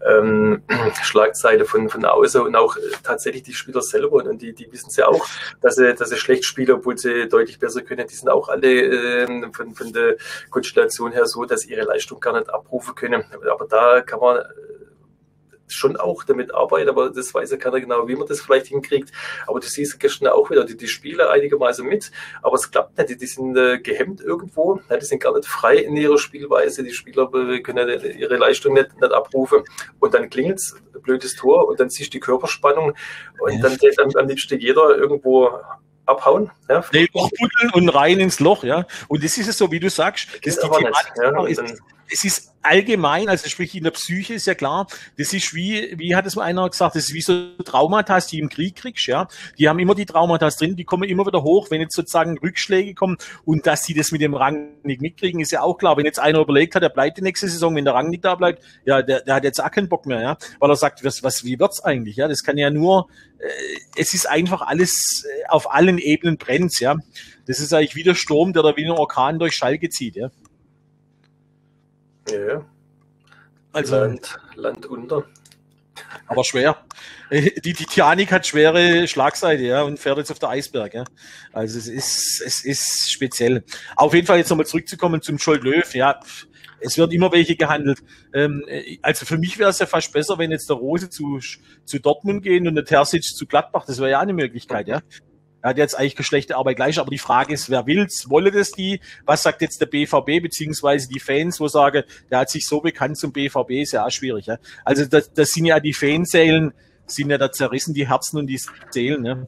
ähm, 0.07 0.63
Schlagzeile 1.03 1.65
von, 1.65 1.89
von 1.89 2.05
außen 2.05 2.43
und 2.43 2.55
auch 2.55 2.77
tatsächlich 3.03 3.43
die 3.43 3.55
Spieler 3.55 3.83
selber. 3.83 4.25
Und 4.25 4.43
die, 4.43 4.53
die 4.53 4.71
wissen 4.71 4.91
ja 4.97 5.09
auch, 5.09 5.27
dass 5.61 5.77
sie, 5.77 5.95
dass 5.95 6.11
sie 6.11 6.17
schlecht 6.17 6.45
spielen, 6.45 6.73
obwohl 6.73 6.99
sie 6.99 7.29
deutlich 7.29 7.59
besser 7.59 7.83
können. 7.83 8.07
Die 8.07 8.15
sind 8.15 8.29
auch 8.29 8.49
alle 8.49 8.69
äh, 8.69 9.27
von, 9.53 9.75
von 9.75 9.93
der 9.93 10.17
Konstellation 10.51 10.82
her 11.13 11.27
so, 11.27 11.45
dass 11.45 11.67
ihre 11.67 11.83
Leistung 11.83 12.21
gar 12.21 12.33
nicht 12.33 12.51
abrufen 12.51 12.95
können. 12.95 13.25
Aber 13.51 13.67
da 13.67 14.01
kann 14.01 14.21
man 14.21 14.39
äh, 14.39 14.43
schon 15.73 15.97
auch 15.97 16.25
damit 16.25 16.55
arbeiten, 16.55 16.89
aber 16.89 17.11
das 17.11 17.33
weiß 17.33 17.51
ja 17.51 17.57
keiner 17.57 17.81
genau, 17.81 18.07
wie 18.09 18.17
man 18.17 18.27
das 18.27 18.41
vielleicht 18.41 18.67
hinkriegt. 18.67 19.11
Aber 19.47 19.61
du 19.61 19.67
siehst 19.67 19.99
gestern 19.99 20.29
auch 20.29 20.51
wieder, 20.51 20.65
die, 20.65 20.77
die 20.77 20.89
Spieler 20.89 21.31
einigermaßen 21.31 21.87
mit, 21.87 22.11
aber 22.43 22.57
es 22.57 22.71
klappt 22.71 22.99
nicht, 22.99 23.11
die, 23.11 23.17
die 23.17 23.27
sind 23.27 23.57
äh, 23.57 23.79
gehemmt 23.79 24.21
irgendwo, 24.21 24.81
ne, 24.89 24.99
die 24.99 25.07
sind 25.07 25.23
gar 25.23 25.35
nicht 25.35 25.49
frei 25.49 25.77
in 25.77 25.97
ihrer 25.97 26.19
Spielweise, 26.19 26.83
die 26.83 26.93
Spieler 26.93 27.31
können 27.63 27.89
ihre 27.89 28.37
Leistung 28.37 28.75
nicht, 28.75 29.01
nicht 29.01 29.13
abrufen. 29.13 29.63
Und 29.99 30.15
dann 30.15 30.31
klingelt 30.31 30.59
es, 30.59 30.77
blödes 31.03 31.35
Tor 31.35 31.69
und 31.69 31.81
dann 31.81 31.91
siehst 31.91 32.13
du 32.13 32.19
die 32.19 32.21
Körperspannung. 32.21 32.95
Und 33.41 33.61
dann 33.63 33.77
geht 33.77 33.99
am, 33.99 34.11
am 34.15 34.29
liebsten 34.29 34.59
jeder 34.59 34.97
irgendwo 34.97 35.51
abhauen. 36.07 36.51
Ja. 36.69 36.85
Nee, 36.93 37.09
Loch 37.15 37.31
buddeln 37.39 37.71
und 37.73 37.89
rein 37.89 38.21
ins 38.21 38.41
Loch, 38.41 38.65
ja. 38.65 38.87
Und 39.09 39.25
das 39.25 39.37
ist 39.39 39.49
es 39.49 39.59
so, 39.59 39.71
wie 39.71 39.81
du 39.81 39.91
sagst, 39.91 40.29
das 40.45 40.57
ist 40.57 40.63
die 40.63 40.69
Thematik, 40.69 41.13
ja, 41.17 41.47
ist, 41.47 41.83
es 42.13 42.25
ist 42.25 42.53
allgemein, 42.63 43.29
also 43.29 43.49
sprich 43.49 43.75
in 43.75 43.85
der 43.85 43.91
Psyche 43.91 44.35
ist 44.35 44.47
ja 44.47 44.55
klar, 44.55 44.87
das 45.19 45.33
ist 45.33 45.53
wie, 45.55 45.95
wie 45.99 46.15
hat 46.15 46.27
es 46.27 46.37
mal 46.37 46.45
einer 46.45 46.69
gesagt, 46.69 46.95
das 46.95 47.09
ist 47.09 47.15
wie 47.15 47.21
so 47.21 47.57
Traumata, 47.65 48.21
die 48.21 48.39
im 48.39 48.49
Krieg 48.49 48.77
kriegst, 48.77 49.07
ja. 49.07 49.27
Die 49.59 49.69
haben 49.69 49.81
immer 49.81 49.95
die 49.95 50.07
Traumata 50.07 50.49
drin, 50.51 50.77
die 50.77 50.85
kommen 50.85 51.09
immer 51.09 51.27
wieder 51.27 51.43
hoch, 51.43 51.71
wenn 51.71 51.81
jetzt 51.81 51.97
sozusagen 51.97 52.39
Rückschläge 52.39 52.95
kommen 52.95 53.17
und 53.45 53.67
dass 53.67 53.85
sie 53.85 53.95
das 53.95 54.13
mit 54.13 54.21
dem 54.21 54.35
Rang 54.35 54.69
nicht 54.85 55.01
mitkriegen, 55.01 55.41
ist 55.41 55.51
ja 55.51 55.63
auch 55.63 55.77
klar. 55.77 55.97
Wenn 55.97 56.05
jetzt 56.05 56.21
einer 56.21 56.39
überlegt 56.41 56.75
hat, 56.75 56.83
er 56.83 56.91
bleibt 56.91 57.19
die 57.19 57.23
nächste 57.23 57.49
Saison, 57.49 57.75
wenn 57.75 57.85
der 57.85 57.95
Rang 57.95 58.11
nicht 58.11 58.25
da 58.25 58.37
bleibt, 58.37 58.63
ja, 58.85 59.03
der, 59.03 59.23
der 59.23 59.35
hat 59.35 59.45
jetzt 59.45 59.63
auch 59.63 59.71
keinen 59.71 59.89
Bock 59.89 60.07
mehr, 60.07 60.21
ja. 60.21 60.37
Weil 60.61 60.71
er 60.71 60.77
sagt, 60.77 61.05
was, 61.05 61.23
was, 61.23 61.45
wie 61.45 61.59
wird's 61.59 61.81
eigentlich, 61.81 62.17
ja. 62.17 62.29
Das 62.29 62.45
kann 62.45 62.59
ja 62.59 62.71
nur, 62.71 63.09
äh, 63.39 63.49
es 63.97 64.15
ist 64.15 64.29
einfach 64.29 64.63
alles 64.63 65.25
äh, 65.27 65.49
auf 65.49 65.73
allen 65.73 65.99
Ebenen 65.99 66.37
brennt, 66.37 66.79
ja. 66.79 66.97
Das 67.47 67.59
ist 67.59 67.75
eigentlich 67.75 67.97
wie 67.97 68.05
der 68.05 68.15
Sturm, 68.15 68.53
der 68.53 68.63
da 68.63 68.77
wie 68.77 68.85
ein 68.85 68.91
Orkan 68.93 69.41
durch 69.41 69.55
Schalke 69.55 69.89
zieht, 69.89 70.15
ja. 70.15 70.31
Ja. 72.31 72.65
Also, 73.73 73.97
Land, 73.97 74.39
Land 74.55 74.87
unter. 74.87 75.25
Aber 76.27 76.45
schwer. 76.45 76.85
Die 77.31 77.73
Titanic 77.73 78.33
hat 78.33 78.47
schwere 78.47 79.07
Schlagseite, 79.09 79.63
ja, 79.63 79.83
und 79.83 79.99
fährt 79.99 80.19
jetzt 80.19 80.31
auf 80.31 80.39
der 80.39 80.51
Eisberg, 80.51 80.95
ja. 80.95 81.05
Also 81.53 81.79
es 81.79 81.89
ist, 81.89 82.43
es 82.45 82.65
ist 82.65 83.11
speziell. 83.11 83.65
Auf 83.97 84.15
jeden 84.15 84.27
Fall 84.27 84.39
jetzt 84.39 84.51
nochmal 84.51 84.67
zurückzukommen 84.67 85.23
zum 85.23 85.39
Scholt 85.39 85.63
Löw, 85.63 85.95
ja. 85.95 86.21
Es 86.81 86.99
wird 86.99 87.13
immer 87.13 87.31
welche 87.33 87.57
gehandelt. 87.57 88.03
Ähm, 88.35 88.65
also 89.03 89.25
für 89.25 89.39
mich 89.39 89.59
wäre 89.59 89.71
es 89.71 89.79
ja 89.79 89.87
fast 89.87 90.13
besser, 90.13 90.37
wenn 90.39 90.51
jetzt 90.51 90.69
der 90.69 90.77
Rose 90.77 91.09
zu, 91.11 91.39
zu 91.85 91.99
Dortmund 92.01 92.43
gehen 92.43 92.67
und 92.67 92.75
der 92.75 92.85
Terzic 92.85 93.23
zu 93.23 93.47
Gladbach. 93.47 93.85
Das 93.87 93.99
wäre 93.99 94.11
ja 94.11 94.21
eine 94.21 94.33
Möglichkeit, 94.33 94.89
ja. 94.89 95.01
Er 95.63 95.71
hat 95.71 95.79
jetzt 95.79 95.97
eigentlich 95.97 96.17
geschlechte 96.17 96.57
Arbeit 96.57 96.77
gleich, 96.77 96.99
aber 96.99 97.11
die 97.11 97.19
Frage 97.19 97.55
ist, 97.55 97.71
wer 97.71 97.87
will's? 97.87 98.29
Wolle 98.29 98.51
das 98.51 98.73
die? 98.73 99.01
Was 99.25 99.45
sagt 99.45 99.63
jetzt 99.63 99.81
der 99.81 99.87
BVB 99.87 100.43
beziehungsweise 100.43 101.09
die 101.09 101.21
Fans, 101.21 101.61
wo 101.61 101.69
sagen, 101.69 102.03
der 102.31 102.41
hat 102.41 102.51
sich 102.51 102.67
so 102.67 102.81
bekannt 102.81 103.17
zum 103.17 103.33
BVB, 103.33 103.71
ist 103.83 103.93
ja 103.93 104.05
auch 104.05 104.11
schwierig. 104.11 104.47
Ja? 104.47 104.59
Also 104.85 105.07
das, 105.07 105.33
das 105.33 105.51
sind 105.51 105.67
ja 105.67 105.79
die 105.79 105.93
Fanseelen, 105.93 106.75
sind 107.07 107.31
ja 107.31 107.39
da 107.39 107.53
zerrissen, 107.53 107.95
die 107.95 108.09
Herzen 108.09 108.39
und 108.39 108.49
die 108.49 108.61
Seelen. 108.91 109.23
Ne? 109.23 109.47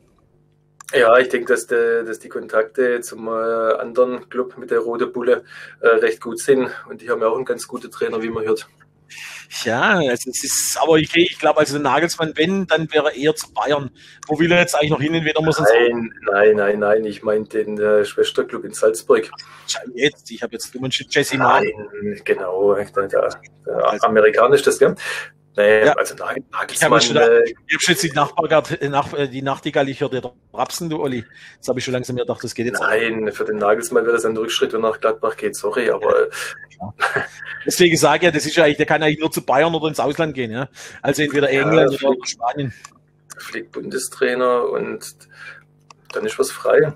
Ja, 0.92 1.18
ich 1.18 1.28
denke, 1.28 1.52
dass, 1.52 1.66
de, 1.66 2.04
dass 2.04 2.20
die 2.20 2.28
Kontakte 2.28 3.00
zum 3.00 3.26
äh, 3.26 3.30
anderen 3.30 4.28
Club 4.28 4.56
mit 4.58 4.70
der 4.70 4.78
Rote 4.78 5.08
Bulle 5.08 5.42
äh, 5.80 5.88
recht 5.88 6.20
gut 6.20 6.38
sind 6.38 6.70
und 6.88 7.00
die 7.00 7.10
haben 7.10 7.20
ja 7.20 7.28
auch 7.28 7.36
einen 7.36 7.44
ganz 7.44 7.66
guten 7.66 7.90
Trainer, 7.90 8.22
wie 8.22 8.30
man 8.30 8.44
hört. 8.44 8.68
Ja, 9.64 9.98
also 9.98 10.30
es 10.30 10.44
ist, 10.44 10.78
aber 10.80 10.96
ich, 10.98 11.14
ich 11.14 11.38
glaube, 11.38 11.60
also 11.60 11.78
Nagelsmann, 11.78 12.32
wenn, 12.36 12.66
dann 12.66 12.92
wäre 12.92 13.12
er 13.12 13.14
eher 13.14 13.34
zu 13.34 13.52
Bayern. 13.52 13.90
Wo 14.26 14.38
will 14.38 14.50
er 14.50 14.60
jetzt 14.60 14.74
eigentlich 14.74 14.90
noch 14.90 15.00
hin? 15.00 15.14
Entweder 15.14 15.42
muss 15.42 15.58
er 15.58 15.66
Nein, 15.66 16.10
nein, 16.32 16.56
nein, 16.56 16.78
nein, 16.80 17.04
ich 17.04 17.22
meine 17.22 17.44
den 17.44 17.78
äh, 17.78 18.04
Schwesterclub 18.04 18.64
in 18.64 18.72
Salzburg. 18.72 19.30
Jetzt, 19.94 20.30
ich 20.30 20.42
habe 20.42 20.54
jetzt 20.54 20.74
Jesse 21.10 21.36
Nein, 21.36 21.72
genau, 22.24 22.74
der, 22.74 23.06
der 23.08 23.30
also, 23.86 24.06
amerikanisch 24.06 24.62
das, 24.62 24.78
gell? 24.78 24.94
Nee, 25.56 25.86
ja. 25.86 25.92
also 25.92 26.14
Nagelsmann. 26.16 26.66
Ich 26.72 26.82
habe 26.82 27.00
schon, 27.00 27.16
äh, 27.16 27.44
ich 27.44 27.74
hab 27.74 27.80
schon 27.80 27.94
die 28.02 28.10
Nachbar 28.10 28.80
äh, 28.80 28.88
nach, 28.88 29.12
äh, 29.12 29.28
die 29.28 29.42
Nachtigall, 29.42 29.88
ich 29.88 29.98
dir 29.98 30.32
Rapsen, 30.52 30.90
du 30.90 31.00
Olli. 31.00 31.24
Jetzt 31.54 31.68
habe 31.68 31.78
ich 31.78 31.84
schon 31.84 31.94
langsam 31.94 32.16
gedacht, 32.16 32.42
das 32.42 32.54
geht 32.54 32.66
jetzt. 32.66 32.80
Nein, 32.80 33.28
auch. 33.28 33.34
für 33.34 33.44
den 33.44 33.58
Nagelsmann 33.58 34.04
wäre 34.04 34.14
das 34.14 34.24
ein 34.24 34.36
Rückschritt, 34.36 34.72
wenn 34.72 34.82
er 34.82 34.90
nach 34.90 35.00
Gladbach 35.00 35.36
geht, 35.36 35.54
sorry, 35.54 35.90
aber. 35.90 36.28
Ja. 36.80 37.24
Deswegen 37.64 37.96
sage 37.96 38.18
ich 38.18 38.22
ja, 38.24 38.30
das 38.32 38.46
ist 38.46 38.56
ja 38.56 38.64
eigentlich, 38.64 38.78
der 38.78 38.86
kann 38.86 39.02
eigentlich 39.02 39.20
nur 39.20 39.30
zu 39.30 39.42
Bayern 39.42 39.74
oder 39.74 39.86
ins 39.88 40.00
Ausland 40.00 40.34
gehen, 40.34 40.50
ja. 40.50 40.68
Also 41.02 41.22
entweder 41.22 41.48
England 41.48 42.00
ja, 42.00 42.08
oder 42.08 42.26
Spanien. 42.26 42.74
Fliegt 43.38 43.72
Bundestrainer 43.72 44.68
und 44.70 45.14
dann 46.14 46.24
ist 46.24 46.38
was 46.38 46.50
frei. 46.50 46.92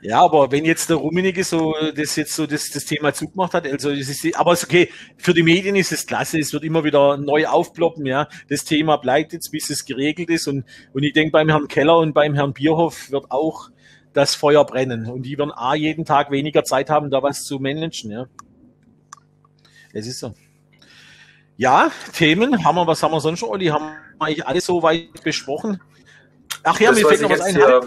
Ja, 0.00 0.20
aber 0.20 0.50
wenn 0.50 0.64
jetzt 0.64 0.90
der 0.90 0.96
Rummenigge 0.96 1.44
so 1.44 1.74
das 1.94 2.16
jetzt 2.16 2.34
so 2.34 2.46
das, 2.46 2.70
das 2.70 2.84
Thema 2.84 3.12
zugemacht 3.12 3.54
hat, 3.54 3.66
also 3.66 3.90
es 3.90 4.08
ist, 4.08 4.36
aber 4.36 4.52
ist 4.52 4.64
okay, 4.64 4.90
für 5.16 5.34
die 5.34 5.42
Medien 5.42 5.76
ist 5.76 5.92
es 5.92 6.06
klasse, 6.06 6.38
es 6.38 6.52
wird 6.52 6.64
immer 6.64 6.84
wieder 6.84 7.16
neu 7.16 7.46
aufploppen, 7.46 8.06
ja. 8.06 8.28
Das 8.48 8.64
Thema 8.64 8.96
bleibt 8.96 9.32
jetzt, 9.32 9.50
bis 9.50 9.70
es 9.70 9.84
geregelt 9.84 10.30
ist 10.30 10.48
und, 10.48 10.64
und 10.92 11.02
ich 11.02 11.12
denke 11.12 11.32
beim 11.32 11.48
Herrn 11.48 11.68
Keller 11.68 11.98
und 11.98 12.12
beim 12.12 12.34
Herrn 12.34 12.52
Bierhoff 12.52 13.10
wird 13.10 13.30
auch 13.30 13.70
das 14.12 14.34
Feuer 14.34 14.64
brennen 14.64 15.06
und 15.06 15.22
die 15.22 15.38
werden 15.38 15.52
A 15.52 15.74
jeden 15.74 16.04
Tag 16.04 16.30
weniger 16.30 16.64
Zeit 16.64 16.90
haben, 16.90 17.10
da 17.10 17.22
was 17.22 17.44
zu 17.44 17.58
managen, 17.58 18.10
ja. 18.10 18.26
Es 19.92 20.06
ist 20.06 20.20
so. 20.20 20.34
Ja, 21.56 21.90
Themen 22.12 22.64
haben 22.64 22.76
wir, 22.76 22.86
was 22.86 23.02
haben 23.02 23.12
wir 23.12 23.20
sonst 23.20 23.40
schon, 23.40 23.50
Olli? 23.50 23.66
Haben 23.66 23.84
wir 24.18 24.26
eigentlich 24.26 24.46
alles 24.46 24.66
so 24.66 24.82
weit 24.82 25.22
besprochen? 25.22 25.80
Ach 26.64 26.80
ja, 26.80 26.90
das 26.90 26.98
mir 27.00 27.08
fällt 27.08 27.22
noch 27.22 27.30
was 27.30 27.40
ein. 27.40 27.56
Ja, 27.56 27.80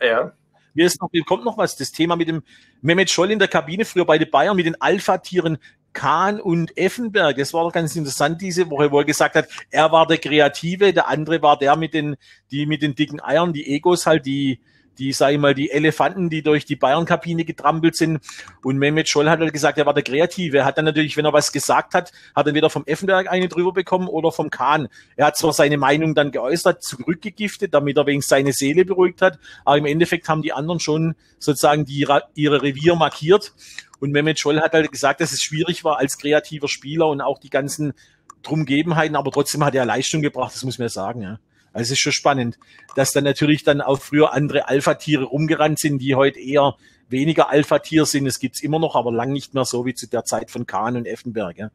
ja. 0.00 0.32
Mir 0.74 0.86
ist 0.86 1.00
noch, 1.00 1.10
mir 1.10 1.24
kommt 1.24 1.44
noch 1.44 1.56
was. 1.56 1.76
Das 1.76 1.90
Thema 1.90 2.16
mit 2.16 2.28
dem 2.28 2.42
Mehmet 2.82 3.10
Scholl 3.10 3.30
in 3.30 3.38
der 3.38 3.48
Kabine 3.48 3.84
früher 3.84 4.04
bei 4.04 4.18
den 4.18 4.30
Bayern 4.30 4.56
mit 4.56 4.66
den 4.66 4.80
Alpha-Tieren 4.80 5.58
Kahn 5.94 6.38
und 6.38 6.76
Effenberg. 6.76 7.38
Das 7.38 7.54
war 7.54 7.64
doch 7.64 7.72
ganz 7.72 7.96
interessant 7.96 8.42
diese 8.42 8.68
Woche, 8.68 8.92
wo 8.92 8.98
er 8.98 9.06
gesagt 9.06 9.34
hat, 9.34 9.48
er 9.70 9.90
war 9.90 10.06
der 10.06 10.18
Kreative, 10.18 10.92
der 10.92 11.08
andere 11.08 11.40
war 11.40 11.58
der 11.58 11.74
mit 11.76 11.94
den, 11.94 12.16
die 12.50 12.66
mit 12.66 12.82
den 12.82 12.94
dicken 12.94 13.22
Eiern, 13.22 13.54
die 13.54 13.66
Egos 13.74 14.04
halt, 14.04 14.26
die, 14.26 14.60
die, 14.98 15.12
sag 15.12 15.32
ich 15.32 15.38
mal, 15.38 15.54
die 15.54 15.70
Elefanten, 15.70 16.30
die 16.30 16.42
durch 16.42 16.64
die 16.64 16.76
Bayern-Kabine 16.76 17.44
getrampelt 17.44 17.96
sind. 17.96 18.20
Und 18.62 18.78
Mehmet 18.78 19.08
Scholl 19.08 19.28
hat 19.28 19.40
halt 19.40 19.52
gesagt, 19.52 19.78
er 19.78 19.86
war 19.86 19.94
der 19.94 20.02
Kreative. 20.02 20.58
Er 20.58 20.64
hat 20.64 20.78
dann 20.78 20.84
natürlich, 20.84 21.16
wenn 21.16 21.24
er 21.24 21.32
was 21.32 21.52
gesagt 21.52 21.94
hat, 21.94 22.12
hat 22.34 22.46
er 22.46 22.54
wieder 22.54 22.70
vom 22.70 22.84
Effenberg 22.86 23.30
eine 23.30 23.48
drüber 23.48 23.72
bekommen 23.72 24.08
oder 24.08 24.32
vom 24.32 24.50
Kahn. 24.50 24.88
Er 25.16 25.26
hat 25.26 25.36
zwar 25.36 25.52
seine 25.52 25.76
Meinung 25.76 26.14
dann 26.14 26.30
geäußert, 26.30 26.82
zurückgegiftet, 26.82 27.74
damit 27.74 27.96
er 27.96 28.06
wegen 28.06 28.22
seine 28.22 28.52
Seele 28.52 28.84
beruhigt 28.84 29.22
hat, 29.22 29.38
aber 29.64 29.78
im 29.78 29.86
Endeffekt 29.86 30.28
haben 30.28 30.42
die 30.42 30.52
anderen 30.52 30.80
schon 30.80 31.14
sozusagen 31.38 31.84
die, 31.84 32.06
ihre 32.34 32.62
Revier 32.62 32.94
markiert. 32.94 33.52
Und 33.98 34.12
Mehmet 34.12 34.38
Scholl 34.38 34.60
hat 34.60 34.72
halt 34.72 34.92
gesagt, 34.92 35.20
dass 35.20 35.32
es 35.32 35.42
schwierig 35.42 35.84
war 35.84 35.98
als 35.98 36.18
kreativer 36.18 36.68
Spieler 36.68 37.08
und 37.08 37.20
auch 37.20 37.38
die 37.38 37.50
ganzen 37.50 37.94
Drumgebenheiten, 38.42 39.16
aber 39.16 39.30
trotzdem 39.30 39.64
hat 39.64 39.74
er 39.74 39.84
Leistung 39.84 40.22
gebracht, 40.22 40.54
das 40.54 40.64
muss 40.64 40.78
man 40.78 40.86
ja 40.86 40.90
sagen, 40.90 41.22
ja. 41.22 41.38
Also 41.76 41.88
es 41.88 41.90
ist 41.92 42.00
schon 42.00 42.12
spannend, 42.12 42.58
dass 42.94 43.12
dann 43.12 43.24
natürlich 43.24 43.62
dann 43.62 43.80
auch 43.80 44.00
früher 44.00 44.32
andere 44.32 44.66
Alpha-Tiere 44.66 45.24
rumgerannt 45.24 45.78
sind, 45.78 45.98
die 45.98 46.14
heute 46.14 46.40
eher 46.40 46.74
weniger 47.08 47.50
Alpha-Tier 47.50 48.06
sind. 48.06 48.26
Es 48.26 48.38
gibt's 48.38 48.62
immer 48.62 48.78
noch, 48.78 48.96
aber 48.96 49.12
lang 49.12 49.32
nicht 49.32 49.52
mehr 49.52 49.66
so 49.66 49.84
wie 49.84 49.94
zu 49.94 50.08
der 50.08 50.24
Zeit 50.24 50.50
von 50.50 50.66
Kahn 50.66 50.96
und 50.96 51.06
Effenberg. 51.06 51.58
Ja. 51.58 51.70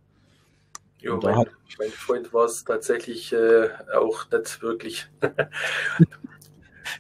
Jo, 1.00 1.20
mein, 1.22 1.46
mein 1.80 1.90
Freund 1.92 2.34
war 2.34 2.46
es 2.46 2.64
tatsächlich 2.64 3.32
äh, 3.32 3.70
auch 3.96 4.30
nicht 4.32 4.62
wirklich. 4.62 5.08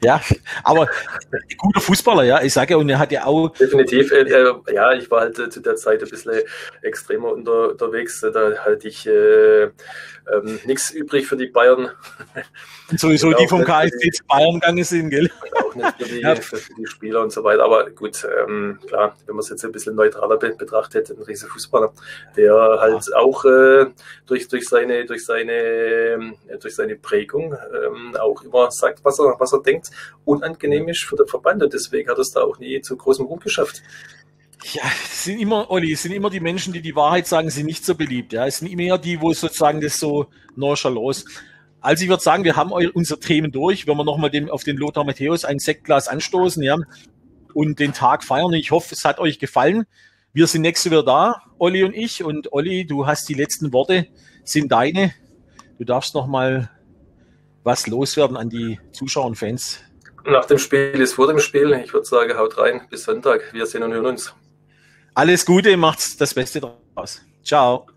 Ja, 0.03 0.21
aber 0.63 0.87
guter 1.57 1.81
Fußballer, 1.81 2.23
ja. 2.23 2.41
Ich 2.41 2.53
sage 2.53 2.73
ja, 2.73 2.77
und 2.77 2.89
er 2.89 2.99
hat 2.99 3.11
ja 3.11 3.25
auch. 3.25 3.49
Definitiv, 3.49 4.11
äh, 4.11 4.21
äh, 4.21 4.53
ja, 4.73 4.93
ich 4.93 5.09
war 5.11 5.21
halt 5.21 5.37
äh, 5.39 5.49
zu 5.49 5.59
der 5.59 5.75
Zeit 5.75 6.01
ein 6.01 6.09
bisschen 6.09 6.41
extremer 6.81 7.31
unter, 7.31 7.69
unterwegs. 7.71 8.21
Da 8.21 8.51
halte 8.63 8.87
ich 8.87 9.07
äh, 9.07 9.69
ähm, 10.31 10.59
nichts 10.65 10.91
übrig 10.91 11.27
für 11.27 11.37
die 11.37 11.47
Bayern. 11.47 11.89
Und 12.89 12.99
sowieso 12.99 13.31
die 13.33 13.47
vom 13.47 13.63
KSC 13.63 14.11
zu 14.11 14.23
Bayern 14.25 14.55
gegangen 14.55 14.83
sind, 14.83 15.09
gell? 15.09 15.29
Auch 15.53 15.75
nicht 15.75 15.95
für 15.97 16.05
die, 16.05 16.21
ja. 16.21 16.35
für, 16.35 16.57
die, 16.77 16.85
Spieler 16.85 17.21
und 17.21 17.31
so 17.31 17.43
weiter. 17.43 17.63
Aber 17.63 17.89
gut, 17.89 18.25
ähm, 18.25 18.79
klar, 18.87 19.15
wenn 19.25 19.35
man 19.35 19.43
es 19.43 19.49
jetzt 19.49 19.63
ein 19.63 19.71
bisschen 19.71 19.95
neutraler 19.95 20.37
betrachtet, 20.37 21.09
ein 21.09 21.21
riesiger 21.23 21.51
Fußballer, 21.51 21.93
der 22.35 22.53
halt 22.53 23.07
ja. 23.07 23.17
auch 23.17 23.45
äh, 23.45 23.85
durch, 24.27 24.47
durch, 24.47 24.67
seine, 24.67 25.05
durch, 25.05 25.25
seine, 25.25 25.53
äh, 25.53 26.57
durch 26.59 26.75
seine 26.75 26.95
Prägung 26.95 27.53
ähm, 27.53 28.15
auch 28.19 28.41
immer 28.43 28.69
sagt, 28.71 29.03
was 29.03 29.19
er, 29.19 29.35
was 29.39 29.53
er 29.53 29.61
denkt, 29.61 29.80
unangenehm 30.25 30.87
ist 30.87 31.03
für 31.03 31.15
den 31.15 31.27
Verband. 31.27 31.63
Und 31.63 31.73
deswegen 31.73 32.09
hat 32.09 32.19
es 32.19 32.31
da 32.31 32.41
auch 32.41 32.59
nie 32.59 32.81
zu 32.81 32.95
großem 32.95 33.25
Ruhm 33.25 33.39
geschafft. 33.39 33.81
Ja, 34.73 34.83
es 35.03 35.23
sind 35.23 35.39
immer, 35.39 35.71
Olli, 35.71 35.93
es 35.93 36.03
sind 36.03 36.11
immer 36.11 36.29
die 36.29 36.39
Menschen, 36.39 36.71
die 36.71 36.81
die 36.81 36.95
Wahrheit 36.95 37.25
sagen, 37.25 37.49
sind 37.49 37.65
nicht 37.65 37.83
so 37.83 37.95
beliebt. 37.95 38.31
Ja, 38.33 38.45
es 38.45 38.57
sind 38.57 38.67
immer 38.67 38.97
die, 38.97 39.19
wo 39.19 39.33
sozusagen 39.33 39.81
das 39.81 39.97
so 39.97 40.27
nonchalant. 40.55 41.25
Also 41.79 42.03
ich 42.03 42.09
würde 42.09 42.21
sagen, 42.21 42.43
wir 42.43 42.55
haben 42.55 42.71
unsere 42.71 43.19
Themen 43.19 43.51
durch. 43.51 43.87
Wenn 43.87 43.97
wir 43.97 44.03
nochmal 44.03 44.31
auf 44.51 44.63
den 44.63 44.77
Lothar 44.77 45.03
Matthäus 45.03 45.45
ein 45.45 45.57
Sektglas 45.57 46.07
anstoßen, 46.07 46.61
ja, 46.61 46.77
und 47.53 47.79
den 47.79 47.93
Tag 47.93 48.23
feiern. 48.23 48.53
Ich 48.53 48.71
hoffe, 48.71 48.93
es 48.93 49.05
hat 49.05 49.19
euch 49.19 49.39
gefallen. 49.39 49.85
Wir 50.33 50.47
sind 50.47 50.61
nächste 50.61 50.91
Woche 50.91 51.03
da, 51.03 51.41
Olli 51.57 51.83
und 51.83 51.93
ich. 51.93 52.23
Und 52.23 52.53
Olli, 52.53 52.85
du 52.85 53.05
hast 53.05 53.27
die 53.29 53.33
letzten 53.33 53.73
Worte, 53.73 54.07
sind 54.43 54.71
deine. 54.71 55.13
Du 55.77 55.85
darfst 55.85 56.13
nochmal 56.13 56.69
was 57.63 57.87
loswerden 57.87 58.37
an 58.37 58.49
die 58.49 58.79
Zuschauer 58.91 59.25
und 59.25 59.35
Fans. 59.35 59.79
Nach 60.25 60.45
dem 60.45 60.57
Spiel 60.57 60.99
ist 61.01 61.13
vor 61.13 61.27
dem 61.27 61.39
Spiel. 61.39 61.71
Ich 61.83 61.93
würde 61.93 62.05
sagen, 62.05 62.37
haut 62.37 62.57
rein. 62.57 62.81
Bis 62.89 63.03
Sonntag. 63.03 63.53
Wir 63.53 63.65
sehen 63.65 63.83
und 63.83 63.93
hören 63.93 64.05
uns. 64.05 64.33
Alles 65.13 65.45
Gute, 65.45 65.75
macht's 65.77 66.15
das 66.15 66.33
Beste 66.33 66.61
draus. 66.61 67.21
Ciao. 67.43 67.87